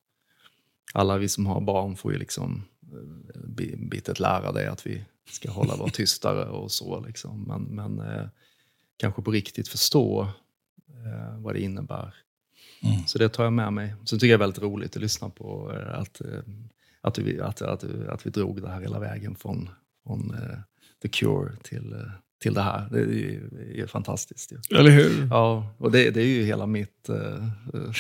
Alla 0.94 1.18
vi 1.18 1.30
som 1.30 1.46
har 1.46 1.62
barn 1.62 1.96
får 1.96 2.14
ju 2.14 2.20
liksom 2.20 2.64
eh, 2.94 3.40
bi- 3.48 3.76
bitet 3.92 4.20
lära 4.20 4.52
det 4.52 4.72
att 4.72 4.88
vi 4.88 5.06
ska 5.32 5.52
hålla 5.52 5.76
vara 5.76 5.90
tystare 5.94 6.46
och 6.50 6.72
så. 6.72 7.00
Liksom. 7.00 7.44
Men, 7.44 7.62
men 7.64 8.00
eh, 8.00 8.28
kanske 8.98 9.22
på 9.22 9.32
riktigt 9.32 9.68
förstå 9.68 10.22
eh, 10.90 11.40
vad 11.40 11.56
det 11.56 11.62
innebär. 11.62 12.14
Mm. 12.84 13.06
Så 13.08 13.18
det 13.18 13.30
tar 13.30 13.44
jag 13.44 13.54
med 13.54 13.74
mig. 13.74 13.96
Så 14.06 14.16
tycker 14.16 14.28
jag 14.28 14.40
det 14.40 14.44
är 14.44 14.48
väldigt 14.48 14.62
roligt 14.64 14.96
att 14.96 15.02
lyssna 15.02 15.30
på 15.30 15.74
eh, 15.76 16.00
att, 16.00 16.22
eh, 16.22 16.40
att, 17.02 17.18
vi, 17.20 17.40
att, 17.42 17.62
att, 17.62 17.84
att 17.84 18.26
vi 18.26 18.30
drog 18.30 18.62
det 18.62 18.70
här 18.70 18.82
hela 18.82 19.00
vägen 19.00 19.36
från, 19.36 19.70
från 20.04 20.36
The 21.02 21.08
Cure 21.08 21.56
till, 21.64 21.96
till 22.42 22.54
det 22.54 22.62
här. 22.62 22.88
Det 22.92 23.00
är 23.00 23.04
ju 23.04 23.50
det 23.76 23.82
är 23.82 23.88
fantastiskt. 23.88 24.52
Ju. 24.52 24.78
Eller 24.78 24.90
hur? 24.92 25.28
Ja, 25.32 25.76
och 25.78 25.92
det, 25.92 26.10
det 26.10 26.22
är 26.22 26.26
ju 26.26 26.44
hela 26.44 26.66
mitt... 26.66 27.10
eh, 27.10 27.48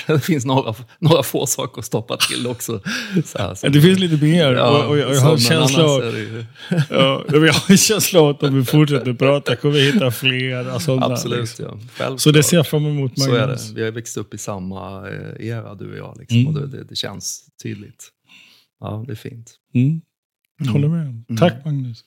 det 0.15 0.19
finns 0.19 0.45
några, 0.45 0.75
några 0.99 1.23
få 1.23 1.45
saker 1.45 1.79
att 1.79 1.85
stoppa 1.85 2.17
till 2.17 2.47
också. 2.47 2.81
Så 3.25 3.37
här, 3.37 3.55
så- 3.55 3.67
Det 3.67 3.81
finns 3.81 3.99
lite 3.99 4.25
mer. 4.25 4.53
Ja, 4.53 4.83
och, 4.83 4.89
och 4.89 4.97
jag 4.97 5.19
har 5.21 5.37
känsla 5.37 5.83
av, 5.85 6.01
ja, 6.89 7.25
jag 7.29 7.53
har 7.53 7.71
en 7.71 7.77
känsla 7.77 8.19
av 8.21 8.29
att 8.29 8.43
om 8.43 8.55
vi 8.55 8.65
fortsätter 8.65 9.13
prata 9.13 9.55
kommer 9.55 9.75
vi 9.75 9.91
hitta 9.91 10.11
fler 10.11 10.79
sådana. 10.79 11.05
Absolut, 11.05 11.39
liksom. 11.39 11.65
ja. 11.65 11.71
Självklart. 11.71 12.19
Så 12.19 12.31
det 12.31 12.43
ser 12.43 12.57
jag 12.57 12.67
fram 12.67 12.85
emot, 12.85 13.19
Så 13.19 13.35
är 13.35 13.39
Magnus. 13.39 13.69
det. 13.69 13.75
Vi 13.75 13.83
har 13.85 13.91
växt 13.91 14.17
upp 14.17 14.33
i 14.33 14.37
samma 14.37 15.09
eh, 15.09 15.47
era, 15.47 15.75
du 15.75 15.91
och 15.91 15.97
jag. 15.97 16.17
Liksom, 16.19 16.37
Mm. 16.37 16.55
och 16.63 16.69
det, 16.69 16.83
det, 16.83 16.95
känns 16.95 17.47
tydligt. 17.63 18.09
Ja, 18.79 19.03
det 19.07 19.13
är 19.13 19.15
fint. 19.15 19.53
Mm. 19.73 20.01
Jag 20.59 20.67
Håller 20.71 20.87
med. 20.87 21.37
Tack, 21.39 21.65
Magnus. 21.65 22.03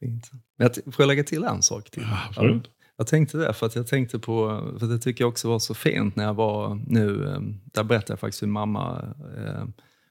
fint. 0.00 0.30
Men 0.56 0.70
jag 0.84 0.94
får 0.94 1.02
jag 1.02 1.06
lägga 1.06 1.24
till 1.24 1.44
en 1.44 1.62
sak 1.62 1.90
till? 1.90 2.02
Ja, 2.02 2.18
absolut. 2.28 2.70
Jag 2.96 3.06
tänkte 3.06 3.38
det, 3.38 3.52
för 3.52 3.66
att 3.66 3.76
jag 3.76 3.86
tänkte 3.86 4.18
på, 4.18 4.62
för 4.78 4.86
det 4.86 4.98
tycker 4.98 5.24
jag 5.24 5.28
också 5.28 5.48
var 5.48 5.58
så 5.58 5.74
fint 5.74 6.16
när 6.16 6.24
jag 6.24 6.34
var 6.34 6.80
nu, 6.86 7.28
eh, 7.28 7.40
där 7.64 7.84
berättade 7.84 8.12
jag 8.12 8.20
faktiskt 8.20 8.40
för 8.40 8.46
mamma 8.46 9.14
eh, 9.36 9.64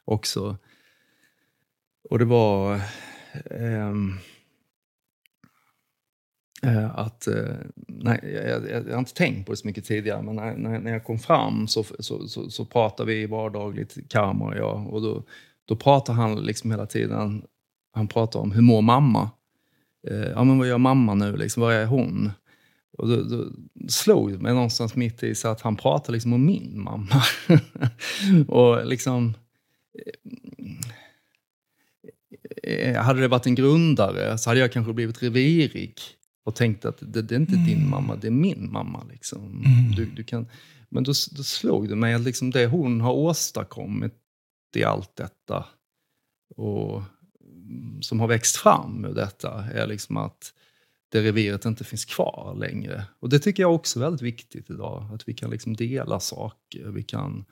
också. 0.06 0.58
Och 2.10 2.20
det 2.20 2.26
var 2.26 2.82
ehm, 3.52 4.14
eh, 6.64 7.00
att, 7.00 7.28
eh, 7.28 7.56
nej, 7.76 8.20
jag, 8.24 8.70
jag, 8.70 8.88
jag 8.88 8.92
har 8.92 9.00
inte 9.00 9.14
tänkt 9.14 9.46
på 9.46 9.52
det 9.52 9.58
så 9.58 9.68
mycket 9.68 9.86
tidigare, 9.86 10.22
men 10.22 10.36
när, 10.36 10.56
när, 10.56 10.80
när 10.80 10.92
jag 10.92 11.04
kom 11.04 11.20
fram 11.20 11.68
så, 11.68 11.84
så, 12.00 12.28
så, 12.28 12.50
så 12.50 12.66
pratade 12.66 13.12
vi 13.12 13.26
vardagligt, 13.26 13.98
Karma 14.10 14.46
och 14.46 14.56
jag, 14.56 14.94
och 14.94 15.02
då, 15.02 15.24
då 15.66 15.76
pratar 15.76 16.14
han 16.14 16.36
liksom 16.36 16.72
hela 16.72 16.86
tiden, 16.86 17.44
han 17.94 18.08
pratar 18.08 18.40
om 18.40 18.52
hur 18.52 18.62
mår 18.62 18.82
mamma? 18.82 19.30
Eh, 20.08 20.30
ja, 20.30 20.44
men 20.44 20.58
vad 20.58 20.68
gör 20.68 20.78
mamma 20.78 21.14
nu? 21.14 21.38
Liksom, 21.38 21.62
vad 21.62 21.74
är 21.74 21.86
hon? 21.86 22.32
Och 22.98 23.08
då, 23.08 23.24
då 23.24 23.52
slog 23.90 24.32
det 24.32 24.38
mig 24.38 24.54
någonstans 24.54 24.96
mitt 24.96 25.24
i 25.24 25.36
så 25.36 25.48
att 25.48 25.62
han 25.62 25.76
pratar 25.76 26.14
liksom 26.14 26.34
om 26.34 26.46
min 26.46 26.84
mamma. 26.84 27.24
och 28.48 28.86
liksom... 28.86 29.34
eh, 32.64 32.96
Hade 33.02 33.22
det 33.22 33.28
varit 33.28 33.46
en 33.46 33.56
grundare 33.56 34.38
så 34.38 34.50
hade 34.50 34.60
jag 34.60 34.72
kanske 34.72 34.94
blivit 34.94 35.24
revirig 35.24 35.94
och 36.44 36.56
tänkt 36.56 36.86
att 36.86 36.98
det, 37.00 37.22
det 37.22 37.36
är 37.36 37.40
inte 37.40 37.56
din 37.56 37.90
mamma, 37.90 38.16
det 38.16 38.28
är 38.28 38.32
min 38.32 38.72
mamma. 38.72 39.04
Liksom. 39.12 39.64
Du, 39.96 40.06
du 40.06 40.24
kan, 40.24 40.48
men 40.90 41.04
då, 41.04 41.14
då 41.38 41.44
slog 41.44 41.90
det 41.90 41.96
mig 41.96 42.14
att 42.14 42.22
liksom 42.22 42.52
det 42.52 42.66
hon 42.66 43.02
har 43.02 43.14
åstadkommit 43.14 44.14
i 44.76 44.84
allt 44.84 45.16
detta 45.16 45.66
och 46.56 46.94
mm, 46.98 47.06
som 48.02 48.20
har 48.20 48.28
växt 48.28 48.56
fram 48.56 49.06
ur 49.06 49.14
detta 49.14 49.66
är 49.74 49.88
liksom 49.88 50.18
att 50.18 50.54
det 51.10 51.22
reviret 51.22 51.66
inte 51.66 51.84
finns 51.84 52.06
kvar 52.06 52.56
längre. 52.60 53.06
Och 53.20 53.30
det 53.30 53.40
tycker 53.40 53.64
jag 53.64 53.76
också 53.76 54.00
är 54.00 54.04
väldigt 54.04 54.22
viktigt 54.22 54.70
idag. 54.70 55.10
Att 55.14 55.28
vi 55.28 55.34
kan 55.34 55.50
liksom 55.50 55.76
dela 55.76 56.20
saker. 56.20 56.90
Vi 56.90 57.04
kan 57.04 57.46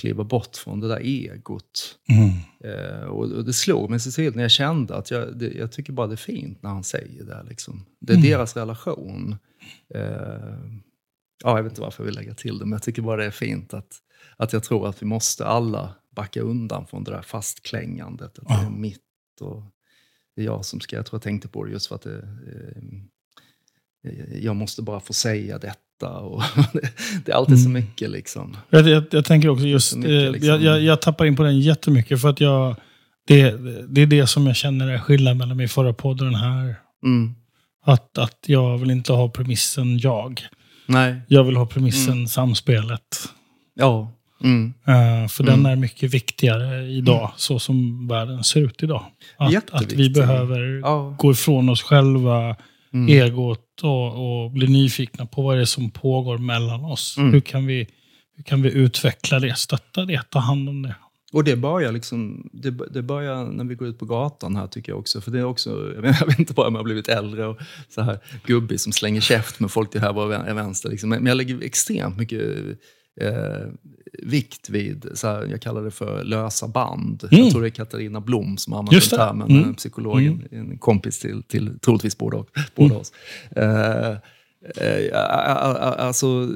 kliva 0.00 0.24
bort 0.24 0.56
från 0.56 0.80
det 0.80 0.88
där 0.88 1.00
egot. 1.00 1.98
Mm. 2.08 2.30
Eh, 2.64 3.04
och, 3.04 3.32
och 3.32 3.44
det 3.44 3.52
slog 3.52 3.90
mig 3.90 4.00
så 4.00 4.12
tydligt 4.12 4.34
när 4.34 4.42
jag 4.42 4.50
kände 4.50 4.96
att 4.96 5.10
jag, 5.10 5.38
det, 5.38 5.52
jag 5.52 5.72
tycker 5.72 5.92
bara 5.92 6.06
det 6.06 6.14
är 6.14 6.16
fint 6.16 6.62
när 6.62 6.70
han 6.70 6.84
säger 6.84 7.24
det. 7.24 7.44
Liksom. 7.48 7.84
Det 8.00 8.12
är 8.12 8.16
deras 8.16 8.56
relation. 8.56 9.36
Eh, 9.94 10.00
ja, 11.44 11.56
jag 11.56 11.62
vet 11.62 11.72
inte 11.72 11.80
varför 11.80 12.02
jag 12.02 12.06
vill 12.06 12.14
lägga 12.14 12.34
till 12.34 12.58
det, 12.58 12.64
men 12.64 12.72
jag 12.72 12.82
tycker 12.82 13.02
bara 13.02 13.16
det 13.16 13.26
är 13.26 13.30
fint 13.30 13.74
att, 13.74 13.98
att 14.36 14.52
jag 14.52 14.64
tror 14.64 14.88
att 14.88 15.02
vi 15.02 15.06
måste 15.06 15.46
alla 15.46 15.94
backa 16.16 16.40
undan 16.40 16.86
från 16.86 17.04
det 17.04 17.10
där 17.10 17.22
fastklängandet. 17.22 18.38
Att 18.38 18.48
det 18.48 18.66
är 18.66 18.70
mitt 18.70 19.00
och 19.40 19.62
det 20.36 20.42
är 20.42 20.46
jag 20.46 20.64
som 20.64 20.80
ska... 20.80 20.96
Jag 20.96 21.06
tror 21.06 21.16
jag 21.16 21.22
tänkte 21.22 21.48
på 21.48 21.64
det 21.64 21.70
just 21.72 21.86
för 21.86 21.94
att 21.94 22.02
det, 22.02 22.16
eh, 24.04 24.38
jag 24.44 24.56
måste 24.56 24.82
bara 24.82 25.00
få 25.00 25.12
säga 25.12 25.58
detta. 25.58 26.10
Och 26.10 26.42
det 27.24 27.32
är 27.32 27.36
alltid 27.36 27.58
så 27.62 27.68
Mm. 27.68 27.82
mycket 27.84 28.10
liksom. 28.10 28.56
Jag, 28.70 28.88
jag, 28.88 29.04
jag 29.10 29.24
tänker 29.24 29.48
också 29.48 29.64
just, 29.66 29.90
Så 29.90 29.98
mycket, 29.98 30.22
eh, 30.26 30.30
liksom. 30.30 30.48
jag, 30.48 30.62
jag, 30.62 30.80
jag 30.82 31.02
tappar 31.02 31.24
in 31.26 31.36
på 31.36 31.42
den 31.42 31.60
jättemycket 31.60 32.20
för 32.20 32.28
att 32.28 32.40
jag, 32.40 32.76
det, 33.26 33.50
det 33.88 34.00
är 34.00 34.06
det 34.06 34.26
som 34.26 34.46
jag 34.46 34.56
känner 34.56 34.88
är 34.88 34.98
skillnaden 34.98 35.38
mellan 35.38 35.56
min 35.56 35.68
förra 35.68 35.92
podd 35.92 36.20
och 36.20 36.26
den 36.26 36.34
här. 36.34 36.76
Mm. 37.04 37.34
Att, 37.86 38.18
att 38.18 38.38
jag 38.46 38.78
vill 38.78 38.90
inte 38.90 39.12
ha 39.12 39.28
premissen 39.28 39.98
jag. 39.98 40.42
Nej. 40.88 41.20
Jag 41.28 41.44
vill 41.44 41.56
ha 41.56 41.66
premissen 41.66 42.12
Mm. 42.12 42.26
samspelet. 42.26 43.16
Ja. 43.74 44.12
Mm. 44.44 44.74
Eh, 44.86 45.28
för 45.28 45.42
Mm. 45.44 45.62
den 45.62 45.72
är 45.72 45.76
mycket 45.76 46.14
viktigare 46.14 46.86
idag, 46.86 47.32
så 47.36 47.58
som 47.58 48.08
världen 48.08 48.44
ser 48.44 48.60
ut 48.60 48.82
idag. 48.82 49.04
Att, 49.36 49.70
att 49.70 49.92
vi 49.92 50.10
behöver 50.10 50.80
Ja. 50.82 51.14
gå 51.18 51.32
ifrån 51.32 51.68
oss 51.68 51.82
själva, 51.82 52.56
Mm. 52.92 53.08
egot 53.22 53.80
och, 53.82 54.44
och 54.44 54.50
bli 54.50 54.66
nyfikna 54.66 55.26
på 55.26 55.42
vad 55.42 55.56
det 55.56 55.60
är 55.60 55.64
som 55.64 55.90
pågår 55.90 56.38
mellan 56.38 56.84
oss. 56.84 57.16
Mm. 57.18 57.32
Hur, 57.32 57.40
kan 57.40 57.66
vi, 57.66 57.86
hur 58.36 58.42
kan 58.44 58.62
vi 58.62 58.72
utveckla 58.72 59.38
det, 59.40 59.58
stötta 59.58 60.04
det, 60.04 60.22
ta 60.30 60.38
hand 60.38 60.68
om 60.68 60.82
det? 60.82 60.94
Och 61.32 61.44
det 61.44 61.56
börjar, 61.56 61.92
liksom, 61.92 62.50
det, 62.52 62.70
det 62.70 63.02
börjar 63.02 63.44
när 63.44 63.64
vi 63.64 63.74
går 63.74 63.88
ut 63.88 63.98
på 63.98 64.04
gatan 64.04 64.56
här 64.56 64.66
tycker 64.66 64.92
jag 64.92 64.98
också. 64.98 65.20
För 65.20 65.30
det 65.30 65.38
är 65.38 65.44
också, 65.44 65.92
jag 65.94 66.02
vet, 66.02 66.20
jag 66.20 66.26
vet 66.26 66.38
inte 66.38 66.52
bara 66.54 66.66
om 66.68 66.74
jag 66.74 66.78
har 66.78 66.84
blivit 66.84 67.08
äldre 67.08 67.46
och 67.46 67.58
så 67.88 68.02
här 68.02 68.18
gubbig 68.46 68.80
som 68.80 68.92
slänger 68.92 69.20
käft 69.20 69.60
med 69.60 69.70
folk 69.70 69.90
till 69.90 70.00
höger 70.00 70.20
och 70.20 70.30
vän- 70.32 70.54
vänster. 70.56 70.90
Liksom. 70.90 71.08
Men 71.10 71.26
jag 71.26 71.36
lägger 71.36 71.62
extremt 71.62 72.16
mycket 72.16 72.40
eh, 73.20 73.68
vikt 74.22 74.70
vid, 74.70 75.06
så 75.14 75.26
här, 75.28 75.46
jag 75.50 75.60
kallar 75.62 75.82
det 75.82 75.90
för 75.90 76.24
lösa 76.24 76.68
band. 76.68 77.24
Mm. 77.32 77.42
Jag 77.44 77.52
tror 77.52 77.62
det 77.62 77.68
är 77.68 77.70
Katarina 77.70 78.20
Blom 78.20 78.56
som 78.56 78.72
har 78.72 78.80
använt 78.80 79.10
den 79.10 79.18
termen, 79.18 79.50
Mm. 79.50 79.62
mm. 79.62 79.74
psykologen, 79.74 80.48
en 80.50 80.78
kompis 80.78 81.18
till, 81.18 81.42
till 81.42 81.78
troligtvis 81.78 82.18
båda, 82.18 82.44
båda 82.74 82.96
oss. 82.96 83.12
Eh, 83.56 84.16
eh, 84.76 86.04
alltså, 86.06 86.48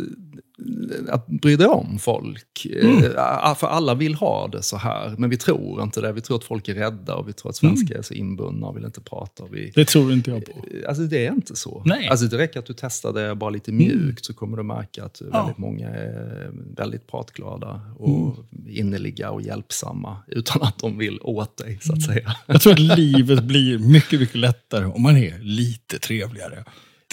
att 1.08 1.26
bry 1.26 1.56
dig 1.56 1.66
om 1.66 1.98
folk. 1.98 2.66
Mm. 2.82 3.04
Eh, 3.04 3.54
För 3.54 3.66
alla 3.66 3.94
vill 3.94 4.14
ha 4.14 4.48
det 4.48 4.62
så 4.62 4.76
här, 4.76 5.14
men 5.18 5.30
vi 5.30 5.36
tror 5.36 5.82
inte 5.82 6.00
det. 6.00 6.12
Vi 6.12 6.20
tror 6.20 6.36
att 6.36 6.44
folk 6.44 6.68
är 6.68 6.74
rädda 6.74 7.14
och 7.14 7.28
vi 7.28 7.32
tror 7.32 7.50
att 7.50 7.56
svenskar 7.56 7.86
Mm. 7.94 7.98
är 7.98 8.02
så 8.02 8.14
inbundna 8.14 8.66
och 8.66 8.76
vill 8.76 8.84
inte 8.84 9.00
prata. 9.00 9.44
Vi, 9.52 9.72
Det 9.74 9.84
tror 9.84 10.12
inte 10.12 10.30
jag 10.30 10.44
på. 10.44 10.52
Alltså 10.88 11.02
det 11.02 11.26
är 11.26 11.32
inte 11.32 11.56
så. 11.56 11.82
Nej. 11.86 12.08
Alltså 12.08 12.26
det 12.26 12.38
räcker 12.38 12.58
att 12.58 12.66
du 12.66 12.74
testar 12.76 13.12
det 13.12 13.34
bara 13.34 13.50
lite 13.50 13.72
mjukt 13.72 14.24
så 14.24 14.34
kommer 14.34 14.56
du 14.56 14.62
märka 14.62 15.04
att 15.04 15.22
väldigt 15.32 15.58
många 15.58 15.88
är 15.88 16.50
väldigt 16.76 17.06
pratglada 17.06 17.80
och 17.98 18.36
innerliga 18.68 19.30
och 19.30 19.42
hjälpsamma 19.42 20.16
utan 20.26 20.62
att 20.62 20.78
de 20.78 20.98
vill 20.98 21.18
åt 21.22 21.56
dig 21.56 21.78
så 21.82 21.92
att 21.92 22.02
säga. 22.02 22.36
Jag 22.46 22.60
tror 22.60 22.72
att 22.72 22.78
livet 22.98 23.44
blir 23.44 23.78
mycket, 23.78 24.20
mycket 24.20 24.36
lättare 24.36 24.84
om 24.84 25.02
man 25.02 25.16
är 25.16 25.38
lite 25.38 25.98
trevligare. 25.98 26.64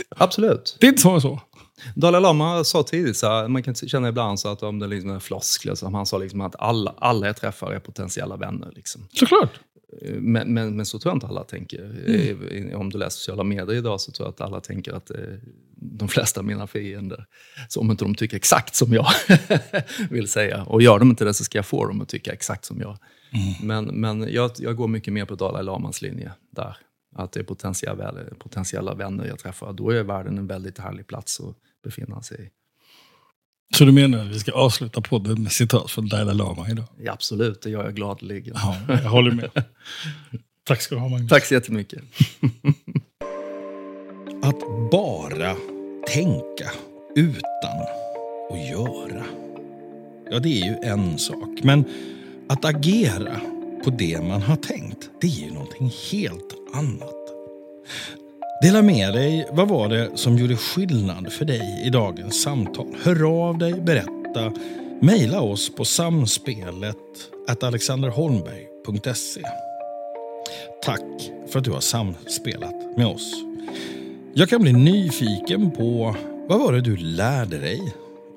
Absolut. 0.09 0.77
Det 0.79 0.87
är 0.87 0.89
inte 0.89 1.01
så. 1.01 1.41
Dalai 1.95 2.21
Lama 2.21 2.63
sa 2.63 2.83
tidigt, 2.83 3.17
så 3.17 3.27
här, 3.27 3.47
man 3.47 3.63
kan 3.63 3.75
känna 3.75 4.09
ibland 4.09 4.39
så 4.39 4.49
att 4.49 4.63
om 4.63 4.79
det 4.79 4.87
liksom 4.87 5.09
är 5.09 5.19
floskler, 5.19 5.75
så 5.75 5.89
han 5.89 6.05
sa 6.05 6.17
liksom 6.17 6.41
att 6.41 6.55
alla, 6.59 6.93
alla 6.97 7.27
jag 7.27 7.37
träffar 7.37 7.71
är 7.71 7.79
potentiella 7.79 8.37
vänner. 8.37 8.71
Liksom. 8.75 9.07
Såklart. 9.13 9.59
Men, 10.01 10.53
men, 10.53 10.75
men 10.75 10.85
så 10.85 10.99
tror 10.99 11.11
jag 11.11 11.15
inte 11.15 11.27
alla 11.27 11.43
tänker. 11.43 11.79
Eh, 12.71 12.79
Om 12.79 12.89
du 12.89 12.97
läser 12.97 13.17
sociala 13.17 13.43
medier 13.43 13.73
idag 13.73 14.01
så 14.01 14.11
tror 14.11 14.27
jag 14.27 14.33
att 14.33 14.41
alla 14.41 14.61
tänker 14.61 14.93
att 14.93 15.09
eh, 15.09 15.17
de 15.75 16.07
flesta 16.07 16.39
av 16.39 16.45
mina 16.45 16.67
fiender, 16.67 17.25
så 17.69 17.79
om 17.79 17.91
inte 17.91 18.05
de 18.05 18.15
tycker 18.15 18.37
exakt 18.37 18.75
som 18.75 18.93
jag 18.93 19.07
vill 20.09 20.27
säga, 20.27 20.63
och 20.63 20.81
gör 20.81 20.99
de 20.99 21.09
inte 21.09 21.25
det 21.25 21.33
så 21.33 21.43
ska 21.43 21.57
jag 21.57 21.65
få 21.65 21.85
dem 21.85 22.01
att 22.01 22.09
tycka 22.09 22.33
exakt 22.33 22.65
som 22.65 22.81
jag. 22.81 22.97
Men, 23.61 23.85
men 23.85 24.33
jag, 24.33 24.51
jag 24.57 24.75
går 24.75 24.87
mycket 24.87 25.13
mer 25.13 25.25
på 25.25 25.35
Dalai 25.35 25.63
Lamas 25.63 26.01
linje 26.01 26.31
där. 26.49 26.77
Att 27.17 27.31
det 27.31 27.39
är 27.39 27.43
potentiella, 27.43 28.13
potentiella 28.39 28.93
vänner 28.93 29.25
jag 29.25 29.39
träffar. 29.39 29.73
Då 29.73 29.89
är 29.89 30.03
världen 30.03 30.37
en 30.37 30.47
väldigt 30.47 30.77
härlig 30.77 31.07
plats 31.07 31.39
att 31.39 31.55
befinna 31.83 32.21
sig 32.21 32.45
i. 32.45 32.49
Så 33.75 33.85
du 33.85 33.91
menar 33.91 34.19
att 34.19 34.27
vi 34.27 34.39
ska 34.39 34.51
avsluta 34.51 35.01
podden 35.01 35.43
med 35.43 35.51
citat 35.51 35.91
från 35.91 36.07
Dalai 36.07 36.35
Lama 36.35 36.69
idag? 36.69 36.85
Ja, 36.99 37.13
absolut, 37.13 37.61
det 37.61 37.69
gör 37.69 37.83
jag 37.83 37.95
gladeligen. 37.95 38.55
Ja, 38.57 38.77
jag 38.87 39.09
håller 39.09 39.31
med. 39.31 39.49
Tack 40.63 40.81
ska 40.81 40.95
du 40.95 41.01
ha 41.01 41.09
Magnus. 41.09 41.29
Tack 41.29 41.45
så 41.45 41.53
jättemycket. 41.53 42.03
Att 44.43 44.91
bara 44.91 45.55
tänka 46.07 46.71
utan 47.15 47.81
att 48.51 48.69
göra. 48.69 49.25
Ja, 50.31 50.39
det 50.39 50.61
är 50.61 50.65
ju 50.65 50.89
en 50.89 51.19
sak. 51.19 51.63
Men 51.63 51.85
att 52.49 52.65
agera 52.65 53.41
på 53.83 53.89
det 53.89 54.21
man 54.21 54.41
har 54.41 54.55
tänkt, 54.55 55.09
det 55.21 55.27
är 55.27 55.31
ju 55.31 55.51
någonting 55.51 55.91
helt 56.11 56.64
annat. 56.77 57.15
Dela 58.61 58.81
med 58.81 59.13
dig. 59.13 59.47
Vad 59.51 59.67
var 59.67 59.89
det 59.89 60.17
som 60.17 60.37
gjorde 60.37 60.55
skillnad 60.55 61.33
för 61.33 61.45
dig 61.45 61.83
i 61.85 61.89
dagens 61.89 62.41
samtal? 62.41 62.95
Hör 63.03 63.47
av 63.47 63.57
dig, 63.57 63.73
berätta. 63.73 64.51
mejla 65.01 65.41
oss 65.41 65.75
på 65.75 65.85
samspelet 65.85 66.97
at 67.47 67.63
alexanderholmberg.se. 67.63 69.41
Tack 70.85 71.31
för 71.47 71.59
att 71.59 71.65
du 71.65 71.71
har 71.71 71.79
samspelat 71.79 72.97
med 72.97 73.07
oss. 73.07 73.33
Jag 74.33 74.49
kan 74.49 74.61
bli 74.61 74.73
nyfiken 74.73 75.71
på 75.71 76.15
vad 76.47 76.59
var 76.59 76.73
det 76.73 76.81
du 76.81 76.97
lärde 76.97 77.57
dig 77.57 77.93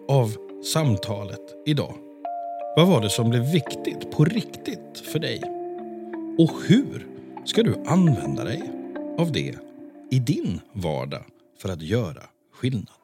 av 0.09 0.33
samtalet 0.75 1.41
idag? 1.67 1.95
Vad 2.77 2.87
var 2.87 3.01
det 3.01 3.11
som 3.11 3.31
blev 3.31 3.53
viktigt 3.53 4.11
på 4.11 4.25
riktigt 4.25 5.03
för 5.13 5.19
dig? 5.19 5.43
Och 6.39 6.51
hur 6.67 7.07
ska 7.49 7.63
du 7.63 7.75
använda 7.87 8.45
dig 8.45 8.73
av 9.19 9.33
det 9.33 9.55
i 10.11 10.19
din 10.19 10.61
vardag 10.73 11.25
för 11.63 11.69
att 11.69 11.83
göra 11.83 12.23
skillnad. 12.53 12.95